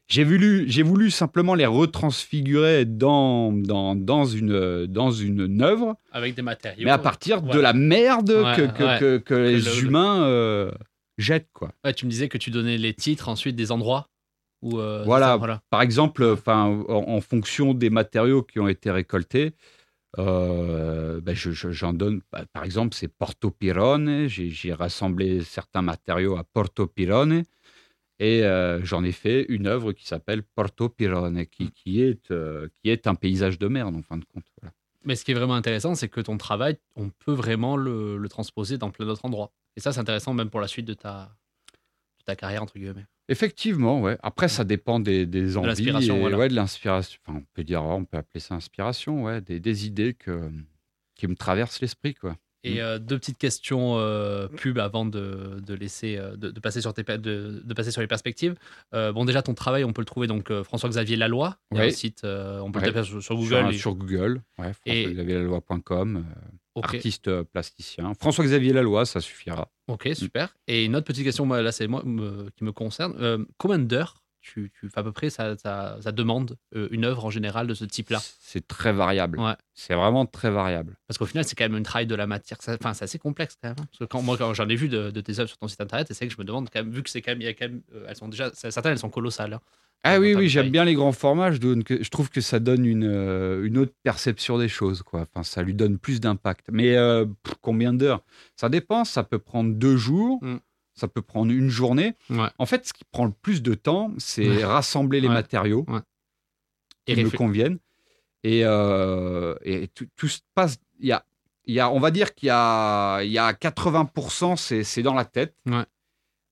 J'ai 0.09 0.23
voulu, 0.23 0.65
j'ai 0.69 0.83
voulu 0.85 1.11
simplement 1.11 1.55
les 1.57 1.67
retransfigurer 1.67 2.85
dans, 2.85 3.51
dans, 3.53 3.97
dans, 3.97 4.25
une, 4.25 4.87
dans 4.87 5.11
une 5.11 5.63
œuvre, 5.63 5.97
Avec 6.13 6.35
des 6.37 6.43
matériaux. 6.43 6.85
mais 6.85 6.93
à 6.93 6.99
partir 6.99 7.43
de 7.43 7.59
la 7.59 7.73
merde 7.73 8.31
Ouais, 8.31 8.55
que, 8.57 8.63
que, 8.67 8.85
ouais. 8.85 8.99
que- 9.01 9.19
que 9.19 9.35
les 9.35 9.59
le- 9.61 9.83
humains 9.85 10.23
euh, 10.25 10.71
jettent. 11.19 11.51
Quoi. 11.53 11.73
Tu 11.97 12.07
me 12.07 12.11
disais 12.11 12.29
que 12.29 12.39
tu 12.39 12.51
donnais 12.53 12.79
les 12.79 12.95
titres 12.95 13.29
ensuite 13.29 13.57
des 13.57 13.73
endroits 13.73 14.09
où. 14.63 14.79
euh, 14.79 15.03
Voilà. 15.05 15.27
ça, 15.27 15.37
voilà. 15.39 15.61
Par 15.71 15.83
exemple, 15.83 16.37
en, 16.47 16.85
en 16.89 17.21
fonction 17.21 17.75
des 17.75 17.91
matériaux 17.91 18.45
qui 18.45 18.61
ont 18.61 18.69
été 18.69 18.93
récoltés, 18.93 19.55
euh, 20.19 21.21
ben, 21.21 21.35
je- 21.35 21.51
je- 21.51 21.71
j'en 21.73 21.93
donne. 21.93 22.21
bah, 22.33 22.45
Par 22.53 22.65
exemple, 22.65 22.95
c'est 22.95 23.09
Porto 23.09 23.51
Pirone. 23.51 24.29
J'ai 24.29 24.73
rassemblé 24.73 25.43
certains 25.43 25.83
matériaux 25.83 26.37
à 26.37 26.45
Porto 26.45 26.87
Pirone 26.87 27.43
et 28.19 28.45
euh, 28.45 28.83
j'en 28.85 29.05
ai 29.05 29.13
fait 29.13 29.45
une 29.49 29.67
œuvre 29.67 29.93
qui 29.93 30.07
s'appelle 30.07 30.43
Porto 30.43 30.89
Pirone, 30.89 31.47
qui, 31.47 31.71
qui, 31.71 32.01
est, 32.01 32.31
euh, 32.31 32.69
qui 32.77 32.91
est 32.91 33.07
un 33.07 33.15
paysage 33.15 33.59
de 33.59 33.69
merde 33.69 33.95
en 33.95 34.03
fin 34.03 34.17
de 34.17 34.25
compte. 34.25 34.47
Voilà. 34.61 34.73
Mais 35.05 35.15
ce 35.15 35.25
qui 35.25 35.31
est 35.31 35.35
vraiment 35.35 35.55
intéressant, 35.55 35.95
c'est 35.95 36.09
que 36.09 36.21
ton 36.21 36.37
travail, 36.37 36.79
on 36.97 37.11
peut 37.11 37.33
vraiment 37.33 37.77
le, 37.77 38.17
le 38.17 38.29
transposer 38.29 38.79
dans 38.79 38.91
plein 38.91 39.07
d'autres 39.07 39.25
endroits. 39.25 39.53
Et 39.77 39.81
ça, 39.81 39.93
c'est 39.93 40.01
intéressant 40.01 40.35
même 40.35 40.51
pour 40.51 40.61
la 40.61 40.67
suite 40.67 40.87
de 40.87 40.95
ta, 40.95 41.37
de 42.19 42.25
ta 42.25 42.35
carrière, 42.35 42.63
entre 42.63 42.79
guillemets. 42.79 43.07
Effectivement, 43.29 44.01
ouais. 44.01 44.17
Après, 44.23 44.49
ça 44.49 44.65
dépend 44.65 44.99
des, 44.99 45.27
des 45.27 45.57
envies. 45.57 45.69
l'inspiration, 45.69 46.19
voilà. 46.19 46.39
ouais, 46.39 46.49
de 46.49 46.55
l'inspiration. 46.55 47.21
Enfin, 47.27 47.39
on 47.39 47.47
peut 47.55 47.65
dire, 47.65 47.85
on 47.85 48.05
peut 48.05 48.17
appeler 48.17 48.41
ça 48.41 48.55
inspiration, 48.55 49.25
ouais. 49.25 49.41
Des, 49.41 49.61
des 49.61 49.87
idées 49.87 50.15
que, 50.15 50.51
qui 51.15 51.27
me 51.27 51.37
traversent 51.37 51.81
l'esprit, 51.81 52.15
quoi. 52.15 52.37
Et 52.67 52.83
euh, 52.83 52.99
deux 52.99 53.19
petites 53.19 53.39
questions 53.39 53.97
euh, 53.99 54.49
pub 54.49 54.79
avant 54.79 55.05
de, 55.07 55.61
de 55.65 55.75
laisser 55.75 56.17
euh, 56.17 56.37
de, 56.37 56.51
de 56.51 56.61
passer 56.61 56.81
sur 56.81 56.93
tes 56.95 57.05
pe- 57.05 57.17
de, 57.19 57.63
de 57.65 57.75
passer 57.75 57.91
sur 57.91 58.01
les 58.01 58.07
perspectives. 58.07 58.55
Euh, 58.95 59.13
bon 59.13 59.25
déjà 59.25 59.43
ton 59.43 59.55
travail 59.55 59.85
on 59.85 59.93
peut 59.93 60.03
le 60.03 60.07
trouver 60.07 60.27
donc 60.27 60.53
François-Xavier 60.63 61.17
Laloy. 61.17 61.51
Il 61.71 61.77
y 61.77 61.81
a 61.81 61.83
Ouais. 61.85 61.89
un 61.89 61.93
site 61.93 62.21
on 62.25 62.71
peut 62.73 62.81
Ouais. 62.81 62.87
le 62.87 62.93
taper 62.93 63.05
sur, 63.05 63.23
sur 63.23 63.23
Sur, 63.23 63.37
Google. 63.37 63.75
et- 63.75 63.79
sur 63.79 63.95
Google, 63.95 64.43
ouais, 64.59 64.73
françois-xavier-laloy.com, 64.73 66.25
artiste 66.83 67.43
plasticien. 67.45 68.13
François-Xavier 68.15 68.73
Laloy, 68.73 69.07
ça 69.07 69.21
suffira. 69.21 69.69
Ok 69.89 70.11
super. 70.15 70.55
Et 70.67 70.85
une 70.85 70.97
autre 70.97 71.07
petite 71.07 71.25
question 71.25 71.47
moi, 71.47 71.63
là 71.63 71.73
c'est 71.73 71.87
moi 71.87 72.03
me- 72.05 72.51
qui 72.57 72.65
me 72.65 72.73
concerne. 72.73 73.47
Combien 73.59 73.79
d'heures 73.79 74.23
tu, 74.47 74.73
tu 74.79 74.89
à 74.95 75.03
peu 75.03 75.13
près 75.13 75.29
ça, 75.31 75.57
ça, 75.59 75.99
ça 76.01 76.13
demande 76.13 76.57
euh, 76.75 76.89
une 76.91 77.05
œuvre 77.05 77.25
en 77.25 77.31
général 77.31 77.67
de 77.67 77.75
ce 77.75 77.85
type-là 77.85 78.21
C'est 78.41 78.67
très 78.67 78.93
variable. 78.93 79.39
Ouais. 79.41 79.55
C'est 79.75 79.95
vraiment 79.95 80.25
très 80.27 80.51
variable. 80.51 80.97
Parce 81.09 81.19
qu'au 81.19 81.27
final, 81.27 81.45
c'est 81.45 81.55
quand 81.57 81.65
même 81.65 81.75
un 81.75 81.83
travail 81.83 82.07
de 82.07 82.15
la 82.15 82.27
matière. 82.27 82.59
Enfin, 82.69 82.95
c'est 82.95 83.05
assez 83.05 83.19
complexe 83.19 83.57
quand 83.61 83.69
même. 83.71 83.77
hein. 83.81 83.87
Parce 83.91 83.99
que 83.99 84.05
quand, 84.05 84.23
moi, 84.23 84.37
quand 84.39 84.55
j'en 84.55 84.69
ai 84.69 84.77
vu 84.77 84.89
de, 84.89 85.11
de 85.11 85.21
tes 85.21 85.39
œuvres 85.41 85.49
sur 85.49 85.59
ton 85.59 85.69
site 85.69 85.81
internet, 85.81 86.09
c'est 86.13 86.27
que 86.27 86.33
je 86.33 86.39
me 86.39 86.45
demande 86.45 86.69
quand 86.73 86.83
même, 86.83 86.91
vu 86.93 87.03
que 87.03 87.11
c'est 87.11 87.21
quand 87.23 87.33
même, 87.33 87.41
il 87.41 87.45
y 87.45 87.49
a 87.49 87.55
quand 87.55 87.67
même, 87.69 87.83
euh, 87.95 88.07
elles 88.09 88.17
sont 88.17 88.29
déjà, 88.29 88.51
certaines 88.55 88.93
elles 88.93 88.99
sont 88.99 89.11
colossales. 89.11 89.55
hein. 89.55 89.61
Ah 90.05 90.21
oui, 90.21 90.35
oui, 90.37 90.49
j'aime 90.49 90.71
bien 90.71 90.85
les 90.85 90.95
grands 90.95 91.11
formats. 91.11 91.51
Je, 91.51 91.59
donne 91.59 91.83
je 91.89 92.09
trouve 92.11 92.31
que 92.31 92.41
ça 92.41 92.61
donne 92.61 92.85
une, 92.87 93.03
euh, 93.05 93.65
une 93.65 93.77
autre 93.79 93.93
perception 94.05 94.57
des 94.57 94.69
choses. 94.69 95.03
Quoi. 95.03 95.23
Enfin, 95.23 95.43
ça 95.43 95.63
lui 95.63 95.75
donne 95.75 95.99
plus 95.99 96.21
d'impact. 96.21 96.67
Mais 96.71 96.95
pff, 97.43 97.55
combien 97.61 97.93
d'heures? 97.93 98.23
Ça 98.55 98.69
dépend. 98.69 99.05
Ça 99.05 99.25
peut 99.25 99.41
prendre 99.41 99.75
deux 99.75 99.97
jours. 99.97 100.39
Mm. 100.43 100.57
Ça 100.99 101.09
peut 101.09 101.23
prendre 101.23 101.53
une 101.53 101.69
journée. 101.69 102.15
Ouais. 102.31 102.49
En 102.59 102.67
fait, 102.67 102.87
ce 102.87 102.93
qui 102.93 103.05
prend 103.05 103.27
le 103.27 103.33
plus 103.33 103.63
de 103.63 103.75
temps, 103.75 104.13
c'est 104.19 104.49
Ouais. 104.49 104.65
rassembler 104.65 105.21
les 105.21 105.29
Ouais. 105.29 105.35
matériaux 105.35 105.85
Et 107.07 107.15
qui 107.15 107.25
me 107.25 107.31
conviennent. 107.31 107.79
Et, 108.43 108.63
euh, 108.65 109.55
et 109.63 109.89
tout, 109.89 110.07
tout 110.17 110.29
se 110.29 110.41
passe. 110.55 110.79
Il 110.99 111.07
y 111.09 111.13
a, 111.13 111.25
y 111.67 111.81
a, 111.81 111.91
on 111.91 112.01
va 112.01 112.11
dire 112.11 112.35
qu'il 112.35 112.47
y 112.47 112.51
a, 112.51 113.23
y 113.25 113.39
a 113.39 113.53
80%, 113.53 114.57
c'est, 114.57 114.85
c'est 114.85 115.03
dans 115.03 115.15
la 115.15 115.25
tête. 115.25 115.55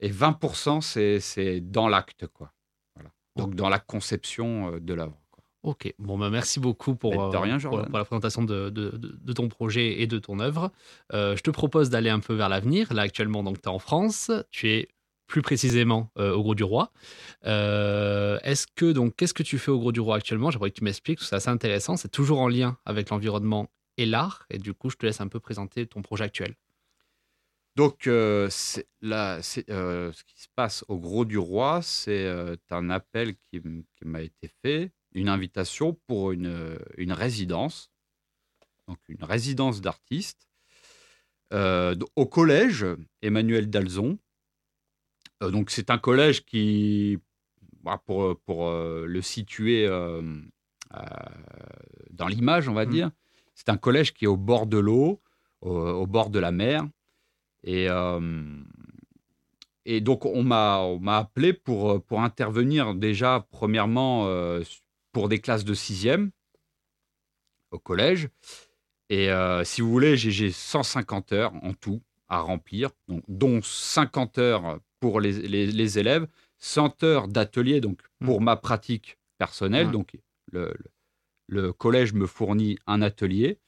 Et 0.00 0.10
20%, 0.10 0.80
c'est, 0.82 1.20
c'est 1.20 1.60
dans 1.60 1.88
l'acte. 1.88 2.26
Quoi. 2.26 2.52
Voilà. 2.94 3.10
Donc, 3.36 3.54
dans 3.54 3.68
la 3.70 3.78
conception 3.78 4.74
euh, 4.74 4.80
de 4.80 4.92
l'œuvre. 4.92 5.18
Ok, 5.64 5.94
bon, 5.98 6.18
bah, 6.18 6.28
merci 6.28 6.60
beaucoup 6.60 6.94
pour, 6.94 7.12
de 7.12 7.36
euh, 7.36 7.40
rien, 7.40 7.54
pour, 7.54 7.72
Jordan. 7.72 7.88
pour 7.88 7.98
la 7.98 8.04
présentation 8.04 8.42
de, 8.44 8.68
de- 8.68 8.90
de- 8.90 9.16
de 9.18 9.32
ton 9.32 9.48
projet 9.48 10.02
et 10.02 10.06
de 10.06 10.18
ton 10.18 10.38
œuvre. 10.38 10.70
Euh, 11.14 11.34
je 11.36 11.42
te 11.42 11.50
propose 11.50 11.88
d'aller 11.88 12.10
un 12.10 12.20
peu 12.20 12.34
vers 12.34 12.50
l'avenir. 12.50 12.92
Là, 12.92 13.00
actuellement, 13.02 13.42
tu 13.44 13.60
es 13.60 13.68
en 13.68 13.78
France. 13.78 14.30
Tu 14.50 14.68
es 14.68 14.88
plus 15.26 15.40
précisément 15.40 16.10
euh, 16.18 16.34
au 16.34 16.42
Gros 16.42 16.54
du 16.54 16.64
Roi. 16.64 16.92
Est-ce 17.44 18.66
que, 18.76 18.92
donc, 18.92 19.16
qu'est-ce 19.16 19.32
que 19.34 19.42
tu 19.42 19.56
fais 19.58 19.70
au 19.70 19.78
Gros 19.78 19.90
du 19.90 20.00
Roi 20.00 20.16
actuellement? 20.16 20.50
J'aimerais 20.50 20.70
que 20.70 20.76
tu 20.76 20.84
m'expliques, 20.84 21.20
c'est 21.22 21.34
assez 21.36 21.48
intéressant. 21.48 21.96
C'est 21.96 22.10
toujours 22.10 22.40
en 22.40 22.48
lien 22.48 22.76
avec 22.84 23.08
l'environnement 23.10 23.70
et 23.96 24.04
l'art. 24.06 24.44
Et 24.50 24.58
du 24.58 24.74
coup, 24.74 24.90
je 24.90 24.96
te 24.96 25.06
laisse 25.06 25.20
un 25.22 25.28
peu 25.28 25.40
présenter 25.40 25.86
ton 25.86 26.02
projet 26.02 26.24
actuel. 26.24 26.54
Donc, 27.76 28.06
euh, 28.06 28.48
là, 29.02 29.40
euh, 29.70 30.12
ce 30.12 30.22
qui 30.24 30.40
se 30.40 30.46
passe 30.54 30.84
au 30.88 30.98
Gros 30.98 31.24
du 31.24 31.38
Roi, 31.38 31.80
c'est 31.82 32.24
euh, 32.26 32.54
un 32.70 32.88
appel 32.90 33.34
qui 33.50 33.60
m'a 34.04 34.20
été 34.22 34.48
fait, 34.62 34.92
une 35.14 35.28
invitation 35.28 35.94
pour 36.06 36.32
une, 36.32 36.46
euh, 36.46 36.78
une 36.96 37.12
résidence, 37.12 37.90
donc 38.88 38.98
une 39.08 39.24
résidence 39.24 39.80
d'artiste, 39.80 40.48
euh, 41.52 41.94
au 42.16 42.26
collège 42.26 42.84
Emmanuel 43.22 43.70
Dalzon. 43.70 44.18
Euh, 45.42 45.50
donc, 45.50 45.70
c'est 45.70 45.90
un 45.90 45.98
collège 45.98 46.44
qui, 46.44 47.18
bah, 47.82 48.02
pour, 48.04 48.38
pour 48.40 48.68
euh, 48.68 49.06
le 49.06 49.22
situer 49.22 49.88
dans 52.10 52.28
l'image, 52.28 52.68
on 52.68 52.74
va 52.74 52.84
Mhm. 52.86 52.90
dire, 52.92 53.10
c'est 53.54 53.68
un 53.68 53.76
collège 53.76 54.14
qui 54.14 54.24
est 54.24 54.28
au 54.28 54.36
bord 54.36 54.66
de 54.66 54.78
l'eau, 54.78 55.20
au, 55.60 55.70
au 55.70 56.06
bord 56.06 56.30
de 56.30 56.38
la 56.38 56.50
mer. 56.52 56.86
Et, 57.62 57.88
et 59.86 60.00
donc, 60.00 60.24
on 60.26 60.42
m'a 60.42 60.80
on 60.80 60.98
m'a 60.98 61.18
appelé 61.18 61.52
pour, 61.52 62.02
pour 62.04 62.22
intervenir 62.22 62.94
déjà, 62.94 63.46
premièrement, 63.50 64.28
pour 65.14 65.30
des 65.30 65.40
classes 65.40 65.64
de 65.64 65.72
sixième 65.72 66.30
au 67.70 67.78
collège. 67.78 68.28
Et 69.08 69.30
euh, 69.30 69.64
si 69.64 69.80
vous 69.80 69.90
voulez, 69.90 70.16
j'ai- 70.16 70.30
j'ai 70.30 70.50
150 70.50 71.32
heures 71.32 71.54
en 71.62 71.72
tout 71.72 72.02
à 72.28 72.40
remplir, 72.40 72.90
donc, 73.08 73.22
dont 73.28 73.60
50 73.62 74.38
heures 74.38 74.80
pour 75.00 75.20
les, 75.20 75.32
les- 75.32 75.66
les 75.70 75.98
élèves, 75.98 76.26
100 76.58 77.02
heures 77.04 77.28
d'atelier 77.28 77.80
donc 77.80 78.00
pour 78.24 78.40
ma 78.40 78.56
pratique 78.56 79.18
personnelle. 79.38 79.86
Ouais. 79.86 79.92
Donc 79.92 80.18
le, 80.52 80.72
le- 80.76 80.90
le 81.46 81.72
collège 81.72 82.12
me 82.14 82.26
fournit 82.26 82.78
un 82.86 83.02
atelier. 83.02 83.58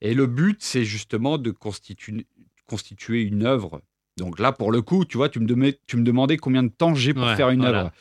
Et 0.00 0.14
le 0.14 0.26
but, 0.26 0.62
c'est 0.62 0.84
justement 0.84 1.36
de 1.38 1.50
constitu- 1.50 2.24
constituer 2.66 3.22
une 3.22 3.44
œuvre. 3.44 3.82
Donc 4.16 4.38
là, 4.38 4.52
pour 4.52 4.72
le 4.72 4.80
coup, 4.80 5.04
tu 5.04 5.16
vois, 5.18 5.28
tu 5.28 5.38
me, 5.40 5.46
demais- 5.46 5.78
tu 5.86 5.96
me 5.96 6.02
demandais 6.04 6.38
combien 6.38 6.62
de 6.62 6.68
temps 6.70 6.94
j'ai 6.94 7.12
pour 7.14 7.24
Ouais, 7.24 7.36
faire 7.36 7.50
une 7.50 7.60
voilà. 7.60 7.80
œuvre. 7.80 7.92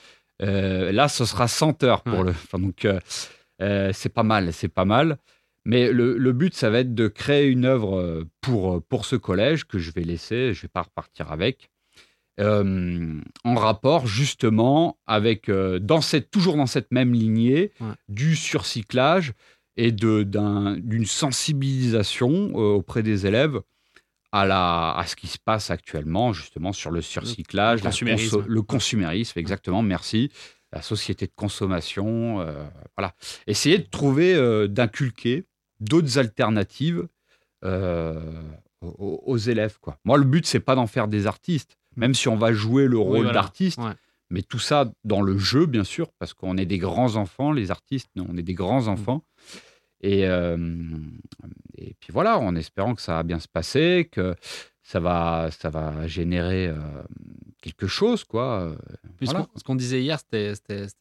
Euh, 0.42 0.92
là, 0.92 1.08
ce 1.08 1.26
sera 1.26 1.48
100 1.48 1.84
heures 1.84 2.04
pour 2.04 2.20
Ouais. 2.20 2.24
le. 2.26 2.30
Enfin, 2.32 2.60
donc, 2.60 2.86
euh, 2.86 3.00
euh, 3.62 3.92
c'est 3.94 4.10
pas 4.14 4.24
mal, 4.24 4.54
c'est 4.54 4.68
pas 4.68 4.86
mal. 4.86 5.18
Mais 5.66 5.92
le, 5.92 6.18
le 6.18 6.32
but, 6.32 6.54
ça 6.54 6.70
va 6.70 6.80
être 6.80 6.94
de 6.96 7.08
créer 7.08 7.48
une 7.48 7.66
œuvre 7.66 8.24
pour, 8.42 8.82
pour 8.84 9.06
ce 9.06 9.16
collège 9.18 9.66
que 9.66 9.80
je 9.80 9.92
vais 9.92 10.04
laisser, 10.04 10.54
je 10.54 10.62
vais 10.62 10.68
pas 10.70 10.84
repartir 10.84 11.32
avec, 11.32 11.70
euh, 12.40 13.20
en 13.44 13.56
rapport 13.56 14.08
justement 14.08 14.98
avec, 15.08 15.50
euh, 15.50 15.80
dans 15.80 16.02
cette, 16.02 16.30
toujours 16.32 16.56
dans 16.56 16.68
cette 16.68 16.92
même 16.92 17.14
lignée, 17.14 17.72
Ouais. 17.82 17.88
du 18.08 18.36
surcyclage 18.36 19.34
et 19.76 19.92
d'une 19.92 21.06
sensibilisation 21.06 22.52
euh, 22.56 22.76
auprès 22.76 23.04
des 23.04 23.26
élèves 23.26 23.60
à, 24.32 24.46
la, 24.46 24.94
à 24.96 25.06
ce 25.06 25.16
qui 25.16 25.28
se 25.28 25.38
passe 25.44 25.72
actuellement, 25.72 26.34
justement, 26.34 26.74
sur 26.74 26.92
le 26.92 27.02
surcyclage, 27.02 27.82
le 27.82 27.90
consumérisme. 27.90 28.38
conso- 28.42 28.46
le 28.48 28.62
consumérisme, 28.62 29.40
exactement, 29.40 29.82
merci. 29.82 30.32
La 30.74 30.82
société 30.82 31.28
de 31.28 31.32
consommation, 31.36 32.42
euh, 32.42 32.68
voilà. 32.98 33.14
Essayer 33.48 33.78
de 33.78 33.88
trouver, 33.90 34.36
euh, 34.36 34.68
d'inculquer 34.68 35.46
d'autres 35.80 36.18
alternatives 36.18 37.08
euh, 37.64 38.20
aux, 38.82 39.24
aux 39.26 39.38
élèves. 39.38 39.78
Quoi. 39.80 39.98
Moi, 40.06 40.18
le 40.18 40.24
but, 40.26 40.46
c'est 40.46 40.60
pas 40.60 40.76
d'en 40.76 40.88
faire 40.88 41.08
des 41.08 41.26
artistes, 41.26 41.78
même 41.96 42.14
si 42.14 42.28
on 42.28 42.36
va 42.36 42.52
jouer 42.54 42.86
le 42.88 42.98
rôle 42.98 43.18
voilà. 43.20 43.34
d'artiste, 43.34 43.80
Ouais. 43.80 43.94
mais 44.30 44.42
tout 44.42 44.60
ça 44.60 44.92
dans 45.04 45.22
le 45.22 45.38
jeu, 45.38 45.66
bien 45.66 45.84
sûr, 45.84 46.10
parce 46.20 46.34
qu'on 46.34 46.58
est 46.58 46.66
des 46.66 46.78
grands 46.78 47.16
enfants, 47.16 47.52
les 47.52 47.72
artistes, 47.72 48.10
on 48.18 48.38
est 48.38 48.44
des 48.44 48.54
Mm. 48.54 48.58
grands 48.58 48.88
enfants. 48.88 49.24
Et, 50.02 50.26
et 51.78 51.96
puis 52.00 52.12
voilà, 52.12 52.38
en 52.40 52.56
espérant 52.56 52.96
que 52.96 53.02
ça 53.02 53.16
va 53.16 53.24
bien 53.24 53.40
se 53.40 53.48
passer, 53.48 54.08
que 54.12 54.36
ça 54.84 55.00
va, 55.00 55.50
ça 55.52 55.70
va 55.70 56.08
générer 56.08 56.68
euh, 56.68 56.76
quelque 57.62 57.88
chose, 57.88 58.24
quoi. 58.24 58.76
ce 59.22 59.64
qu'on- 59.64 59.76
disait 59.76 60.02
hier, 60.02 60.20
c'était- 60.20 60.54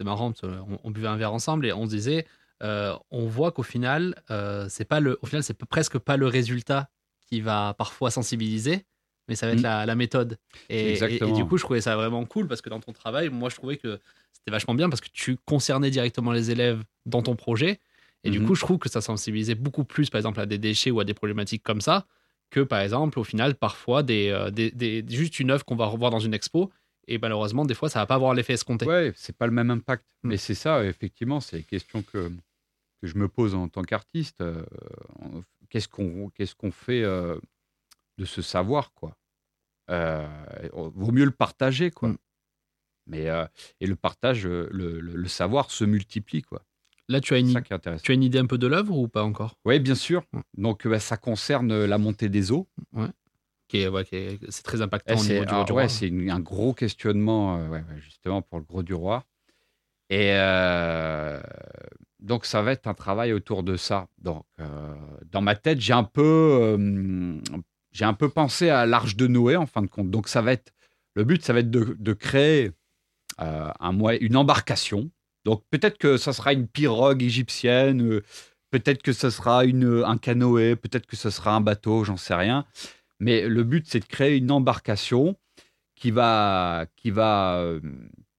marrant. 0.04 0.32
parce 0.32 0.40
qu'on- 0.40 0.80
on, 0.82 0.90
buvait 0.90 1.08
un 1.08 1.16
verre 1.16 1.32
ensemble 1.32 1.66
et 1.66 1.72
on 1.72 1.84
se 1.84 1.90
disait, 1.90 2.26
euh, 2.62 2.94
on 3.10 3.26
voit 3.26 3.52
qu'au 3.52 3.62
final, 3.62 4.14
euh, 4.30 4.66
c'est 4.68 4.84
pas 4.86 4.98
le, 5.00 5.18
au 5.22 5.26
final, 5.26 5.42
c'est 5.42 5.54
p- 5.54 5.66
presque 5.68 5.98
pas 5.98 6.16
le 6.16 6.26
résultat 6.26 6.88
qui 7.28 7.40
va 7.40 7.74
parfois 7.74 8.10
sensibiliser, 8.10 8.86
mais 9.28 9.34
ça 9.36 9.46
va 9.46 9.52
être 9.52 9.60
Mm. 9.60 9.62
la, 9.64 9.86
la 9.86 9.94
méthode. 9.94 10.38
Et, 10.68 10.76
et- 10.78 10.86
et 10.86 10.90
Exactement. 10.92 11.36
du 11.36 11.44
coup, 11.44 11.58
je 11.58 11.64
trouvais 11.64 11.80
ça 11.82 11.96
vraiment 11.96 12.24
cool 12.24 12.48
parce 12.48 12.62
que 12.62 12.70
dans 12.70 12.80
ton 12.80 12.92
travail, 12.92 13.28
moi, 13.28 13.50
je 13.50 13.56
trouvais 13.56 13.76
que 13.76 14.00
c'était 14.32 14.50
vachement 14.50 14.74
bien 14.74 14.88
parce 14.88 15.00
que 15.02 15.08
tu 15.12 15.36
concernais 15.44 15.90
directement 15.90 16.32
les 16.32 16.50
élèves 16.50 16.82
dans 17.04 17.22
ton 17.22 17.36
projet. 17.36 17.78
Et 18.24 18.30
du 18.30 18.40
Mhm. 18.40 18.46
coup, 18.46 18.54
je 18.54 18.60
trouve 18.62 18.78
que 18.78 18.88
ça 18.88 19.00
sensibilisait 19.00 19.54
beaucoup 19.54 19.84
plus, 19.84 20.10
par 20.10 20.18
exemple, 20.18 20.40
à 20.40 20.46
des 20.46 20.58
déchets 20.58 20.90
ou 20.90 21.00
à 21.00 21.04
des 21.04 21.14
problématiques 21.14 21.62
comme 21.62 21.80
ça, 21.80 22.06
que 22.50 22.60
par 22.60 22.80
exemple, 22.80 23.18
au 23.18 23.24
final, 23.24 23.54
parfois, 23.54 24.02
des, 24.02 24.28
euh, 24.30 24.50
des- 24.50 24.70
des- 24.70 25.04
juste 25.08 25.38
une 25.40 25.50
œuvre 25.50 25.64
qu'on 25.64 25.76
va 25.76 25.86
revoir 25.86 26.10
dans 26.10 26.18
une 26.20 26.34
expo. 26.34 26.70
Et 27.08 27.18
malheureusement, 27.18 27.64
des 27.64 27.74
fois, 27.74 27.88
ça 27.88 28.00
va 28.00 28.06
pas 28.06 28.16
avoir 28.16 28.34
l'effet 28.34 28.54
escompté. 28.54 28.84
Ouais, 28.86 29.12
c'est 29.14 29.36
pas 29.36 29.46
le 29.46 29.52
même 29.52 29.70
impact. 29.70 30.04
Mm. 30.24 30.28
Mais 30.28 30.36
c'est 30.38 30.54
ça, 30.56 30.84
effectivement, 30.84 31.38
c'est 31.40 31.58
les 31.58 31.62
questions 31.62 32.02
que, 32.02 32.28
que 33.00 33.06
je 33.06 33.16
me 33.16 33.28
pose 33.28 33.54
en 33.54 33.68
tant 33.68 33.82
qu'artiste. 33.82 34.40
Euh, 34.40 34.64
qu'est-ce 35.68 35.86
qu'on 35.88 36.30
qu'est-ce 36.30 36.54
qu'on 36.56 36.72
fait 36.72 37.02
euh, 37.04 37.38
de 38.18 38.24
ce 38.24 38.42
savoir, 38.42 38.92
quoi? 38.92 39.16
Vaut 39.88 41.12
mieux 41.12 41.24
le 41.24 41.30
partager, 41.30 41.90
quoi. 41.90 42.08
Mm. 42.10 42.18
Mais, 43.08 43.26
et 43.80 43.86
le 43.86 43.94
partage, 43.94 44.44
le, 44.46 44.68
le- 44.72 45.00
le 45.00 45.28
savoir 45.28 45.70
se 45.70 45.84
multiplie, 45.84 46.42
quoi. 46.42 46.64
Là, 47.08 47.20
tu 47.20 47.34
as, 47.34 47.38
une, 47.38 47.62
tu 48.02 48.12
as 48.12 48.14
idée 48.14 48.38
un 48.38 48.46
peu 48.46 48.58
de 48.58 48.66
l'œuvre 48.66 48.96
ou 48.96 49.06
pas 49.08 49.22
encore? 49.22 49.54
Oui, 49.64 49.78
bien 49.78 49.94
sûr. 49.94 50.24
Donc, 50.56 50.86
bah, 50.86 50.98
ça 50.98 51.16
concerne 51.16 51.84
la 51.84 51.98
montée 51.98 52.28
des 52.28 52.50
eaux. 52.50 52.66
qui 53.68 53.78
est, 53.78 53.88
ouais, 53.88 54.04
est- 54.12 54.38
C'est 54.50 54.62
très 54.62 54.82
impactant 54.82 55.14
Eh, 55.14 55.18
au 55.18 55.22
c'est 55.22 55.32
niveau 55.34 55.44
du, 55.44 55.54
ah, 55.54 55.64
du 55.64 55.72
ouais, 55.72 55.88
c'est 55.88 56.30
un 56.30 56.40
gros 56.40 56.74
questionnement, 56.74 57.58
euh, 57.58 57.68
ouais, 57.68 57.78
ouais, 57.88 58.00
justement, 58.00 58.42
pour 58.42 58.58
le 58.58 58.64
gros 58.64 58.82
du 58.82 58.94
roi. 58.94 59.24
Et 60.08 60.32
euh, 60.34 61.40
donc, 62.20 62.44
ça 62.44 62.62
va 62.62 62.72
être 62.72 62.86
un 62.86 62.94
travail 62.94 63.32
autour 63.32 63.62
de 63.62 63.76
ça. 63.76 64.08
Donc, 64.18 64.44
euh, 64.60 64.94
dans 65.30 65.40
ma 65.42 65.54
tête, 65.54 65.80
j'ai 65.80 65.92
un 65.92 66.04
peu, 66.04 66.22
euh, 66.60 67.40
j'ai 67.92 68.04
un 68.04 68.14
peu 68.14 68.28
pensé 68.28 68.68
à 68.68 68.86
l'Arche 68.86 69.16
de 69.16 69.26
Noé, 69.26 69.56
en 69.56 69.66
fin 69.66 69.82
de 69.82 69.88
compte. 69.88 70.10
Donc, 70.10 70.28
ça 70.28 70.42
va 70.42 70.52
être, 70.52 70.72
le 71.14 71.24
but, 71.24 71.42
ça 71.44 71.52
va 71.52 71.60
être 71.60 71.70
de, 71.70 71.96
de 71.98 72.12
créer 72.12 72.72
euh, 73.40 73.70
un 73.80 73.98
une 74.20 74.36
embarcation. 74.36 75.10
Donc, 75.46 75.62
peut-être 75.70 75.96
que 75.96 76.16
ça 76.16 76.32
sera 76.32 76.52
une 76.52 76.66
pirogue 76.66 77.22
égyptienne, 77.22 78.02
euh, 78.02 78.24
peut-être 78.72 79.00
que 79.00 79.12
ce 79.12 79.30
sera 79.30 79.64
une, 79.64 80.02
un 80.04 80.18
canoë, 80.18 80.74
peut-être 80.74 81.06
que 81.06 81.16
ce 81.16 81.30
sera 81.30 81.54
un 81.54 81.60
bateau, 81.60 82.02
j'en 82.04 82.16
sais 82.16 82.34
rien. 82.34 82.66
Mais 83.20 83.48
le 83.48 83.62
but, 83.62 83.86
c'est 83.88 84.00
de 84.00 84.04
créer 84.04 84.36
une 84.36 84.50
embarcation 84.50 85.36
qui 85.94 86.10
va, 86.10 86.86
qui 86.96 87.12
va 87.12 87.58
euh, 87.60 87.80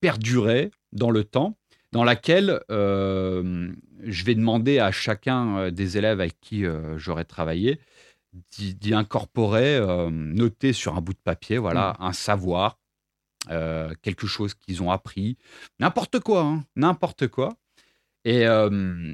perdurer 0.02 0.70
dans 0.92 1.10
le 1.10 1.24
temps, 1.24 1.58
dans 1.94 2.04
laquelle 2.04 2.62
euh, 2.70 3.72
je 4.04 4.26
vais 4.26 4.36
demander 4.36 4.80
à 4.80 4.92
chacun 4.92 5.58
euh, 5.58 5.72
des 5.72 5.98
élèves 5.98 6.20
avec 6.20 6.40
qui 6.42 6.66
euh, 6.66 6.98
j'aurai 6.98 7.24
travaillé 7.24 7.80
d'y 8.52 8.94
incorporer, 8.94 9.78
euh, 9.78 10.10
noter 10.12 10.74
sur 10.74 10.96
un 10.96 11.02
bout 11.02 11.14
de 11.14 11.20
papier, 11.24 11.58
voilà, 11.58 11.96
un 12.00 12.14
savoir, 12.14 12.78
euh, 13.52 13.94
quelque 14.02 14.28
chose 14.28 14.54
qu'ils 14.54 14.82
ont 14.84 14.92
appris, 14.92 15.38
n'importe 15.80 16.20
quoi, 16.20 16.42
hein, 16.44 16.64
n'importe 16.76 17.28
quoi. 17.28 17.56
Et 18.26 18.46
euh, 18.48 19.14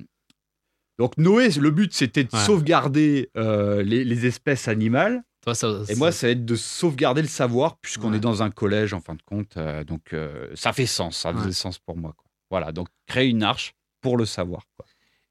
donc 0.99 1.17
Noé, 1.17 1.49
le 1.59 1.71
but, 1.71 1.93
c'était 1.93 2.23
de 2.23 2.29
Ouais. 2.35 2.39
sauvegarder 2.45 3.29
euh, 3.37 3.81
les, 3.83 4.03
les 4.03 4.25
espèces 4.25 4.67
animales. 4.67 5.23
Toi, 5.41 5.55
ça- 5.55 5.83
Et 5.89 5.95
moi, 5.95 6.11
ça 6.11 6.27
va 6.27 6.31
être 6.31 6.45
de 6.45 6.55
sauvegarder 6.55 7.21
le 7.21 7.27
savoir, 7.27 7.77
puisqu'on 7.77 8.11
Ouais. 8.11 8.17
est 8.17 8.21
dans 8.21 8.43
un 8.43 8.49
collège, 8.49 8.93
en 8.93 9.01
fin 9.01 9.15
de 9.15 9.21
compte. 9.23 9.57
donc, 9.85 10.15
ça 10.55 10.71
fait 10.73 10.85
sens, 10.85 11.17
ça 11.17 11.33
faisait 11.33 11.45
Ouais. 11.47 11.51
sens 11.51 11.79
pour 11.79 11.97
moi. 11.97 12.13
quoi. 12.17 12.29
Voilà, 12.49 12.71
donc 12.71 12.87
créer 13.07 13.27
une 13.29 13.43
arche 13.43 13.73
pour 14.01 14.17
le 14.17 14.25
savoir. 14.25 14.63
quoi. 14.77 14.85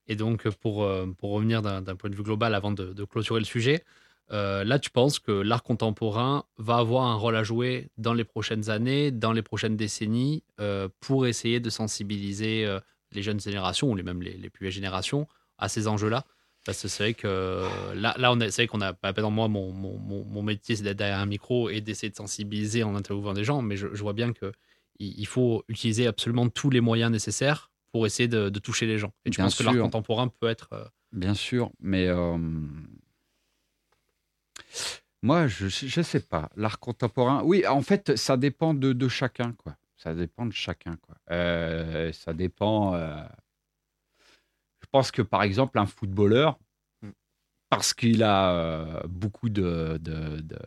Et 0.08 0.16
donc, 0.16 0.48
pour, 0.58 0.86
pour 1.18 1.30
revenir 1.30 1.62
d'un 1.62 1.80
d'un 1.80 1.94
point 1.96 2.10
de 2.10 2.16
vue 2.16 2.24
global 2.24 2.54
avant 2.54 2.72
de, 2.72 2.92
de 2.92 3.04
clôturer 3.04 3.38
le 3.40 3.46
sujet, 3.46 3.84
euh, 4.30 4.64
là, 4.64 4.78
tu 4.78 4.90
penses 4.90 5.18
que 5.18 5.32
l'art 5.32 5.62
contemporain 5.62 6.44
va 6.56 6.76
avoir 6.76 7.04
un 7.06 7.14
rôle 7.14 7.36
à 7.36 7.42
jouer 7.42 7.90
dans 7.98 8.14
les 8.14 8.24
prochaines 8.24 8.70
années, 8.70 9.10
dans 9.10 9.32
les 9.32 9.42
prochaines 9.42 9.76
décennies, 9.76 10.42
euh, 10.60 10.88
pour 11.00 11.26
essayer 11.26 11.60
de 11.60 11.70
sensibiliser 11.70 12.64
euh, 12.64 12.80
les 13.12 13.22
jeunes 13.22 13.40
générations, 13.40 13.90
ou 13.90 13.96
les, 13.96 14.02
même 14.02 14.22
les, 14.22 14.34
les 14.34 14.50
plus 14.50 14.64
vieilles 14.64 14.72
générations, 14.72 15.26
à 15.58 15.68
ces 15.68 15.86
enjeux-là? 15.88 16.24
Parce 16.64 16.80
que 16.80 16.88
c'est 16.88 17.02
vrai 17.02 17.14
que 17.14 17.66
là, 17.94 18.14
là 18.18 18.32
on 18.32 18.38
est- 18.40 18.50
c'est 18.52 18.62
vrai 18.62 18.66
qu'on 18.68 18.80
a, 18.80 18.92
par 18.92 19.10
exemple, 19.10 19.34
moi, 19.34 19.48
mon, 19.48 19.72
mon, 19.72 20.42
métier, 20.42 20.76
c'est 20.76 20.84
d'être 20.84 20.96
derrière 20.96 21.18
un 21.18 21.26
micro 21.26 21.68
et 21.68 21.80
d'essayer 21.80 22.08
de 22.10 22.16
sensibiliser 22.16 22.84
en 22.84 22.94
interviewant 22.94 23.34
des 23.34 23.44
gens, 23.44 23.62
mais 23.62 23.76
je, 23.76 23.88
je 23.92 24.02
vois 24.02 24.12
bien 24.12 24.32
que 24.32 24.52
il 24.98 25.18
il 25.18 25.26
faut 25.26 25.64
utiliser 25.68 26.06
absolument 26.06 26.48
tous 26.48 26.70
les 26.70 26.80
moyens 26.80 27.10
nécessaires 27.10 27.72
pour 27.90 28.06
essayer 28.06 28.28
de, 28.28 28.48
de 28.48 28.58
toucher 28.60 28.86
les 28.86 28.98
gens. 28.98 29.12
Et 29.24 29.30
tu 29.30 29.36
Bien 29.36 29.46
penses 29.46 29.56
que 29.56 29.64
l'art 29.64 29.76
contemporain 29.76 30.28
peut 30.28 30.48
être... 30.48 30.92
Bien 31.10 31.34
sûr, 31.34 31.70
mais 31.80 32.08
moi, 35.22 35.46
je 35.46 35.66
ne 35.66 36.02
sais 36.02 36.20
pas. 36.20 36.50
L'art 36.56 36.78
contemporain, 36.80 37.42
oui, 37.44 37.66
en 37.66 37.82
fait, 37.82 38.16
ça 38.16 38.36
dépend 38.36 38.74
de, 38.74 38.92
de 38.92 39.08
chacun, 39.08 39.52
quoi. 39.52 39.76
Ça 39.96 40.14
dépend 40.14 40.46
de 40.46 40.52
chacun, 40.52 40.96
quoi. 40.96 41.14
Euh, 41.30 42.12
ça 42.12 42.32
dépend. 42.32 42.94
euh, 42.94 43.22
Je 44.80 44.86
pense 44.90 45.10
que, 45.12 45.22
par 45.22 45.42
exemple, 45.42 45.78
un 45.78 45.86
footballeur, 45.86 46.58
parce 47.70 47.94
qu'il 47.94 48.22
a 48.22 48.52
euh, 48.52 49.00
beaucoup 49.08 49.48
de, 49.48 49.98
de- 50.00 50.40
de- 50.40 50.58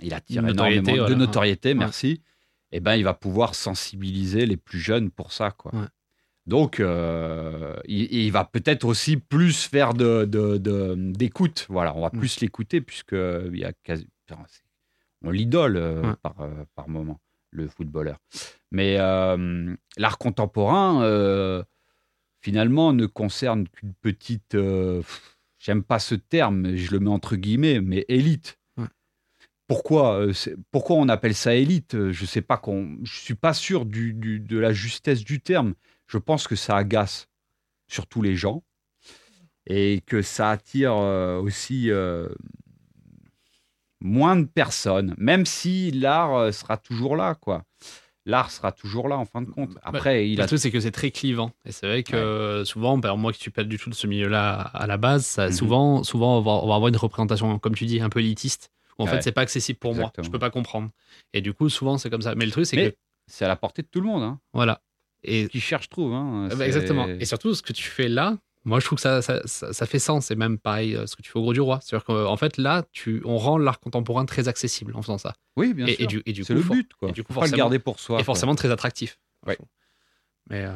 il 0.00 0.14
attire 0.14 0.42
Notoriété, 0.42 0.90
énormément 0.92 1.08
de 1.08 1.14
notoriété, 1.14 1.70
Ouais. 1.70 1.74
merci. 1.74 2.22
Et 2.70 2.80
ben, 2.80 2.94
il 2.94 3.04
va 3.04 3.14
pouvoir 3.14 3.54
sensibiliser 3.54 4.46
les 4.46 4.56
plus 4.56 4.78
jeunes 4.78 5.10
pour 5.10 5.32
ça, 5.32 5.50
quoi. 5.50 5.74
Ouais. 5.74 5.86
Donc, 6.46 6.80
euh, 6.80 7.76
il, 7.86 8.12
il 8.12 8.32
va 8.32 8.44
peut-être 8.44 8.84
aussi 8.84 9.16
plus 9.16 9.64
faire 9.64 9.94
de, 9.94 10.24
de- 10.24 10.56
de- 10.56 10.94
d'écoute. 10.96 11.66
Voilà, 11.68 11.94
on 11.96 12.00
va 12.02 12.10
Mm. 12.12 12.18
plus 12.18 12.40
l'écouter 12.40 12.80
puisque 12.80 13.12
il 13.14 13.56
y 13.58 13.64
a 13.64 13.72
quasi, 13.84 14.06
on 15.24 15.30
l'idole 15.30 15.76
euh, 15.76 16.02
Ouais. 16.02 16.14
par, 16.22 16.40
euh, 16.40 16.64
par 16.74 16.88
moment, 16.88 17.20
le 17.50 17.68
footballeur. 17.68 18.18
Mais 18.72 18.96
euh, 18.98 19.72
l'art 19.96 20.18
contemporain, 20.18 21.02
euh, 21.04 21.62
finalement, 22.40 22.92
ne 22.92 23.06
concerne 23.06 23.68
qu'une 23.68 23.94
petite. 23.94 24.56
euh, 24.56 25.00
j'aime 25.60 25.84
pas 25.84 26.00
ce 26.00 26.16
terme, 26.16 26.74
je 26.74 26.90
le 26.90 26.98
mets 26.98 27.10
entre 27.10 27.36
guillemets, 27.36 27.80
mais 27.80 28.04
élite. 28.08 28.58
Ouais. 28.78 28.86
Pourquoi, 29.68 30.20
euh, 30.26 30.32
pourquoi 30.72 30.96
on 30.96 31.08
appelle 31.08 31.34
ça 31.36 31.54
élite? 31.54 31.94
Euh, 31.94 32.10
Je 32.12 32.26
sais 32.26 32.42
pas 32.42 32.56
qu'on, 32.56 32.98
je 33.04 33.14
suis 33.20 33.34
pas 33.36 33.54
sûr 33.54 33.84
du, 33.86 34.12
du- 34.12 34.40
de 34.40 34.58
la 34.58 34.72
justesse 34.72 35.22
du 35.22 35.40
terme. 35.40 35.74
Je 36.12 36.18
pense 36.18 36.46
que 36.46 36.56
ça 36.56 36.76
agace. 36.76 37.26
surtout 37.88 38.20
les 38.22 38.36
gens, 38.36 38.62
et 39.66 40.02
que 40.06 40.20
ça 40.22 40.50
attire 40.50 40.92
euh, 40.94 41.40
aussi 41.40 41.90
euh, 41.90 42.28
moins 44.00 44.36
de 44.36 44.44
personnes, 44.46 45.14
même 45.18 45.46
si 45.46 45.90
l'art 45.90 46.34
euh, 46.34 46.52
sera 46.52 46.76
toujours 46.76 47.16
là, 47.16 47.34
quoi. 47.34 47.64
L'art 48.24 48.50
sera 48.50 48.70
toujours 48.72 49.08
là 49.08 49.16
en 49.18 49.24
fin 49.24 49.42
de 49.42 49.50
compte. 49.50 49.70
Après, 49.82 50.28
il 50.28 50.36
Le 50.36 50.44
a 50.44 50.46
truc, 50.46 50.58
c'est 50.60 50.70
que 50.70 50.78
c'est 50.80 50.92
très 50.92 51.10
clivant. 51.10 51.50
Et 51.64 51.72
c'est 51.72 51.86
vrai 51.86 52.02
que 52.04 52.62
souvent, 52.64 52.96
exemple, 52.96 53.20
moi 53.20 53.32
qui 53.32 53.40
suis 53.40 53.50
pas 53.50 53.64
du 53.64 53.78
tout 53.78 53.90
de 53.90 53.94
ce 53.96 54.06
milieu-là 54.06 54.52
à 54.60 54.86
la 54.86 54.96
base, 54.96 55.26
ça, 55.26 55.46
Mhm. 55.46 55.52
souvent, 55.52 56.02
souvent 56.04 56.38
on, 56.38 56.40
va, 56.40 56.52
on 56.52 56.68
va 56.68 56.74
avoir 56.76 56.88
une 56.88 56.96
représentation, 56.96 57.58
comme 57.58 57.74
tu 57.74 57.84
dis, 57.86 58.00
un 58.00 58.10
peu 58.10 58.20
élitiste. 58.20 58.70
Où 58.98 59.02
en 59.02 59.06
Ouais. 59.06 59.12
fait, 59.12 59.22
c'est 59.22 59.32
pas 59.32 59.40
accessible 59.40 59.78
pour 59.78 59.94
moi. 59.94 60.12
Je 60.22 60.28
peux 60.28 60.38
pas 60.38 60.50
comprendre. 60.50 60.90
Et 61.32 61.40
du 61.40 61.52
coup, 61.52 61.68
souvent, 61.68 61.98
c'est 61.98 62.10
comme 62.10 62.22
ça. 62.22 62.34
Mais 62.36 62.44
le 62.46 62.52
truc, 62.52 62.66
c'est 62.66 62.76
que. 62.76 62.94
c'est 63.26 63.44
à 63.44 63.48
la 63.48 63.56
portée 63.56 63.82
de 63.82 63.88
tout 63.88 64.00
le 64.00 64.06
monde. 64.06 64.22
Hein. 64.22 64.38
Voilà. 64.52 64.80
Et, 65.24 65.48
Qui 65.48 65.60
cherche 65.60 65.88
trouve. 65.88 66.12
Hein. 66.12 66.48
Ah 66.50 66.54
bah, 66.56 66.66
exactement. 66.66 67.06
Et 67.08 67.24
surtout, 67.24 67.54
ce 67.54 67.62
que 67.62 67.72
tu 67.72 67.84
fais 67.84 68.08
là, 68.08 68.36
moi, 68.64 68.78
je 68.80 68.86
trouve 68.86 68.96
que 68.96 69.02
ça, 69.02 69.22
ça, 69.22 69.40
ça- 69.44 69.72
ça 69.72 69.86
fait 69.86 69.98
sens. 69.98 70.30
Et 70.30 70.36
même 70.36 70.58
pareil, 70.58 70.94
euh, 70.96 71.06
ce 71.06 71.16
que 71.16 71.22
tu 71.22 71.30
fais 71.30 71.38
au 71.38 71.42
Gros 71.42 71.52
du 71.52 71.60
Roi. 71.60 71.80
C'est-à-dire 71.82 72.04
qu'en 72.04 72.36
fait, 72.36 72.56
là, 72.58 72.84
tu, 72.92 73.20
on 73.24 73.36
rend 73.38 73.58
l'art 73.58 73.80
contemporain 73.80 74.24
très 74.24 74.48
accessible 74.48 74.94
en 74.96 75.02
faisant 75.02 75.18
ça. 75.18 75.34
Oui, 75.56 75.74
bien 75.74 75.86
Et, 75.86 75.94
sûr. 75.94 76.04
et 76.04 76.06
du, 76.06 76.22
et 76.26 76.32
du 76.32 76.44
c'est 76.44 76.54
coup, 76.54 76.60
le 76.60 76.68
but. 76.76 76.94
Quoi. 76.94 77.08
et 77.08 77.12
du 77.12 77.22
coup, 77.24 77.32
Faut 77.32 77.40
pas 77.40 77.46
le 77.46 77.56
garder 77.56 77.78
pour 77.78 77.98
soi. 78.00 78.16
et 78.16 78.18
quoi. 78.18 78.24
forcément 78.24 78.54
très 78.54 78.70
attractif. 78.70 79.18
Ouais. 79.46 79.58
Mais 80.50 80.62
euh, 80.64 80.74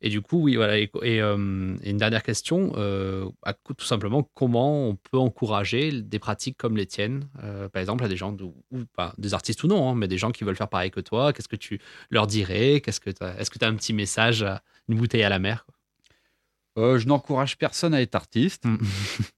et 0.00 0.08
du 0.10 0.20
coup, 0.20 0.40
oui, 0.42 0.56
voilà. 0.56 0.78
Et, 0.78 0.90
et, 1.02 1.20
euh, 1.20 1.76
et 1.82 1.90
une 1.90 1.96
dernière 1.96 2.22
question, 2.22 2.72
euh, 2.76 3.28
à 3.42 3.52
tout 3.54 3.84
simplement, 3.84 4.22
comment 4.34 4.88
on 4.88 4.94
peut 4.96 5.18
encourager 5.18 6.02
des 6.02 6.18
pratiques 6.18 6.56
comme 6.56 6.76
les 6.76 6.86
tiennes? 6.86 7.28
Euh, 7.42 7.68
Par 7.68 7.80
exemple, 7.80 8.04
à 8.04 8.08
des 8.08 8.16
gens, 8.16 8.32
de- 8.32 8.44
ou 8.44 8.84
pas 8.96 9.12
des 9.18 9.34
artistes 9.34 9.62
ou 9.64 9.66
non, 9.66 9.90
hein, 9.90 9.94
mais 9.96 10.06
des 10.08 10.18
gens 10.18 10.30
qui 10.30 10.44
veulent 10.44 10.56
faire 10.56 10.68
pareil 10.68 10.90
que 10.90 11.00
toi. 11.00 11.32
Qu'est-ce 11.32 11.48
que 11.48 11.56
tu 11.56 11.80
leur 12.10 12.26
dirais? 12.26 12.80
Qu'est-ce 12.80 13.00
que 13.00 13.10
Est-ce 13.10 13.50
que 13.50 13.58
tu 13.58 13.64
as 13.64 13.68
un 13.68 13.74
petit 13.74 13.92
message, 13.92 14.44
une 14.88 14.96
bouteille 14.96 15.22
à 15.24 15.28
la 15.28 15.38
mer 15.38 15.66
je 16.76 17.06
n'encourage 17.08 17.58
personne 17.58 17.92
à 17.92 18.00
être 18.00 18.14
artiste. 18.14 18.62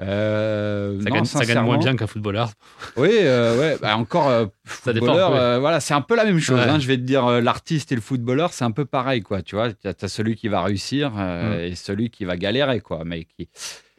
Euh, 0.00 1.00
ça, 1.02 1.08
non, 1.10 1.14
gagne, 1.16 1.24
ça 1.24 1.44
gagne 1.44 1.64
moins 1.64 1.78
bien 1.78 1.94
qu'un 1.96 2.06
footballeur. 2.06 2.52
Oui, 2.96 3.10
euh, 3.12 3.58
ouais, 3.58 3.78
bah, 3.80 3.96
encore 3.96 4.28
euh, 4.28 4.46
Ça 4.64 4.92
dépend, 4.92 5.06
footballeur, 5.06 5.32
ouais. 5.32 5.38
euh, 5.38 5.58
voilà, 5.58 5.80
c'est 5.80 5.94
un 5.94 6.00
peu 6.00 6.16
la 6.16 6.24
même 6.24 6.38
chose. 6.38 6.58
Ouais. 6.58 6.68
hein, 6.68 6.78
je 6.78 6.86
vais 6.88 6.96
te 6.96 7.02
dire, 7.02 7.26
l'artiste 7.40 7.92
et 7.92 7.94
le 7.94 8.00
footballeur, 8.00 8.52
c'est 8.52 8.64
un 8.64 8.70
peu 8.70 8.84
pareil, 8.84 9.20
quoi. 9.20 9.42
Tu 9.42 9.54
vois, 9.54 9.72
tu 9.72 9.86
as, 9.86 10.08
celui 10.08 10.34
qui 10.34 10.48
va 10.48 10.62
réussir 10.62 11.12
Mm. 11.12 11.52
et 11.60 11.74
celui 11.74 12.10
qui 12.10 12.24
va 12.24 12.36
galérer, 12.36 12.80
quoi. 12.80 13.04
Mais 13.04 13.24
qui, 13.24 13.48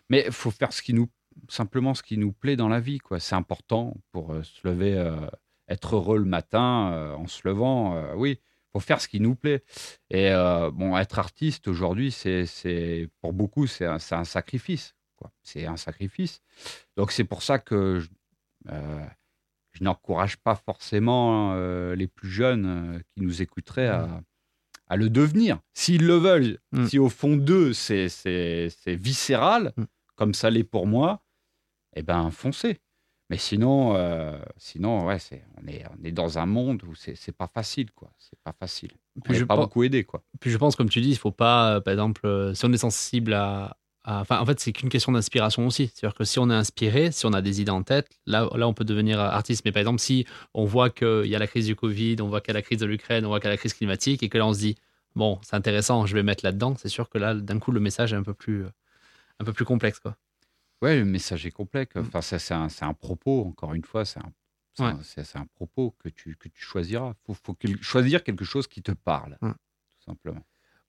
mais 0.09 0.29
faut 0.31 0.51
faire 0.51 0.73
ce 0.73 0.81
qui 0.81 0.93
nous, 0.93 1.09
simplement 1.47 1.93
ce 1.93 2.03
qui 2.03 2.17
nous 2.17 2.31
plaît 2.33 2.55
dans 2.55 2.69
la 2.69 2.79
vie, 2.79 2.97
quoi. 2.97 3.19
C'est 3.19 3.35
important 3.35 3.95
pour 4.11 4.35
se 4.43 4.67
lever, 4.67 5.11
être 5.67 5.95
heureux 5.95 6.17
le 6.17 6.25
matin 6.25 7.13
en 7.17 7.27
se 7.27 7.47
levant. 7.47 8.01
oui, 8.15 8.39
faut 8.71 8.79
faire 8.79 8.99
ce 8.99 9.07
qui 9.07 9.19
nous 9.19 9.35
plaît. 9.35 9.63
Et 10.09 10.31
bon, 10.73 10.97
être 10.97 11.19
artiste 11.19 11.67
aujourd'hui, 11.67 12.11
c'est, 12.11 13.09
pour 13.21 13.33
beaucoup, 13.33 13.67
c'est 13.67 13.85
un, 13.85 13.99
c'est 13.99 14.15
un 14.15 14.23
sacrifice, 14.25 14.95
quoi. 15.23 15.31
C'est 15.41 15.65
un 15.65 15.77
sacrifice. 15.77 16.41
Donc 16.97 17.11
c'est 17.11 17.23
pour 17.23 17.41
ça 17.43 17.57
que 17.59 17.99
je, 17.99 18.09
euh, 18.69 19.05
je 19.71 19.83
n'encourage 19.83 20.37
pas 20.37 20.55
forcément 20.55 21.53
euh, 21.55 21.95
les 21.95 22.07
plus 22.07 22.29
jeunes 22.29 22.65
euh, 22.65 22.99
qui 23.15 23.21
nous 23.23 23.41
écouteraient 23.41 23.87
à, 23.87 24.21
à 24.87 24.97
le 24.97 25.09
devenir. 25.09 25.59
S'ils 25.73 26.05
le 26.05 26.15
veulent, 26.17 26.59
Mm. 26.73 26.85
si 26.87 26.99
au 26.99 27.09
fond 27.09 27.35
d'eux, 27.37 27.71
c'est, 27.73 28.09
c'est, 28.09 28.67
c'est 28.69 28.95
viscéral, 28.95 29.71
Mm. 29.77 29.83
comme 30.15 30.33
ça 30.33 30.49
l'est 30.49 30.63
pour 30.63 30.85
moi, 30.87 31.23
eh 31.95 32.03
ben 32.03 32.29
foncez. 32.31 32.79
Mais 33.29 33.37
sinon, 33.37 33.95
euh, 33.95 34.37
sinon 34.57 35.05
ouais, 35.07 35.17
c'est, 35.17 35.43
on, 35.57 35.67
est, 35.67 35.83
on 35.97 36.03
est 36.03 36.11
dans 36.11 36.37
un 36.37 36.45
monde 36.45 36.83
où 36.83 36.93
c'est, 36.93 37.15
c'est 37.15 37.31
pas 37.31 37.47
facile, 37.47 37.89
quoi. 37.93 38.11
C'est 38.19 38.37
pas 38.43 38.51
facile. 38.53 38.91
Puis 39.23 39.33
je 39.35 39.45
pas 39.45 39.55
pense- 39.55 39.65
beaucoup 39.65 39.83
aidé, 39.83 40.03
quoi. 40.03 40.21
Puis 40.39 40.51
je 40.51 40.57
pense, 40.57 40.75
comme 40.75 40.89
tu 40.89 41.01
dis, 41.01 41.09
il 41.11 41.17
faut 41.17 41.31
pas, 41.31 41.81
par 41.81 41.93
exemple, 41.93 42.51
si 42.53 42.65
on 42.65 42.73
est 42.73 42.77
sensible 42.77 43.33
à. 43.33 43.77
À- 44.03 44.21
Enfin, 44.21 44.39
en 44.39 44.45
fait, 44.45 44.59
c'est 44.59 44.71
qu'une 44.73 44.89
question 44.89 45.11
d'inspiration 45.11 45.65
aussi. 45.67 45.91
C'est-à-dire 45.93 46.15
que 46.15 46.23
si 46.25 46.39
on 46.39 46.49
est 46.49 46.53
inspiré, 46.55 47.11
si 47.11 47.25
on 47.25 47.33
a 47.33 47.41
des 47.41 47.61
idées 47.61 47.71
en 47.71 47.83
tête, 47.83 48.09
là, 48.25 48.49
là 48.55 48.67
on 48.67 48.73
peut 48.73 48.83
devenir 48.85 49.19
euh, 49.19 49.29
artiste. 49.29 49.63
Mais 49.65 49.71
par 49.71 49.79
exemple, 49.81 49.99
si 49.99 50.25
on 50.53 50.65
voit 50.65 50.89
qu'il 50.89 51.25
y 51.25 51.35
a 51.35 51.39
la 51.39 51.47
crise 51.47 51.65
du 51.65 51.75
Covid, 51.75 52.17
on 52.21 52.27
voit 52.27 52.41
qu'il 52.41 52.49
y 52.49 52.51
a 52.51 52.59
la 52.59 52.61
crise 52.61 52.79
de 52.79 52.85
l'Ukraine, 52.85 53.25
on 53.25 53.29
voit 53.29 53.39
qu'il 53.39 53.47
y 53.47 53.51
a 53.51 53.53
la 53.53 53.57
crise 53.57 53.73
climatique, 53.73 54.23
et 54.23 54.29
que 54.29 54.37
là, 54.37 54.45
on 54.45 54.53
se 54.53 54.59
dit, 54.59 54.75
bon, 55.15 55.39
c'est 55.43 55.55
intéressant, 55.55 56.05
je 56.05 56.13
vais 56.15 56.23
mettre 56.23 56.43
là-dedans, 56.43 56.75
c'est 56.77 56.89
sûr 56.89 57.09
que 57.09 57.17
là, 57.17 57.33
d'un 57.35 57.59
coup, 57.59 57.71
le 57.71 57.79
message 57.79 58.13
est 58.13 58.17
un 58.17 58.23
peu 58.23 58.33
plus, 58.33 58.63
euh, 58.65 58.69
un 59.39 59.45
peu 59.45 59.53
plus 59.53 59.65
complexe. 59.65 59.99
Quoi. 59.99 60.15
Ouais, 60.81 60.97
le 60.97 61.05
message 61.05 61.45
est 61.45 61.51
complexe. 61.51 61.95
Mm. 61.95 61.99
Enfin, 61.99 62.21
ça, 62.21 62.39
c'est 62.39 62.53
un, 62.53 62.67
un 62.81 62.93
propos, 62.93 63.45
encore 63.47 63.73
une 63.73 63.85
fois, 63.85 64.03
c'est 64.05 64.19
un, 64.19 64.31
Ouais. 64.79 64.91
un- 65.35 65.45
propos 65.55 65.93
que 65.99 66.09
tu, 66.09 66.35
que 66.35 66.49
tu 66.49 66.61
choisiras. 66.63 67.13
Il 67.29 67.35
faut, 67.35 67.55
choisir 67.81 68.23
quelque 68.23 68.43
chose 68.43 68.65
qui 68.67 68.81
te 68.81 68.91
parle, 68.91 69.37
Mm. 69.39 69.51
tout 69.51 70.03
simplement. 70.05 70.41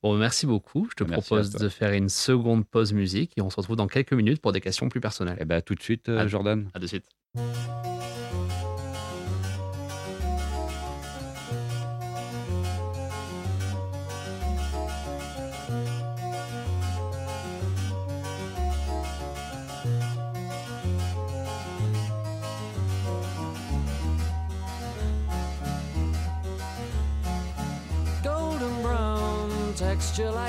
Bon, 0.04 0.18
merci 0.18 0.44
beaucoup. 0.44 0.86
Je 0.90 0.96
te 0.96 1.04
Merci 1.04 1.28
propose 1.28 1.50
de 1.52 1.66
faire 1.70 1.92
une 1.92 2.10
seconde 2.10 2.66
pause 2.66 2.92
musique 2.92 3.32
et 3.38 3.40
on 3.40 3.48
se 3.48 3.56
retrouve 3.56 3.76
dans 3.76 3.86
quelques 3.86 4.12
minutes 4.12 4.42
pour 4.42 4.52
des 4.52 4.60
questions 4.60 4.90
plus 4.90 5.00
personnelles. 5.00 5.38
Eh 5.40 5.46
ben, 5.46 5.62
tout 5.62 5.74
de 5.74 5.80
suite, 5.82 6.10
euh, 6.10 6.18
À- 6.18 6.26
Jordan. 6.26 6.68
À 6.74 6.78
de 6.78 6.86
suite. 6.86 7.06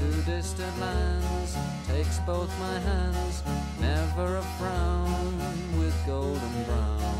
to 0.00 0.22
distant 0.22 0.80
lands 0.80 1.56
takes 1.86 2.18
both 2.20 2.50
my 2.58 2.78
hands 2.78 3.42
never 3.80 4.36
a 4.36 4.42
frown 4.58 5.38
with 5.78 5.94
golden 6.06 6.64
brown 6.64 7.19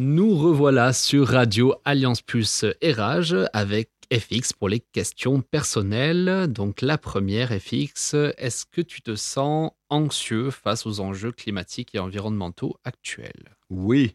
Nous 0.00 0.36
revoilà 0.36 0.92
sur 0.92 1.26
Radio 1.26 1.74
Alliance 1.84 2.22
Plus 2.22 2.64
et 2.80 2.92
Rage 2.92 3.34
avec 3.52 3.90
FX 4.12 4.52
pour 4.52 4.68
les 4.68 4.78
questions 4.78 5.40
personnelles. 5.42 6.46
Donc 6.48 6.82
la 6.82 6.98
première 6.98 7.48
FX, 7.50 8.14
est-ce 8.36 8.64
que 8.64 8.80
tu 8.80 9.02
te 9.02 9.16
sens 9.16 9.72
anxieux 9.88 10.50
face 10.52 10.86
aux 10.86 11.00
enjeux 11.00 11.32
climatiques 11.32 11.96
et 11.96 11.98
environnementaux 11.98 12.76
actuels? 12.84 13.56
Oui. 13.70 14.14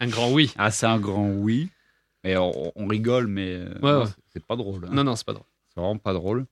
Un 0.00 0.08
grand 0.08 0.32
oui. 0.32 0.52
Ah, 0.58 0.72
c'est 0.72 0.86
un 0.86 0.98
grand 0.98 1.28
oui. 1.30 1.68
Et 2.24 2.36
on, 2.36 2.72
on 2.74 2.86
rigole, 2.88 3.28
mais 3.28 3.52
euh, 3.54 3.78
Ouais, 3.82 4.04
ouais. 4.04 4.10
c'est- 4.32 4.44
pas 4.44 4.56
drôle. 4.56 4.84
hein. 4.86 4.90
Non, 4.92 5.04
non, 5.04 5.14
c'est 5.14 5.26
pas 5.26 5.32
drôle. 5.34 5.46
C'est 5.68 5.80
vraiment 5.80 5.98
pas 5.98 6.12
drôle. 6.12 6.46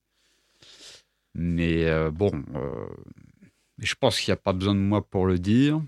Mais 1.33 1.83
euh, 1.85 2.11
bon, 2.11 2.31
euh, 2.55 2.87
mais 3.77 3.85
je 3.85 3.95
pense 3.95 4.19
qu'il 4.21 4.31
n'y 4.31 4.33
a 4.33 4.41
pas 4.41 4.53
besoin 4.53 4.75
de 4.75 4.79
moi 4.79 5.05
pour 5.05 5.25
le 5.25 5.37
dire. 5.39 5.81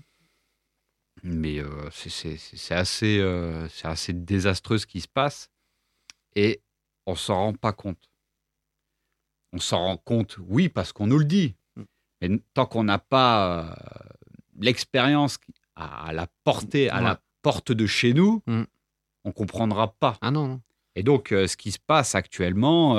Mais 1.28 1.58
euh, 1.58 1.90
c'est- 1.90 2.72
assez, 2.74 3.18
euh, 3.18 3.66
assez 3.82 4.12
désastreux 4.12 4.78
ce 4.78 4.86
qui 4.86 5.00
se 5.00 5.08
passe. 5.08 5.50
Et 6.34 6.60
on 7.06 7.14
s'en 7.16 7.34
rend 7.36 7.52
pas 7.54 7.72
compte. 7.72 8.10
On 9.52 9.58
s'en 9.58 9.78
rend 9.78 9.96
compte, 9.96 10.38
oui, 10.46 10.68
parce 10.68 10.92
qu'on 10.92 11.06
nous 11.06 11.18
le 11.18 11.24
dit. 11.24 11.54
Mm. 11.76 11.82
Mais 12.20 12.30
tant 12.54 12.66
qu'on 12.66 12.84
n'a 12.84 12.98
pas 12.98 13.64
euh, 13.64 13.74
l'expérience 14.60 15.38
à, 15.74 16.08
à 16.08 16.12
la 16.12 16.26
portée, 16.44 16.90
à 16.90 16.96
Ouais. 16.98 17.02
la 17.02 17.20
porte 17.42 17.72
de 17.72 17.86
chez 17.86 18.12
nous, 18.14 18.42
Mm. 18.46 18.62
on 19.24 19.32
comprendra 19.32 19.92
pas. 19.94 20.18
Ah 20.20 20.30
non, 20.30 20.46
non. 20.48 20.60
Et 20.94 21.02
donc, 21.02 21.32
euh, 21.32 21.46
ce 21.46 21.56
qui 21.56 21.72
se 21.72 21.78
passe 21.78 22.14
actuellement, 22.14 22.92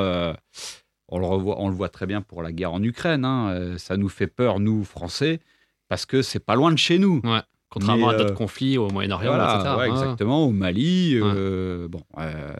on, 1.09 1.19
le 1.19 1.25
revoit, 1.25 1.59
on 1.59 1.69
le 1.69 1.75
voit 1.75 1.89
très 1.89 2.05
bien 2.05 2.21
pour 2.21 2.43
la 2.43 2.51
guerre 2.51 2.73
en 2.73 2.83
Ukraine. 2.83 3.25
hein, 3.25 3.77
ça 3.77 3.97
nous 3.97 4.09
fait 4.09 4.27
peur, 4.27 4.59
nous, 4.59 4.83
Français, 4.83 5.39
parce 5.87 6.05
que 6.05 6.21
c'est 6.21 6.39
pas 6.39 6.55
loin 6.55 6.71
de 6.71 6.77
chez 6.77 6.99
nous. 6.99 7.21
Contrairement 7.69 8.07
Mais, 8.07 8.13
à 8.13 8.17
d'autres 8.17 8.31
euh, 8.31 8.35
conflits 8.35 8.77
au 8.77 8.89
Moyen-Orient, 8.89 9.29
Voilà, 9.35 9.55
etc. 9.55 9.69
ouais, 9.75 9.77
ouais. 9.77 9.89
exactement. 9.89 10.45
Au 10.45 10.51
Mali, 10.51 11.15
euh, 11.15 11.87
bon, 11.89 12.01
euh, 12.17 12.53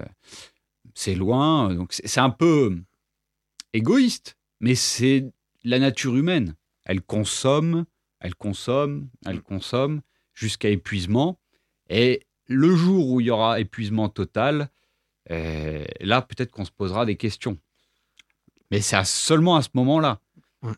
c'est 0.93 1.16
loin. 1.16 1.74
Donc, 1.74 1.93
c'est 1.93 2.20
un 2.20 2.30
peu 2.30 2.78
égoïste, 3.74 4.38
mais 4.60 4.76
c'est 4.76 5.32
la 5.64 5.80
nature 5.80 6.16
humaine. 6.16 6.55
Elle 6.86 7.01
consomme, 7.01 7.86
elle 8.20 8.36
consomme, 8.36 9.08
elle 9.26 9.41
consomme 9.41 10.01
jusqu'à 10.34 10.70
épuisement. 10.70 11.39
Et 11.89 12.24
le 12.47 12.76
jour 12.76 13.10
où 13.10 13.22
il 13.22 13.28
y 13.28 13.32
aura 13.32 13.60
épuisement 13.60 14.10
total, 14.10 14.70
euh, 15.32 15.84
là, 16.01 16.22
peut-être 16.22 16.51
qu'on 16.51 16.66
se 16.66 16.72
posera 16.72 17.05
des 17.05 17.16
questions. 17.18 17.58
Mais 18.72 18.82
c'est 18.82 19.01
seulement 19.05 19.55
à 19.55 19.62
ce 19.62 19.70
moment-là. 19.76 20.20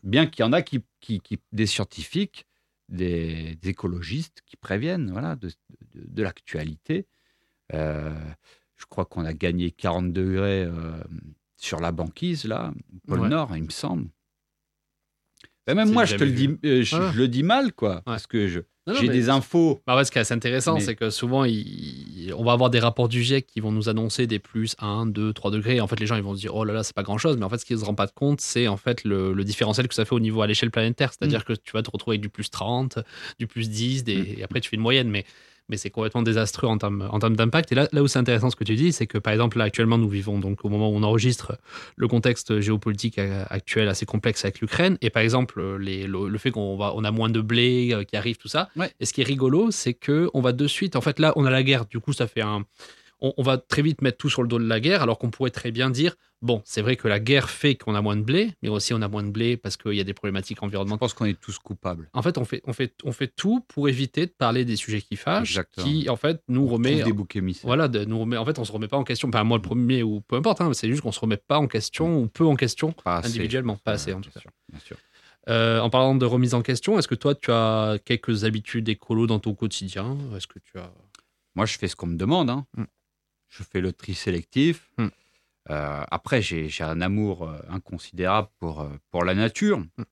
Bien 0.04 0.26
qu'il 0.26 0.44
y 0.44 0.48
en 0.48 0.52
a 0.52 0.62
qui, 0.62 0.82
qui- 1.00 1.20
qui- 1.20 1.40
des 1.52 1.66
scientifiques, 1.66 2.46
des, 2.90 3.56
des 3.56 3.68
écologistes 3.70 4.42
qui 4.46 4.56
préviennent 4.56 5.10
voilà, 5.10 5.36
de, 5.36 5.48
de- 5.48 5.54
de 5.94 6.22
l'actualité. 6.22 7.06
Euh, 7.72 8.14
je 8.76 8.84
crois 8.86 9.04
qu'on 9.04 9.24
a 9.24 9.32
gagné 9.32 9.70
40 9.70 10.12
degrés 10.12 10.64
euh, 10.64 11.02
sur 11.56 11.80
la 11.80 11.92
banquise, 11.92 12.44
là, 12.44 12.72
au 12.92 12.98
pôle 13.08 13.20
Ouais. 13.20 13.28
Nord, 13.28 13.56
il 13.56 13.64
me 13.64 13.70
semble. 13.70 14.08
Ben, 15.66 15.74
même 15.74 15.92
moi, 15.92 16.04
je 16.04 16.16
te 16.16 16.24
le 16.24 16.32
dis, 16.32 16.48
euh, 16.64 16.82
je, 16.82 16.96
Ah. 16.96 17.10
je 17.12 17.18
le 17.18 17.28
dis 17.28 17.42
mal, 17.42 17.72
quoi, 17.72 18.02
parce 18.02 18.26
que 18.26 18.48
je- 18.48 18.60
j'ai 18.94 19.06
mais- 19.08 19.12
des 19.12 19.28
infos. 19.28 19.80
Bah 19.86 19.96
ouais, 19.96 20.04
ce 20.04 20.10
qui 20.10 20.18
est 20.18 20.22
assez 20.22 20.34
intéressant, 20.34 20.74
Mais- 20.74 20.80
c'est 20.80 20.94
que 20.96 21.10
souvent, 21.10 21.44
il- 21.44 22.32
on 22.36 22.44
va 22.44 22.52
avoir 22.52 22.70
des 22.70 22.78
rapports 22.80 23.08
du 23.08 23.22
GIEC 23.22 23.46
qui 23.46 23.60
vont 23.60 23.72
nous 23.72 23.88
annoncer 23.88 24.26
des 24.26 24.38
plus 24.38 24.74
1, 24.78 25.06
2, 25.06 25.32
3 25.32 25.50
degrés. 25.50 25.76
Et 25.76 25.80
en 25.80 25.86
fait, 25.86 25.98
les 26.00 26.06
gens 26.06 26.16
ils 26.16 26.22
vont 26.22 26.34
se 26.34 26.40
dire, 26.40 26.54
oh 26.54 26.64
là 26.64 26.72
là, 26.72 26.82
c'est 26.82 26.94
pas 26.94 27.02
grand 27.02 27.18
chose. 27.18 27.36
Mais 27.36 27.44
en 27.44 27.48
fait, 27.48 27.58
ce 27.58 27.64
qu'ils 27.64 27.76
ne 27.76 27.80
se 27.80 27.86
rendent 27.86 27.96
pas 27.96 28.08
compte, 28.08 28.40
c'est 28.40 28.68
en 28.68 28.76
fait 28.76 29.04
le, 29.04 29.32
le 29.32 29.44
différentiel 29.44 29.88
que 29.88 29.94
ça 29.94 30.04
fait 30.04 30.14
au 30.14 30.20
niveau 30.20 30.42
à 30.42 30.46
l'échelle 30.46 30.70
planétaire. 30.70 31.08
Mm. 31.10 31.12
C'est-à-dire 31.18 31.44
que 31.44 31.52
tu 31.52 31.72
vas 31.72 31.82
te 31.82 31.90
retrouver 31.90 32.14
avec 32.14 32.22
du 32.22 32.28
plus 32.28 32.50
30, 32.50 32.98
du 33.38 33.46
plus 33.46 33.68
10, 33.68 34.04
des- 34.04 34.36
et 34.38 34.44
après, 34.44 34.60
tu 34.60 34.68
fais 34.68 34.76
une 34.76 34.82
moyenne. 34.82 35.08
Mais, 35.08 35.24
mais 35.70 35.76
c'est 35.76 35.90
complètement 35.90 36.22
désastreux 36.22 36.66
en 36.68 36.76
termes, 36.76 37.08
en 37.10 37.18
termes 37.18 37.36
d'impact. 37.36 37.72
Et 37.72 37.74
là, 37.74 37.88
là 37.92 38.02
où 38.02 38.08
c'est 38.08 38.18
intéressant 38.18 38.50
ce 38.50 38.56
que 38.56 38.64
tu 38.64 38.74
dis, 38.74 38.92
c'est 38.92 39.06
que 39.06 39.18
par 39.18 39.32
exemple, 39.32 39.56
là, 39.58 39.64
actuellement, 39.64 39.96
nous 39.98 40.08
vivons, 40.08 40.38
donc 40.38 40.64
au 40.64 40.68
moment 40.68 40.90
où 40.90 40.94
on 40.96 41.02
enregistre, 41.02 41.56
le 41.96 42.08
contexte 42.08 42.60
géopolitique 42.60 43.18
euh, 43.18 43.44
actuel 43.48 43.88
assez 43.88 44.04
complexe 44.06 44.44
avec 44.44 44.60
l'Ukraine. 44.60 44.98
Et 45.00 45.10
par 45.10 45.22
exemple, 45.22 45.76
les- 45.78 46.06
le, 46.06 46.28
le 46.28 46.38
fait 46.38 46.50
qu'on 46.50 46.76
va, 46.76 46.92
on 46.96 47.04
a 47.04 47.10
moins 47.10 47.28
de 47.30 47.40
blé 47.40 47.90
euh, 47.92 48.04
qui 48.04 48.16
arrive, 48.16 48.36
tout 48.36 48.48
ça. 48.48 48.68
Ouais. 48.76 48.90
Et 49.00 49.06
ce 49.06 49.12
qui 49.12 49.20
est 49.20 49.24
rigolo, 49.24 49.70
c'est 49.70 49.94
que 49.94 50.28
on 50.34 50.40
va 50.40 50.52
de 50.52 50.66
suite. 50.66 50.96
En 50.96 51.00
fait, 51.00 51.18
là, 51.18 51.32
on 51.36 51.44
a 51.44 51.50
la 51.50 51.62
guerre. 51.62 51.86
Du 51.86 52.00
coup, 52.00 52.12
ça 52.12 52.26
fait 52.26 52.42
un. 52.42 52.64
On, 53.20 53.32
on 53.36 53.42
va 53.42 53.58
très 53.58 53.82
vite 53.82 54.02
mettre 54.02 54.18
tout 54.18 54.30
sur 54.30 54.42
le 54.42 54.48
dos 54.48 54.58
de 54.58 54.66
la 54.66 54.80
guerre, 54.80 55.02
alors 55.02 55.18
qu'on 55.18 55.30
pourrait 55.30 55.50
très 55.50 55.70
bien 55.70 55.90
dire 55.90 56.14
bon, 56.42 56.62
c'est 56.64 56.80
vrai 56.80 56.96
que 56.96 57.06
la 57.06 57.20
guerre 57.20 57.50
fait 57.50 57.74
qu'on 57.74 57.94
a 57.94 58.00
moins 58.00 58.16
de 58.16 58.22
blé, 58.22 58.52
mais 58.62 58.70
aussi 58.70 58.94
on 58.94 59.02
a 59.02 59.08
moins 59.08 59.22
de 59.22 59.28
blé 59.28 59.58
parce 59.58 59.76
qu'il 59.76 59.92
y 59.92 60.00
a 60.00 60.04
des 60.04 60.14
problématiques 60.14 60.56
Je 60.60 60.64
environnementales. 60.64 60.98
pense 61.00 61.12
qu'on 61.12 61.26
est 61.26 61.38
tous 61.38 61.58
coupables. 61.58 62.08
En 62.14 62.22
fait, 62.22 62.38
on 62.38 62.46
fait, 62.46 62.62
on 62.64 62.72
fait, 62.72 62.94
on 63.04 63.12
fait 63.12 63.28
tout 63.28 63.60
pour 63.68 63.90
éviter 63.90 64.24
de 64.24 64.30
parler 64.32 64.64
des 64.64 64.76
sujets 64.76 65.02
qui 65.02 65.16
fâchent, 65.16 65.50
Exactement. 65.50 65.86
qui 65.86 66.08
en 66.08 66.16
fait 66.16 66.42
nous 66.48 66.62
On 66.62 66.66
remet. 66.68 67.02
des 67.02 67.12
boucs 67.12 67.36
émissaires. 67.36 67.66
Voilà, 67.66 67.88
de, 67.88 68.06
nous 68.06 68.18
remet, 68.20 68.38
en 68.38 68.46
fait, 68.46 68.58
on 68.58 68.64
se 68.64 68.72
remet 68.72 68.88
pas 68.88 68.96
en 68.96 69.04
question. 69.04 69.28
Enfin, 69.28 69.44
moi, 69.44 69.58
le 69.58 69.62
premier 69.62 70.02
ou 70.02 70.22
peu 70.22 70.36
importe, 70.36 70.62
hein, 70.62 70.72
c'est 70.72 70.88
juste 70.88 71.02
qu'on 71.02 71.12
se 71.12 71.20
remet 71.20 71.36
pas 71.36 71.58
en 71.58 71.66
question 71.68 72.22
ou 72.22 72.26
peu 72.28 72.46
en 72.46 72.56
question 72.56 72.92
Pas 72.92 73.18
individuellement, 73.18 73.76
pas 73.76 73.90
Ouais, 73.90 73.94
assez 73.96 74.12
en 74.14 74.22
tout 74.22 74.30
cas. 74.30 74.40
sûr, 74.40 74.50
bien 74.70 74.80
sûr. 74.80 74.96
Euh, 75.50 75.80
en 75.80 75.90
parlant 75.90 76.14
de 76.14 76.24
remise 76.24 76.54
en 76.54 76.62
question, 76.62 76.98
est-ce 76.98 77.08
que 77.08 77.14
toi, 77.14 77.34
tu 77.34 77.50
as 77.50 77.98
quelques 78.04 78.44
habitudes 78.44 78.88
écolo 78.88 79.26
dans 79.26 79.40
ton 79.40 79.54
quotidien? 79.54 80.16
Est-ce 80.36 80.46
que 80.46 80.58
tu 80.58 80.78
as 80.78 80.90
Moi, 81.54 81.66
je 81.66 81.76
fais 81.78 81.88
ce 81.88 81.96
qu'on 81.96 82.06
me 82.06 82.16
demande. 82.16 82.48
hein. 82.48 82.64
Mm. 82.78 82.84
Je 83.50 83.62
fais 83.62 83.80
le 83.82 83.92
tri 83.92 84.14
sélectif. 84.14 84.90
Mm. 84.96 85.06
Euh, 85.70 86.04
après, 86.10 86.40
j'ai 86.40 86.70
un 86.82 87.00
amour 87.02 87.46
euh, 87.46 87.60
inconsidérable 87.68 88.48
pour, 88.58 88.80
euh, 88.80 88.88
pour 89.10 89.24
la 89.24 89.34
nature. 89.34 89.78
Mm. 89.78 90.02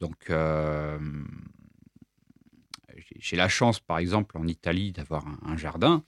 Donc, 0.00 0.28
euh, 0.30 0.98
j'ai- 3.18 3.36
la 3.36 3.48
chance, 3.48 3.80
par 3.80 3.98
exemple, 3.98 4.36
en 4.36 4.46
Italie, 4.46 4.92
d'avoir 4.92 5.26
un, 5.26 5.38
un 5.42 5.56
jardin 5.56 6.04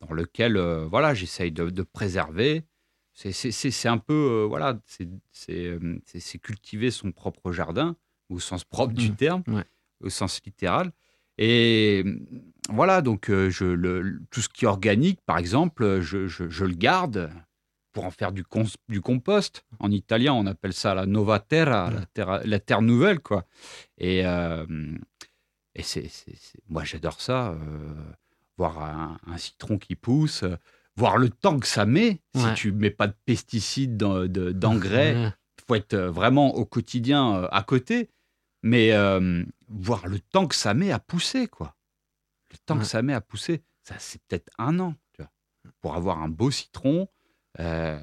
dans 0.00 0.12
lequel, 0.12 0.56
euh, 0.56 0.86
voilà, 0.86 1.14
j'essaye 1.14 1.52
de, 1.52 1.70
de 1.70 1.82
préserver. 1.82 2.64
C'est- 3.14 3.86
un 3.86 3.96
peu, 3.98 4.44
voilà, 4.46 4.78
c'est 5.32 6.38
cultiver 6.38 6.90
son 6.90 7.12
propre 7.12 7.50
jardin, 7.50 7.96
au 8.28 8.40
sens 8.40 8.62
propre 8.64 8.92
du 8.92 9.10
Mm. 9.12 9.16
terme, 9.16 9.42
Ouais. 9.46 9.64
au 10.02 10.10
sens 10.10 10.42
littéral. 10.44 10.92
Et 11.38 12.02
euh, 12.06 12.18
voilà, 12.70 13.02
donc 13.02 13.30
euh, 13.30 13.50
je, 13.50 13.64
le, 13.64 14.00
le- 14.02 14.20
tout 14.30 14.40
ce 14.40 14.48
qui 14.48 14.64
est 14.64 14.68
organique, 14.68 15.20
par 15.26 15.38
exemple, 15.38 16.00
je, 16.00 16.26
je- 16.26 16.48
je 16.48 16.64
le 16.64 16.74
garde 16.74 17.30
pour 17.92 18.04
en 18.04 18.10
faire 18.10 18.32
du, 18.32 18.42
cons- 18.44 18.64
du 18.88 19.00
compost. 19.00 19.64
En 19.78 19.90
italien, 19.90 20.32
on 20.34 20.46
appelle 20.46 20.72
ça 20.72 20.94
la 20.94 21.06
nova 21.06 21.38
terra, 21.38 21.90
la, 21.90 22.06
terre, 22.06 22.40
la 22.44 22.58
terre 22.60 22.82
nouvelle, 22.82 23.20
quoi. 23.20 23.44
Et, 23.98 24.26
euh, 24.26 24.66
et 25.74 25.82
c'est, 25.82 26.10
moi, 26.68 26.84
j'adore 26.84 27.20
ça. 27.20 27.50
euh, 27.52 27.94
voir 28.58 28.82
un, 28.82 29.18
un 29.26 29.36
citron 29.36 29.76
qui 29.76 29.96
pousse, 29.96 30.42
euh, 30.42 30.56
voir 30.96 31.18
le 31.18 31.28
temps 31.28 31.58
que 31.58 31.66
ça 31.66 31.84
met. 31.84 32.22
Si 32.34 32.54
tu 32.54 32.72
mets 32.72 32.90
pas 32.90 33.06
de 33.06 33.14
pesticides, 33.26 33.98
d'en- 33.98 34.26
de- 34.26 34.52
d'engrais, 34.52 35.14
Ouais. 35.14 35.30
faut 35.68 35.74
être 35.74 35.96
vraiment 35.96 36.54
au 36.54 36.64
quotidien 36.64 37.44
à 37.52 37.62
côté, 37.62 38.08
mais 38.66 38.92
euh, 38.92 39.44
voir 39.68 40.06
le 40.08 40.18
temps 40.18 40.46
que 40.48 40.54
ça 40.56 40.74
met 40.74 40.90
à 40.92 40.98
pousser, 40.98 41.46
quoi. 41.46 41.76
Le 42.50 42.58
temps 42.66 42.74
Ouais. 42.74 42.80
que 42.80 42.86
ça 42.86 43.00
met 43.02 43.14
à 43.14 43.20
pousser, 43.20 43.62
ça 43.82 43.94
c'est 43.98 44.20
peut-être 44.26 44.50
un 44.58 44.80
an, 44.80 44.94
tu 45.12 45.22
vois, 45.22 45.30
pour 45.80 45.94
avoir 45.94 46.18
un 46.22 46.28
beau 46.28 46.50
citron. 46.50 47.08
euh, 47.60 47.98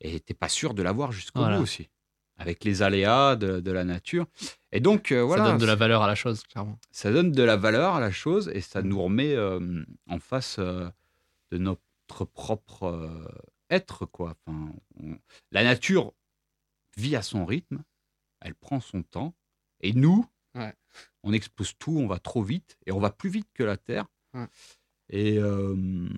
et 0.00 0.20
t'es 0.20 0.34
pas 0.34 0.48
sûr 0.48 0.74
de 0.74 0.82
l'avoir 0.82 1.12
jusqu'au 1.12 1.40
Voilà. 1.40 1.56
bout 1.56 1.62
aussi, 1.62 1.88
avec 2.36 2.64
les 2.64 2.82
aléas 2.82 3.36
de, 3.36 3.60
de 3.60 3.70
la 3.70 3.84
nature. 3.84 4.26
Et 4.72 4.80
donc 4.80 5.12
euh, 5.12 5.22
voilà, 5.22 5.44
ça 5.44 5.50
donne 5.52 5.58
de 5.60 5.66
la 5.66 5.74
valeur 5.76 6.02
à 6.02 6.06
la 6.06 6.14
chose, 6.14 6.42
clairement. 6.44 6.78
ça 6.90 7.12
donne 7.12 7.32
de 7.32 7.42
la 7.42 7.56
valeur 7.56 7.94
à 7.94 8.00
la 8.00 8.10
chose 8.10 8.50
et 8.54 8.60
ça 8.62 8.82
nous 8.82 9.00
remet 9.02 9.34
euh, 9.34 9.84
en 10.08 10.18
face 10.18 10.58
de 10.58 11.58
notre 11.58 12.24
propre 12.26 13.28
être 13.70 14.06
quoi. 14.06 14.34
Enfin, 14.46 14.72
on- 15.02 15.18
la 15.52 15.64
nature 15.64 16.12
vit 16.96 17.14
à 17.16 17.22
son 17.22 17.44
rythme, 17.46 17.82
elle 18.40 18.54
prend 18.54 18.80
son 18.80 19.02
temps 19.02 19.34
et 19.80 19.92
nous, 19.92 20.26
Ouais. 20.54 20.74
on 21.22 21.32
explose 21.32 21.74
tout, 21.78 21.96
on 21.96 22.06
va 22.08 22.18
trop 22.18 22.42
vite 22.42 22.76
et 22.86 22.92
on 22.92 22.98
va 22.98 23.10
plus 23.10 23.30
vite 23.30 23.48
que 23.54 23.62
la 23.62 23.76
Terre. 23.76 24.06
Ouais. 24.34 24.46
Et 25.10 25.38
euh, 25.38 26.08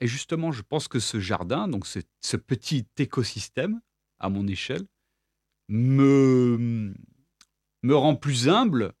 et 0.00 0.06
justement, 0.06 0.52
je 0.52 0.62
pense 0.62 0.88
que 0.88 0.98
ce 0.98 1.20
jardin, 1.20 1.68
donc 1.68 1.86
ce, 1.86 1.98
ce 2.20 2.36
petit 2.36 2.86
écosystème 2.98 3.80
à 4.18 4.28
mon 4.30 4.46
échelle, 4.46 4.86
me 5.68 6.92
me 7.82 7.94
rend 7.96 8.16
plus 8.16 8.48
humble. 8.48 8.92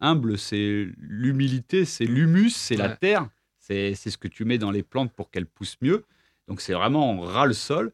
Humble, 0.00 0.38
c'est 0.38 0.88
l'humilité, 0.98 1.84
c'est 1.84 2.04
l'humus, 2.04 2.50
c'est 2.50 2.76
la 2.76 2.96
terre, 2.96 3.28
c'est 3.58 3.94
ce 3.94 4.18
que 4.18 4.28
tu 4.28 4.44
mets 4.44 4.58
dans 4.58 4.70
les 4.70 4.82
plantes 4.82 5.12
pour 5.12 5.30
qu'elles 5.30 5.46
poussent 5.46 5.78
mieux. 5.80 6.04
Donc 6.48 6.60
c'est 6.60 6.74
vraiment 6.74 7.12
on 7.12 7.20
ras 7.20 7.46
le 7.46 7.54
sol. 7.54 7.92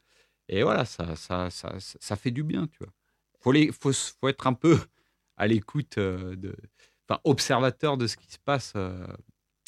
Et 0.49 0.63
voilà, 0.65 0.85
ça, 0.85 1.15
ça, 1.15 1.49
ça, 1.51 1.79
ça, 1.79 1.99
ça 2.01 2.17
fait 2.17 2.33
du 2.33 2.43
bien, 2.43 2.67
tu 2.67 2.79
vois. 2.81 2.93
Faut 3.41 3.53
les, 3.53 3.71
faut, 3.73 3.91
être 4.29 4.47
un 4.47 4.53
peu 4.55 4.79
à 5.37 5.47
l'écoute 5.47 5.99
euh, 5.99 6.37
de, 6.37 6.55
enfin 7.09 7.21
observateur 7.25 7.97
de 7.97 8.07
ce 8.07 8.17
qui 8.17 8.31
se 8.31 8.39
passe 8.39 8.73
euh, 8.77 9.07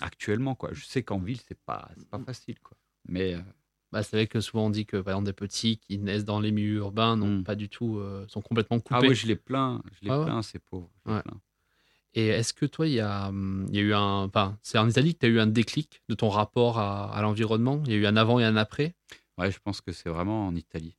actuellement, 0.02 0.54
quoi. 0.54 0.70
Je 0.72 0.84
sais 0.84 1.02
qu'en 1.02 1.18
ville 1.18 1.40
c'est 1.46 1.58
pas, 1.58 1.88
pas 2.10 2.18
facile, 2.18 2.58
quoi. 2.60 2.76
Mais 3.08 3.34
euh, 3.34 3.40
Bah, 3.90 4.02
c'est 4.02 4.16
vrai 4.16 4.26
que 4.26 4.40
souvent 4.40 4.66
on 4.66 4.70
dit 4.70 4.86
que 4.86 4.96
par 4.98 5.14
exemple 5.14 5.26
des 5.26 5.32
petits 5.32 5.78
qui 5.78 5.98
naissent 5.98 6.24
dans 6.24 6.40
les 6.40 6.52
milieux 6.52 6.78
urbains 6.78 7.16
n'ont 7.16 7.38
Mm. 7.40 7.44
pas 7.44 7.54
du 7.54 7.68
tout, 7.68 7.98
euh, 7.98 8.26
sont 8.28 8.42
complètement 8.42 8.78
coupés. 8.78 8.94
ah 8.96 9.00
ouais, 9.00 9.14
je 9.14 9.26
les 9.26 9.36
plains, 9.36 9.82
je 9.92 10.04
les 10.04 10.10
Ah 10.10 10.18
ouais? 10.18 10.24
plains 10.26 10.42
ces 10.42 10.58
pauvres. 10.58 10.90
Ouais. 11.06 11.20
plains. 11.22 11.40
Et 12.14 12.28
est-ce 12.28 12.52
que 12.52 12.66
toi, 12.66 12.86
il 12.86 12.92
y 12.94 13.00
a, 13.00 13.28
hum, 13.28 13.66
il 13.70 13.76
y 13.76 13.78
a 13.78 13.82
eu 13.82 13.94
un. 13.94 14.24
Enfin, 14.24 14.58
c'est 14.62 14.78
en 14.78 14.88
Italie 14.88 15.14
que 15.14 15.20
tu 15.20 15.26
as 15.26 15.30
eu 15.30 15.40
un 15.40 15.46
déclic 15.46 16.02
de 16.08 16.14
ton 16.14 16.28
rapport 16.28 16.78
à, 16.78 17.14
à 17.16 17.22
l'environnement? 17.22 17.82
Il 17.86 17.92
y 17.92 17.94
a 17.94 17.98
eu 17.98 18.06
un 18.06 18.16
avant 18.16 18.38
et 18.38 18.44
un 18.44 18.56
après? 18.56 18.94
Ouais, 19.38 19.50
je 19.50 19.58
pense 19.60 19.80
que 19.80 19.92
c'est 19.92 20.10
vraiment 20.10 20.46
en 20.46 20.54
Italie. 20.54 20.96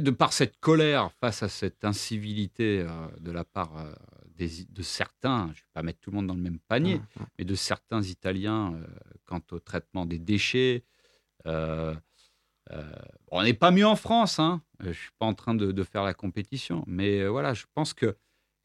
De 0.00 0.10
par 0.10 0.32
cette 0.32 0.58
colère 0.58 1.12
face 1.12 1.42
à 1.42 1.48
cette 1.48 1.84
incivilité 1.84 2.80
euh, 2.80 3.06
de 3.20 3.30
la 3.30 3.44
part 3.44 3.76
euh, 3.78 3.92
des, 4.36 4.64
de 4.64 4.82
certains, 4.82 5.46
je 5.54 5.60
ne 5.60 5.64
vais 5.64 5.70
pas 5.72 5.82
mettre 5.82 6.00
tout 6.00 6.10
le 6.10 6.16
monde 6.16 6.26
dans 6.26 6.34
le 6.34 6.40
même 6.40 6.58
panier, 6.58 6.94
Hum, 7.20 7.26
mais 7.38 7.44
de 7.44 7.54
certains 7.54 8.02
Italiens 8.02 8.74
euh, 8.74 8.84
quant 9.24 9.40
au 9.52 9.60
traitement 9.60 10.04
des 10.06 10.18
déchets. 10.18 10.84
On 13.30 13.42
n'est 13.42 13.54
pas 13.54 13.70
mieux 13.70 13.86
en 13.86 13.96
France, 13.96 14.38
hein. 14.38 14.62
Je 14.80 14.88
ne 14.88 14.92
suis 14.92 15.10
pas 15.18 15.26
en 15.26 15.34
train 15.34 15.54
de, 15.54 15.70
de 15.72 15.82
faire 15.84 16.02
la 16.02 16.14
compétition, 16.14 16.82
mais 16.86 17.26
voilà, 17.26 17.54
je 17.54 17.64
pense 17.74 17.94
qu'il 17.94 18.14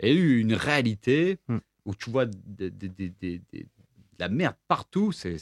y 0.02 0.06
a 0.08 0.12
eu 0.12 0.40
une 0.40 0.54
réalité 0.54 1.38
Mm. 1.48 1.58
où 1.86 1.96
tu 1.96 2.10
vois 2.10 2.26
des- 2.26 2.72
de 2.72 3.42
la 4.18 4.30
merde 4.30 4.56
partout, 4.68 5.12
c'est 5.12 5.38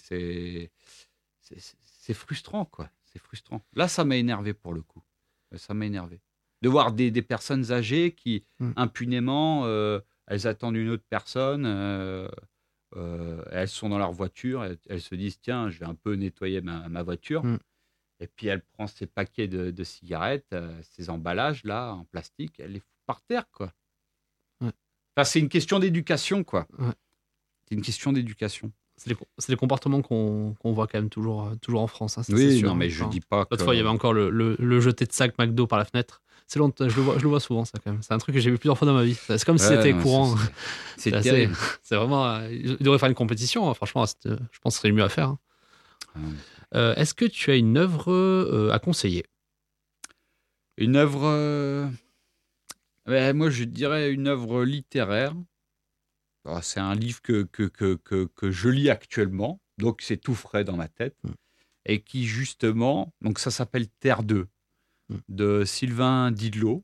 frustrant, 2.13 2.65
quoi. 2.65 2.89
C'est 3.05 3.19
frustrant. 3.19 3.61
Là, 3.73 3.87
ça 3.87 4.03
m'a 4.03 4.17
énervé 4.17 4.53
pour 4.53 4.73
le 4.73 4.81
coup. 4.81 5.01
Euh, 5.53 5.57
Ça 5.57 5.73
m'a 5.73 5.85
énervé. 5.85 6.21
De 6.61 6.69
voir 6.69 6.91
des, 6.91 7.11
des 7.11 7.21
personnes 7.21 7.71
âgées 7.71 8.13
qui, 8.13 8.43
Mm. 8.59 8.71
impunément, 8.75 9.65
euh, 9.65 9.99
elles 10.25 10.47
attendent 10.47 10.75
une 10.75 10.89
autre 10.89 11.05
personne, 11.09 11.65
euh, 11.65 12.27
euh, 12.95 13.43
elles 13.51 13.67
sont 13.67 13.89
dans 13.89 13.99
leur 13.99 14.11
voiture, 14.11 14.63
elles, 14.63 14.77
elles 14.89 15.01
se 15.01 15.13
disent 15.15 15.39
tiens, 15.39 15.69
je 15.69 15.77
vais 15.79 15.85
un 15.85 15.93
peu 15.95 16.15
nettoyer 16.15 16.61
ma, 16.61 16.89
ma 16.89 17.03
voiture. 17.03 17.43
Mm. 17.43 17.59
Et 18.19 18.27
puis 18.27 18.47
elle 18.47 18.61
prend 18.63 18.87
ses 18.87 19.05
paquets 19.05 19.47
de, 19.47 19.69
de 19.69 19.83
cigarettes, 19.83 20.55
ces 20.81 21.11
emballages 21.11 21.63
là 21.63 21.93
en 21.93 22.05
plastique, 22.05 22.59
elle 22.59 22.71
les 22.71 22.79
fout 22.79 22.89
par 23.05 23.21
terre 23.21 23.47
quoi. 23.51 23.71
Ouais. 24.61 24.71
Enfin, 25.15 25.23
c'est 25.23 25.39
une 25.39 25.49
question 25.49 25.77
d'éducation 25.77 26.43
quoi. 26.43 26.65
Ouais. 26.79 26.93
C'est 27.69 27.75
une 27.75 27.83
question 27.83 28.11
d'éducation. 28.13 28.71
C'est 28.97 29.49
des 29.49 29.55
comportements 29.55 30.01
qu'on 30.01 30.55
voit 30.65 30.87
quand 30.87 30.97
même 30.97 31.09
toujours, 31.09 31.47
euh, 31.47 31.55
toujours 31.61 31.81
en 31.81 31.87
France. 31.87 32.17
hein, 32.17 32.23
Oui, 32.29 32.57
sûr, 32.57 32.67
non 32.69 32.73
hein. 32.73 32.77
mais 32.77 32.89
je 32.89 33.03
Enfin, 33.03 33.11
dis 33.11 33.21
pas 33.21 33.45
que. 33.45 33.49
L'autre 33.51 33.63
fois, 33.63 33.75
il 33.75 33.77
y 33.77 33.79
avait 33.79 33.89
encore 33.89 34.11
le, 34.13 34.29
le, 34.31 34.55
le 34.59 34.79
jeté 34.81 35.05
de 35.05 35.11
sac 35.11 35.37
McDo 35.37 35.67
par 35.67 35.77
la 35.77 35.85
fenêtre. 35.85 36.21
C'est 36.47 36.59
longtemps, 36.59 36.87
je 36.89 36.95
le, 36.95 37.01
vois, 37.03 37.17
je 37.17 37.23
le 37.23 37.29
vois 37.29 37.39
souvent, 37.39 37.63
ça, 37.65 37.73
quand 37.83 37.91
même. 37.91 38.01
C'est 38.01 38.13
un 38.13 38.17
truc 38.17 38.33
que 38.33 38.41
j'ai 38.41 38.49
vu 38.49 38.57
plusieurs 38.57 38.77
fois 38.77 38.87
dans 38.87 38.93
ma 38.93 39.03
vie. 39.03 39.13
C'est 39.15 39.43
comme 39.43 39.57
si 39.57 39.65
c'était 39.67 39.91
courant. 40.01 40.35
c'est- 41.83 41.95
vraiment. 41.95 42.25
euh, 42.25 42.49
il 42.51 42.77
devrait 42.77 42.97
faire 42.99 43.09
une 43.09 43.15
compétition, 43.15 43.69
hein. 43.69 43.73
franchement. 43.73 44.05
euh, 44.25 44.37
Je 44.51 44.59
pense 44.59 44.73
que 44.73 44.77
ce 44.77 44.81
serait 44.81 44.91
mieux 44.91 45.03
à 45.03 45.09
faire. 45.09 45.29
hein. 45.29 45.39
Euh, 46.73 46.95
Est-ce 46.95 47.13
que 47.13 47.25
tu 47.25 47.51
as 47.51 47.55
une 47.55 47.77
œuvre 47.77 48.11
euh, 48.11 48.71
à 48.71 48.79
conseiller? 48.79 49.25
Une 50.77 50.95
œuvre. 50.95 51.21
euh, 51.25 51.87
ouais, 53.07 53.33
moi, 53.33 53.49
je 53.49 53.63
dirais 53.63 54.11
une 54.11 54.27
œuvre 54.27 54.63
littéraire. 54.63 55.33
Alors, 56.47 56.63
C'est 56.63 56.79
un 56.79 56.95
livre 56.95 57.21
que, 57.21 57.43
que, 57.43 57.63
que, 57.63 57.95
que, 58.35 58.51
je 58.51 58.69
lis 58.69 58.89
actuellement, 58.89 59.59
donc 59.77 60.01
c'est 60.01 60.17
tout 60.17 60.35
frais 60.35 60.63
dans 60.63 60.75
ma 60.77 60.87
tête, 60.87 61.15
Mm. 61.23 61.31
et 61.85 62.01
qui 62.01 62.25
justement, 62.25 63.13
donc 63.21 63.39
ça 63.39 63.51
s'appelle 63.51 63.87
Terre 63.99 64.23
2, 64.23 64.47
Mm. 65.09 65.15
de 65.29 65.63
Sylvain 65.65 66.31
Didlot. 66.31 66.83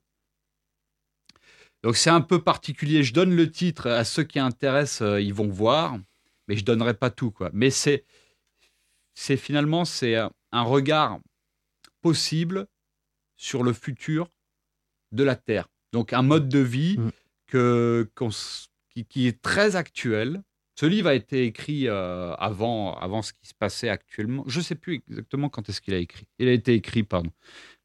Donc 1.82 1.98
c'est 1.98 2.10
un 2.10 2.22
peu 2.22 2.42
particulier. 2.42 3.04
Je 3.04 3.14
donne 3.14 3.36
le 3.36 3.52
titre 3.52 3.90
à 3.90 4.04
ceux 4.06 4.24
qui 4.24 4.40
intéressent, 4.40 5.02
euh, 5.02 5.22
ils 5.22 5.34
vont 5.34 5.50
voir, 5.50 5.98
mais 6.48 6.56
je 6.56 6.64
donnerai 6.64 6.94
pas 6.94 7.10
tout 7.10 7.32
quoi. 7.32 7.50
Mais 7.54 7.70
c'est, 7.72 8.06
finalement 9.38 9.84
c'est 9.86 10.16
un- 10.16 10.32
regard 10.54 11.20
possible 12.02 12.68
sur 13.38 13.64
le 13.64 13.74
futur 13.74 14.30
de 15.12 15.24
la 15.24 15.36
Terre. 15.36 15.68
Donc 15.94 16.14
un 16.14 16.22
mode 16.22 16.48
de 16.50 16.60
vie 16.60 16.98
Mm. 16.98 17.12
que, 17.48 18.10
qu'on 18.16 18.30
qui, 18.96 19.06
qui 19.06 19.28
est 19.28 19.42
très 19.42 19.76
actuel. 19.76 20.42
Ce 20.80 20.86
livre 20.88 21.08
a 21.10 21.14
été 21.14 21.44
écrit 21.46 21.88
euh, 21.88 22.34
avant, 22.36 22.96
avant 22.98 23.22
ce 23.22 23.32
qui 23.34 23.48
se 23.48 23.54
passait 23.54 23.90
actuellement. 23.90 24.44
Je 24.48 24.58
ne 24.60 24.64
sais 24.64 24.76
plus 24.76 25.04
exactement 25.08 25.50
quand 25.50 25.70
est-ce 25.70 25.82
qu'il 25.82 25.94
a 25.94 25.98
écrit. 26.00 26.26
Il 26.40 26.48
a 26.48 26.52
été 26.52 26.74
écrit, 26.74 27.04
pardon. 27.04 27.30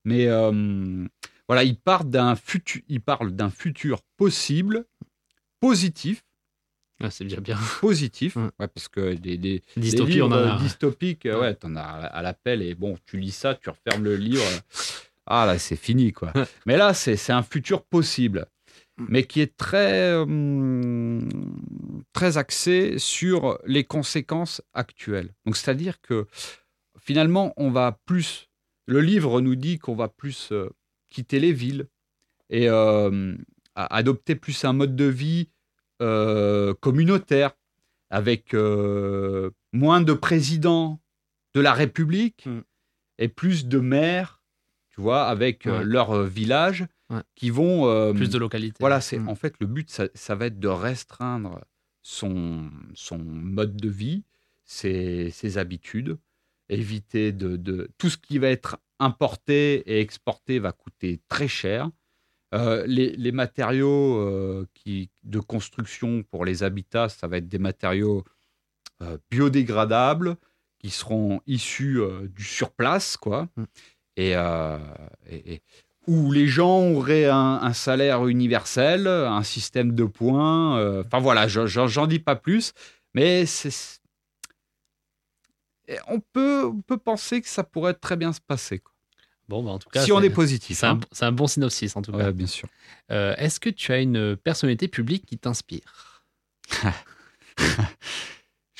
Mais 0.05 0.27
euh, 0.27 1.07
voilà, 1.49 1.65
il 1.65 1.77
parle 1.77 2.09
d'un 2.09 2.35
futur, 2.35 2.81
il 2.89 3.01
parle 3.03 3.33
d'un 3.33 3.51
futur 3.51 4.01
possible, 4.17 4.87
positif, 5.61 6.25
Ah, 7.01 7.11
C'est 7.11 7.25
déjà 7.25 7.41
bien. 7.41 7.59
positif, 7.81 8.37
ouais, 8.37 8.69
parce 8.69 8.89
que 8.89 9.15
des, 9.15 9.37
des, 9.37 9.63
des 9.77 9.81
Dystopie, 9.81 10.13
livres 10.15 10.29
on 10.29 10.33
a. 10.33 10.59
dystopiques, 10.59 11.27
euh, 11.27 11.41
ouais, 11.41 11.55
t'en 11.55 11.77
as 11.77 11.83
à 11.83 12.23
l'appel 12.23 12.63
et 12.63 12.75
bon, 12.75 12.97
tu 13.05 13.19
lis 13.19 13.33
ça, 13.33 13.55
tu 13.55 13.69
refermes 13.71 14.05
le 14.05 14.17
livre. 14.17 14.43
Ah 15.27 15.45
là, 15.45 15.59
c'est 15.59 15.77
fini 15.77 16.13
quoi. 16.13 16.33
Mais 16.65 16.77
là, 16.79 16.95
c'est 16.95 17.17
c'est 17.17 17.33
un 17.35 17.43
futur 17.43 17.83
possible. 17.85 18.47
Mais 18.99 19.25
qui 19.25 19.41
est 19.41 19.57
très 19.57 20.15
hum, 20.15 21.29
très 22.13 22.37
axé 22.39 22.99
sur 22.99 23.59
les 23.67 23.85
conséquences 23.85 24.63
actuelles. 24.75 25.33
Donc 25.47 25.57
c'est-à-dire 25.57 26.01
que 26.01 26.27
finalement, 27.01 27.53
on 27.57 27.71
va 27.71 27.99
plus. 28.07 28.49
Le 28.87 29.01
livre 29.01 29.41
nous 29.41 29.55
dit 29.55 29.79
qu'on 29.79 29.95
va 29.95 30.09
plus 30.09 30.49
euh, 30.53 30.69
quitter 31.11 31.39
les 31.41 31.53
villes 31.53 31.87
et 32.51 32.69
euh, 32.69 33.37
adopter 33.75 34.35
plus 34.35 34.65
un 34.65 34.73
mode 34.73 34.97
de 34.97 35.05
vie 35.05 35.51
euh, 36.01 36.75
communautaire, 36.81 37.53
avec 38.11 38.55
euh, 38.55 39.51
moins 39.73 40.01
de 40.01 40.13
présidents 40.15 41.01
de 41.55 41.61
la 41.61 41.73
République 41.73 42.47
Mm. 42.47 42.61
et 43.19 43.29
plus 43.29 43.67
de 43.67 43.79
maires, 43.79 44.43
tu 44.91 45.01
vois, 45.01 45.27
avec 45.27 45.67
euh, 45.67 45.79
Ouais. 45.79 45.85
leur 45.85 46.11
euh, 46.13 46.27
village 46.27 46.87
Ouais. 47.11 47.23
qui 47.35 47.49
vont. 47.51 47.87
euh, 47.89 48.13
Plus 48.13 48.29
de 48.31 48.39
localité. 48.39 48.77
voilà, 48.81 49.01
c'est 49.01 49.19
Mm. 49.19 49.29
en 49.29 49.35
fait 49.35 49.55
le 49.61 49.67
but, 49.67 49.91
ça, 49.91 50.09
ça 50.15 50.35
va 50.35 50.47
être 50.47 50.59
de 50.61 50.69
restreindre 50.69 51.61
son, 52.03 52.71
son 52.95 53.19
mode 53.19 53.77
de 53.77 53.89
vie, 53.89 54.25
ses, 54.65 55.31
ses 55.31 55.57
habitudes, 55.59 56.19
éviter 56.69 57.33
de, 57.33 57.57
de- 57.57 57.91
tout 57.97 58.11
ce 58.11 58.19
qui 58.19 58.39
va 58.39 58.49
être 58.49 58.79
importé 58.99 59.77
et 59.91 60.01
exporté 60.01 60.59
va 60.59 60.73
coûter 60.73 61.21
très 61.29 61.49
cher. 61.49 61.91
Euh, 62.55 62.85
les, 62.87 63.15
les 63.17 63.33
matériaux 63.33 64.19
euh, 64.21 64.67
qui, 64.75 65.11
de 65.25 65.39
construction 65.41 66.23
pour 66.25 66.45
les 66.45 66.63
habitats, 66.63 67.09
ça 67.09 67.27
va 67.27 67.39
être 67.39 67.49
des 67.49 67.59
matériaux 67.59 68.25
euh, 69.03 69.17
biodégradables 69.31 70.37
qui 70.79 70.91
seront 70.91 71.41
issus 71.47 72.01
du 72.35 72.45
surplace, 72.45 73.17
quoi. 73.17 73.49
Mm. 73.57 73.65
Et, 74.17 74.31
et- 74.33 75.55
et- 75.55 75.63
où 76.09 76.33
les 76.33 76.47
gens 76.49 76.81
auraient 76.91 77.27
un, 77.27 77.61
un 77.63 77.73
salaire 77.73 78.27
universel, 78.27 79.07
un 79.07 79.43
système 79.45 79.95
de 79.95 80.05
points. 80.05 80.79
euh, 80.79 81.05
Enfin 81.07 81.21
voilà, 81.21 81.47
je- 81.47 81.67
je- 81.67 81.87
j'en 81.87 82.07
dis 82.09 82.19
pas 82.19 82.35
plus, 82.35 82.73
mais 83.15 83.45
On 86.09 86.21
peut, 86.21 86.65
on 86.67 86.81
peut 86.83 86.99
penser 86.99 87.41
que 87.41 87.49
ça 87.49 87.63
pourrait 87.65 87.95
très 87.95 88.17
bien 88.17 88.33
se 88.33 88.41
passer, 88.41 88.79
quoi. 88.79 88.93
Bon, 89.49 89.63
bah, 89.63 89.71
en 89.71 89.79
tout 89.79 89.89
cas. 89.89 90.05
si 90.05 90.13
on 90.13 90.21
est 90.21 90.29
positif. 90.29 90.77
C'est 90.79 90.85
un, 90.87 90.97
hein. 90.97 91.01
c'est 91.13 91.25
un 91.25 91.33
bon 91.33 91.47
synopsis, 91.47 91.97
en 91.97 92.03
tout 92.03 92.13
cas. 92.13 92.19
Ouais, 92.19 92.33
bien 92.33 92.47
sûr. 92.47 92.69
Euh, 93.11 93.35
Est-ce 93.39 93.59
que 93.61 93.71
tu 93.71 93.93
as 93.93 94.01
une 94.01 94.37
personnalité 94.37 94.89
publique 94.89 95.25
qui 95.25 95.39
t'inspire? 95.39 96.23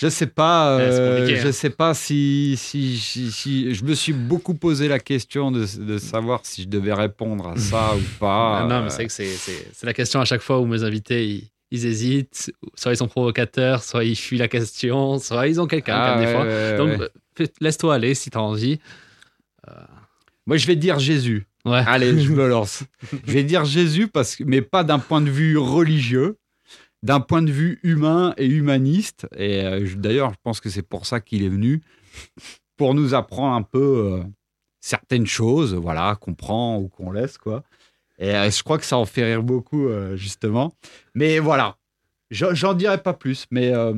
Je 0.01 0.09
sais 0.09 0.29
pas, 0.29 0.79
c'est 0.79 1.01
euh, 1.01 1.17
compliqué, 1.19 1.41
je 1.41 1.49
hein. 1.49 1.53
sais 1.53 1.71
pas 1.71 1.93
si, 1.93 2.55
si, 2.57 2.97
si, 2.99 3.33
si- 3.33 3.75
je 3.75 3.85
me 3.85 3.95
suis 3.95 4.13
beaucoup 4.13 4.55
posé 4.55 4.87
la 4.87 5.01
question 5.01 5.51
de, 5.51 5.67
de 5.81 5.99
savoir 5.99 6.41
si 6.45 6.63
je 6.63 6.69
devais 6.69 6.93
répondre 6.95 7.49
à 7.49 7.57
ça 7.57 7.95
ou 7.97 8.01
pas. 8.21 8.61
Ah, 8.61 8.67
Non, 8.69 8.77
Euh, 8.77 8.83
mais 8.85 8.91
c'est 8.91 9.07
que 9.07 9.13
c'est- 9.13 9.83
la 9.85 9.93
question 9.93 10.21
à 10.21 10.25
chaque 10.25 10.41
fois 10.43 10.61
où 10.61 10.67
mes 10.67 10.85
invités 10.85 11.27
ils, 11.27 11.51
ils 11.73 11.85
hésitent, 11.85 12.53
soit 12.77 12.93
ils 12.93 12.97
sont 12.97 13.09
provocateurs, 13.09 13.83
soit 13.83 14.05
ils 14.05 14.15
fuient 14.17 14.39
la 14.39 14.47
question, 14.49 15.19
soit 15.19 15.49
ils 15.49 15.61
ont 15.61 15.67
quelqu'un 15.67 15.97
ah, 15.97 16.17
ouais, 16.21 16.33
ouais, 16.37 16.77
Donc 16.77 17.01
euh, 17.41 17.47
laisse-toi 17.61 17.95
aller 17.95 18.15
si 18.15 18.31
t'as 18.31 18.39
envie. 18.39 18.79
moi 20.47 20.57
je 20.57 20.67
vais 20.67 20.77
dire 20.77 20.99
Jésus. 20.99 21.45
Ouais. 21.65 21.83
Allez, 21.87 22.19
je 22.19 22.33
me 22.33 22.49
lance. 22.49 22.85
je 23.27 23.33
vais 23.33 23.43
dire 23.43 23.65
Jésus 23.65 24.09
parce 24.09 24.37
que, 24.37 24.45
mais 24.45 24.63
pas 24.63 24.85
d'un 24.85 24.99
point 25.01 25.21
de 25.21 25.29
vue 25.29 25.59
religieux, 25.59 26.38
d'un 27.03 27.21
point 27.21 27.43
de 27.43 27.51
vue 27.53 27.79
humain 27.83 28.35
et 28.37 28.47
humaniste. 28.47 29.27
Et 29.37 29.63
euh, 29.65 29.89
d'ailleurs, 29.97 30.31
je 30.33 30.39
pense 30.43 30.61
que 30.61 30.69
c'est 30.71 30.83
pour 30.83 31.07
ça 31.07 31.21
qu'il 31.21 31.43
est 31.45 31.49
venu, 31.49 31.83
pour 32.77 32.95
nous 32.95 33.15
apprendre 33.15 33.55
un 33.55 33.63
peu 33.63 34.13
euh, 34.21 34.23
certaines 34.81 35.27
choses, 35.27 35.75
voilà, 35.75 36.17
qu'on 36.21 36.35
prend 36.35 36.79
ou 36.79 36.89
qu'on 36.89 37.11
laisse, 37.13 37.39
quoi. 37.39 37.63
Et 38.19 38.35
euh, 38.35 38.51
je 38.51 38.63
crois 38.63 38.79
que 38.79 38.85
ça 38.85 38.97
en 38.99 39.07
fait 39.07 39.25
rire 39.25 39.43
beaucoup, 39.43 39.89
justement. 40.15 40.75
Mais 41.15 41.39
voilà, 41.39 41.77
j'en 42.31 42.75
dirai 42.75 43.01
pas 43.03 43.15
plus, 43.15 43.47
mais 43.53 43.73
Ah, 43.73 43.93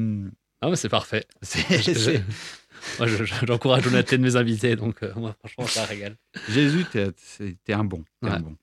mais 0.68 0.76
c'est 0.76 0.90
parfait. 0.90 1.24
c'est- 1.40 2.22
Moi, 2.98 3.06
je- 3.08 3.24
je- 3.24 3.34
j'encourage 3.46 3.84
l'honnêteté 3.84 4.16
de 4.18 4.22
mes 4.22 4.36
invités, 4.36 4.76
donc 4.76 5.02
euh, 5.02 5.12
moi, 5.16 5.34
franchement, 5.38 5.66
ça 5.66 5.84
régale. 5.84 6.16
Jésus, 6.48 6.84
t'es 6.84 7.72
un 7.72 7.84
bon. 7.84 8.04
t'es 8.22 8.28
un 8.28 8.40
bon. 8.40 8.56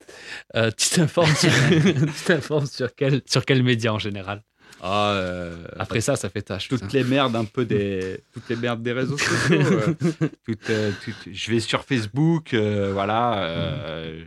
Euh, 0.56 0.70
tu 0.76 0.88
t'informes 0.90 1.34
sur, 1.34 1.50
sur 2.66 2.94
quel, 2.94 3.22
sur 3.26 3.44
quel 3.44 3.62
média 3.62 3.92
en 3.94 3.98
général? 3.98 4.42
Ah, 4.80 5.12
euh, 5.14 5.56
Après 5.78 6.00
ça, 6.00 6.14
ça 6.14 6.28
fait 6.30 6.42
tâche. 6.42 6.68
toutes 6.68 6.92
les 6.92 7.02
merdes 7.02 7.34
un 7.34 7.44
peu 7.44 7.64
des 7.64 8.20
toutes 8.32 8.48
les 8.48 8.56
merdes 8.56 8.82
des 8.82 8.92
réseaux 8.92 9.18
sociaux. 9.18 9.60
euh, 9.60 9.94
toutes, 10.46 10.70
toutes- 11.04 11.32
je 11.32 11.50
vais 11.50 11.58
sur 11.60 11.84
Facebook, 11.84 12.54
voilà, 12.54 13.42
euh, 13.44 14.24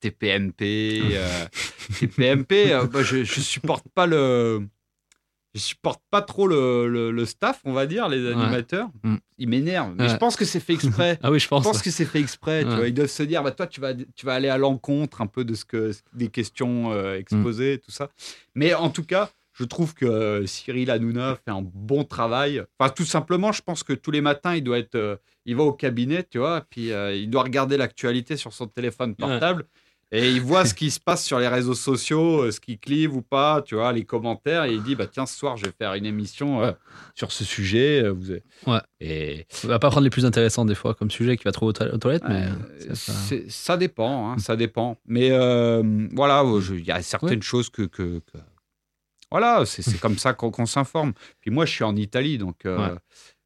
TPMP, 0.00 1.16
TPMP. 1.98 2.72
bah, 2.92 3.02
je, 3.02 3.24
je 3.24 3.40
supporte 3.40 3.86
pas 3.94 4.06
le 4.06 4.66
je 5.54 5.60
supporte 5.60 6.02
pas 6.10 6.20
trop 6.22 6.46
le, 6.48 6.88
le- 6.88 7.10
le 7.12 7.24
staff, 7.26 7.60
on 7.64 7.72
va 7.72 7.86
dire, 7.86 8.08
les 8.08 8.26
animateurs. 8.30 8.88
Mm. 9.04 9.16
Ils 9.38 9.48
m'énervent. 9.48 9.94
Mais 9.96 10.04
Ouais. 10.04 10.08
je 10.10 10.16
pense 10.16 10.36
que 10.36 10.44
c'est 10.44 10.60
fait 10.60 10.74
exprès. 10.74 11.18
Ah 11.22 11.30
oui, 11.30 11.38
je 11.38 11.44
Je 11.44 11.48
pense. 11.48 11.62
pense 11.64 11.80
que 11.82 11.90
c'est 11.90 12.04
fait 12.04 12.20
exprès. 12.20 12.62
tu 12.64 12.70
vois. 12.70 12.88
Ils 12.88 12.94
doivent 12.94 13.08
se 13.08 13.22
dire, 13.22 13.42
bah, 13.42 13.50
toi, 13.52 13.66
tu 13.66 13.80
vas, 13.80 13.94
tu 13.94 14.26
vas 14.26 14.34
aller 14.34 14.48
à 14.48 14.58
l'encontre 14.58 15.20
un 15.20 15.26
peu 15.26 15.44
de 15.44 15.54
ce 15.54 15.64
que, 15.64 15.92
des 16.12 16.28
questions 16.28 16.92
euh, 16.92 17.16
exposées, 17.18 17.78
tout 17.84 17.90
ça. 17.92 18.10
Mais 18.54 18.74
en 18.74 18.90
tout 18.90 19.04
cas, 19.04 19.30
je 19.52 19.62
trouve 19.64 19.94
que 19.94 20.04
euh, 20.06 20.46
Cyril 20.46 20.90
Hanouna 20.90 21.36
fait 21.36 21.52
un 21.52 21.62
bon 21.62 22.02
travail. 22.02 22.64
Enfin, 22.78 22.90
tout 22.90 23.04
simplement, 23.04 23.52
je 23.52 23.62
pense 23.62 23.84
que 23.84 23.92
tous 23.92 24.10
les 24.10 24.20
matins, 24.20 24.56
il 24.56 24.64
doit 24.64 24.78
être, 24.78 24.96
euh, 24.96 25.16
il 25.46 25.54
va 25.54 25.62
au 25.62 25.72
cabinet, 25.72 26.24
tu 26.28 26.38
vois, 26.38 26.62
puis 26.68 26.88
il 26.90 27.30
doit 27.30 27.42
regarder 27.44 27.76
l'actualité 27.76 28.36
sur 28.36 28.52
son 28.52 28.66
téléphone 28.66 29.14
portable. 29.14 29.66
Et 30.16 30.30
il 30.30 30.40
voit 30.40 30.64
ce 30.64 30.74
qui 30.74 30.90
se 30.92 31.00
passe 31.00 31.24
sur 31.24 31.40
les 31.40 31.48
réseaux 31.48 31.74
sociaux, 31.74 32.42
euh, 32.44 32.50
ce 32.52 32.60
qui 32.60 32.78
clive 32.78 33.16
ou 33.16 33.20
pas, 33.22 33.62
tu 33.62 33.74
vois, 33.74 33.92
les 33.92 34.04
commentaires. 34.04 34.62
Et 34.64 34.72
il 34.74 34.82
dit, 34.82 34.94
bah 34.94 35.06
tiens, 35.06 35.26
ce 35.26 35.36
soir, 35.36 35.56
je 35.56 35.64
vais 35.66 35.72
faire 35.76 35.94
une 35.94 36.06
émission 36.06 36.62
euh, 36.62 36.70
sur 37.16 37.32
ce 37.32 37.42
sujet. 37.44 38.02
euh, 38.04 38.10
Vous 38.12 38.30
Ouais. 38.70 38.78
Et 39.00 39.46
On 39.64 39.68
va 39.68 39.80
pas 39.80 39.90
prendre 39.90 40.04
les 40.04 40.10
plus 40.10 40.24
intéressants 40.24 40.64
des 40.64 40.76
fois 40.76 40.94
comme 40.94 41.10
sujet 41.10 41.36
qui 41.36 41.42
va 41.44 41.50
trouver 41.52 41.70
aux, 41.70 41.72
to- 41.72 41.92
aux 41.92 41.98
toilettes, 41.98 42.22
mais 42.28 42.44
euh, 42.44 42.94
ça- 42.94 42.94
ça- 42.94 43.12
c'est- 43.12 43.50
ça 43.50 43.76
dépend, 43.76 44.30
hein, 44.30 44.38
ça 44.38 44.54
dépend. 44.54 44.98
Mais 45.04 45.30
voilà, 46.12 46.44
je- 46.60 46.74
il 46.74 46.84
y 46.84 46.92
a 46.92 47.02
certaines 47.02 47.42
choses 47.42 47.68
que, 47.68 47.82
que- 47.82 48.20
que- 48.20 48.38
voilà, 49.32 49.64
c'est 49.66 49.98
comme 49.98 50.16
ça 50.18 50.32
qu'on 50.32 50.64
s'informe. 50.66 51.12
Puis 51.40 51.50
moi, 51.50 51.66
je 51.66 51.72
suis 51.72 51.82
en 51.84 51.96
Italie, 51.96 52.38
donc 52.38 52.60
Ouais. 52.64 52.94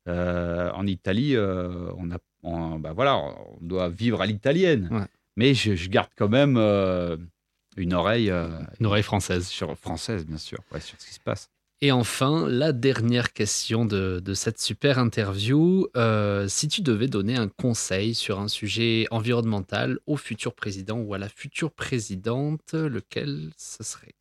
en 0.06 0.86
Italie, 0.86 1.34
on 1.38 2.10
a, 2.10 2.18
on, 2.42 2.78
bah 2.78 2.92
voilà, 2.94 3.16
on 3.16 3.58
doit 3.62 3.88
vivre 3.88 4.20
à 4.20 4.26
l'italienne. 4.26 5.08
Mais 5.38 5.54
je, 5.54 5.76
je 5.76 5.88
garde 5.88 6.10
quand 6.16 6.28
même 6.28 6.56
euh, 6.56 7.16
une 7.76 7.94
oreille 7.94 8.28
euh, 8.28 8.48
une 8.80 8.86
oreille 8.86 9.04
française. 9.04 9.46
sur 9.46 9.78
française, 9.78 10.26
bien 10.26 10.36
sûr, 10.36 10.58
ouais, 10.72 10.80
sur 10.80 11.00
ce 11.00 11.06
qui 11.06 11.14
se 11.14 11.20
passe. 11.20 11.48
Et 11.80 11.92
enfin, 11.92 12.48
la 12.48 12.72
dernière 12.72 13.32
question 13.32 13.84
de, 13.84 14.18
de 14.18 14.34
cette 14.34 14.60
super 14.60 14.98
interview. 14.98 15.86
Euh, 15.96 16.48
si 16.48 16.66
tu 16.66 16.82
devais 16.82 17.06
donner 17.06 17.36
un 17.36 17.46
conseil 17.46 18.16
sur 18.16 18.40
un 18.40 18.48
sujet 18.48 19.06
environnemental 19.12 20.00
au 20.06 20.16
futur 20.16 20.54
président 20.54 20.98
ou 20.98 21.14
à 21.14 21.18
la 21.18 21.28
future 21.28 21.70
présidente, 21.70 22.74
lequel 22.74 23.52
ce 23.56 23.84
serait? 23.84 24.16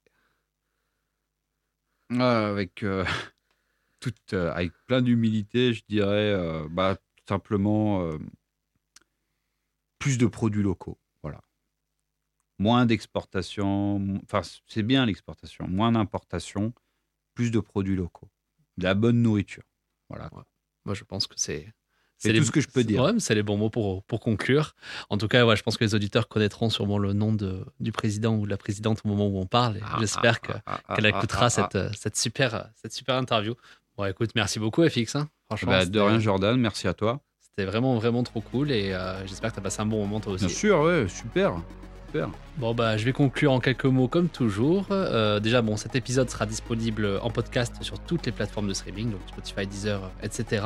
Euh, 2.11 2.51
avec, 2.51 2.84
euh, 2.84 3.03
toute, 4.01 4.34
avec 4.34 4.72
plein 4.86 5.01
d'humilité, 5.01 5.74
je 5.74 5.82
dirais 5.89 6.39
bah, 6.70 6.95
tout 6.95 7.24
simplement 7.28 8.07
plus 9.97 10.20
de 10.20 10.28
produits 10.28 10.61
locaux. 10.61 10.99
Moins 12.60 12.86
d'exportation, 12.86 14.20
enfin 14.24 14.41
c'est 14.68 14.84
bien 14.84 15.05
l'exportation, 15.05 15.68
moins 15.68 15.91
d'importation, 15.91 16.74
plus 17.36 17.51
de 17.51 17.60
produits 17.60 17.95
locaux. 17.95 18.30
De 18.78 18.84
la 18.84 18.93
bonne 18.95 19.22
nourriture. 19.22 19.64
Voilà. 20.10 20.30
Moi, 20.86 20.95
je 20.95 21.03
pense 21.03 21.28
que 21.28 21.36
c'est. 21.38 21.72
C'est 22.20 22.34
tout 22.34 22.43
ce 22.43 22.51
que 22.51 22.62
je 22.62 22.68
peux 22.68 22.84
dire. 22.84 23.14
C'est 23.20 23.36
les 23.36 23.43
bons 23.43 23.58
mots 23.58 23.70
pour, 23.70 24.03
pour 24.05 24.20
conclure. 24.20 24.74
En 25.12 25.20
tout 25.20 25.28
cas, 25.28 25.45
ouais, 25.45 25.55
je 25.55 25.62
pense 25.62 25.78
que 25.78 25.84
les 25.84 25.93
auditeurs 25.93 26.28
connaîtront 26.28 26.72
sûrement 26.72 26.97
le 26.97 27.14
nom 27.14 27.32
de, 27.32 27.64
du 27.80 27.91
président 27.91 28.36
ou 28.36 28.45
de 28.45 28.49
la 28.49 28.58
présidente 28.58 29.01
au 29.05 29.10
moment 29.10 29.28
où 29.28 29.38
on 29.38 29.45
parle. 29.45 29.78
Ah, 29.84 29.97
J'espère 29.99 30.39
ah, 30.66 30.80
ah, 30.88 30.95
qu'elle 30.95 31.05
écoutera 31.05 31.51
cette, 31.51 31.78
cette, 31.95 32.18
super, 32.18 32.72
cette 32.74 32.93
super 32.93 33.16
interview. 33.18 33.53
Bon, 33.97 34.05
écoute, 34.05 34.32
merci 34.34 34.58
beaucoup, 34.58 34.88
FX. 34.88 35.16
hein. 35.16 35.28
ah. 35.30 35.34
Franchement, 35.45 35.72
Bah, 35.74 35.86
de 35.86 35.99
rien, 35.99 36.20
Jordan, 36.20 36.60
merci 36.60 36.88
à 36.88 36.95
toi. 36.95 37.22
c'était 37.39 37.66
vraiment, 37.66 37.95
vraiment 37.97 38.24
trop 38.24 38.41
cool. 38.41 38.72
Et 38.72 38.93
euh, 38.93 39.24
j'espère 39.28 39.51
que 39.51 39.55
tu 39.55 39.60
as 39.60 39.64
passé 39.64 39.82
un 39.82 39.86
bon 39.86 39.99
moment 39.99 40.20
toi 40.20 40.34
aussi. 40.34 40.45
Bien 40.47 40.55
sûr, 40.55 40.80
ouais, 40.82 41.08
super. 41.08 41.62
Super. 42.26 42.30
Bon, 42.57 42.74
bah, 42.74 42.97
je 42.97 43.05
vais 43.05 43.11
conclure 43.13 43.51
en 43.51 43.59
quelques 43.59 43.86
mots 43.86 44.07
comme 44.07 44.30
toujours. 44.30 44.88
Euh, 44.89 45.39
déjà, 45.39 45.61
bon, 45.61 45.78
cet 45.78 45.95
épisode 45.95 46.28
sera 46.30 46.45
disponible 46.47 47.20
en 47.22 47.30
podcast 47.30 47.76
sur 47.82 47.99
toutes 47.99 48.26
les 48.26 48.32
plateformes 48.32 48.68
de 48.68 48.74
streaming, 48.74 49.11
donc 49.11 49.20
Spotify, 49.28 49.68
Deezer, 49.68 50.09
etc. 50.24 50.65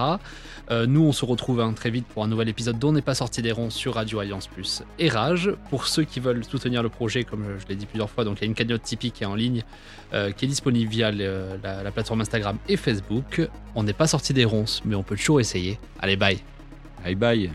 Euh, 0.69 0.85
nous, 0.85 1.01
on 1.01 1.11
se 1.11 1.25
retrouve 1.25 1.59
hein, 1.59 1.73
très 1.73 1.89
vite 1.89 2.05
pour 2.07 2.23
un 2.23 2.27
nouvel 2.27 2.47
épisode 2.47 2.79
dont 2.79 2.93
n'est 2.93 3.01
pas 3.01 3.15
sorti 3.15 3.41
des 3.41 3.51
ronds 3.51 3.69
sur 3.69 3.95
Radio 3.95 4.19
Alliance 4.19 4.47
Plus 4.47 4.83
et 4.99 5.09
Rage. 5.09 5.51
Pour 5.69 5.85
ceux 5.87 6.03
qui 6.03 6.21
veulent 6.21 6.45
soutenir 6.45 6.81
le 6.81 6.89
projet, 6.89 7.25
comme 7.25 7.43
je, 7.43 7.61
je 7.63 7.67
l'ai 7.67 7.75
dit 7.75 7.85
plusieurs 7.85 8.09
fois, 8.09 8.23
donc 8.23 8.37
il 8.39 8.41
y 8.41 8.43
a 8.45 8.47
une 8.47 8.55
cagnotte 8.55 8.83
Tipeee 8.83 9.11
qui 9.11 9.23
est 9.23 9.27
en 9.27 9.35
ligne, 9.35 9.63
euh, 10.13 10.31
qui 10.31 10.45
est 10.45 10.47
disponible 10.47 10.89
via 10.89 11.11
le- 11.11 11.59
la, 11.61 11.83
la 11.83 11.91
plateforme 11.91 12.21
Instagram 12.21 12.57
et 12.69 12.77
Facebook. 12.77 13.41
On 13.75 13.83
n'est 13.83 13.91
pas 13.93 14.07
sorti 14.07 14.33
des 14.33 14.45
ronces, 14.45 14.81
mais 14.85 14.95
on 14.95 15.03
peut 15.03 15.17
toujours 15.17 15.41
essayer. 15.41 15.77
Allez, 15.99 16.15
bye 16.15 16.39
Bye 17.03 17.15
bye. 17.15 17.51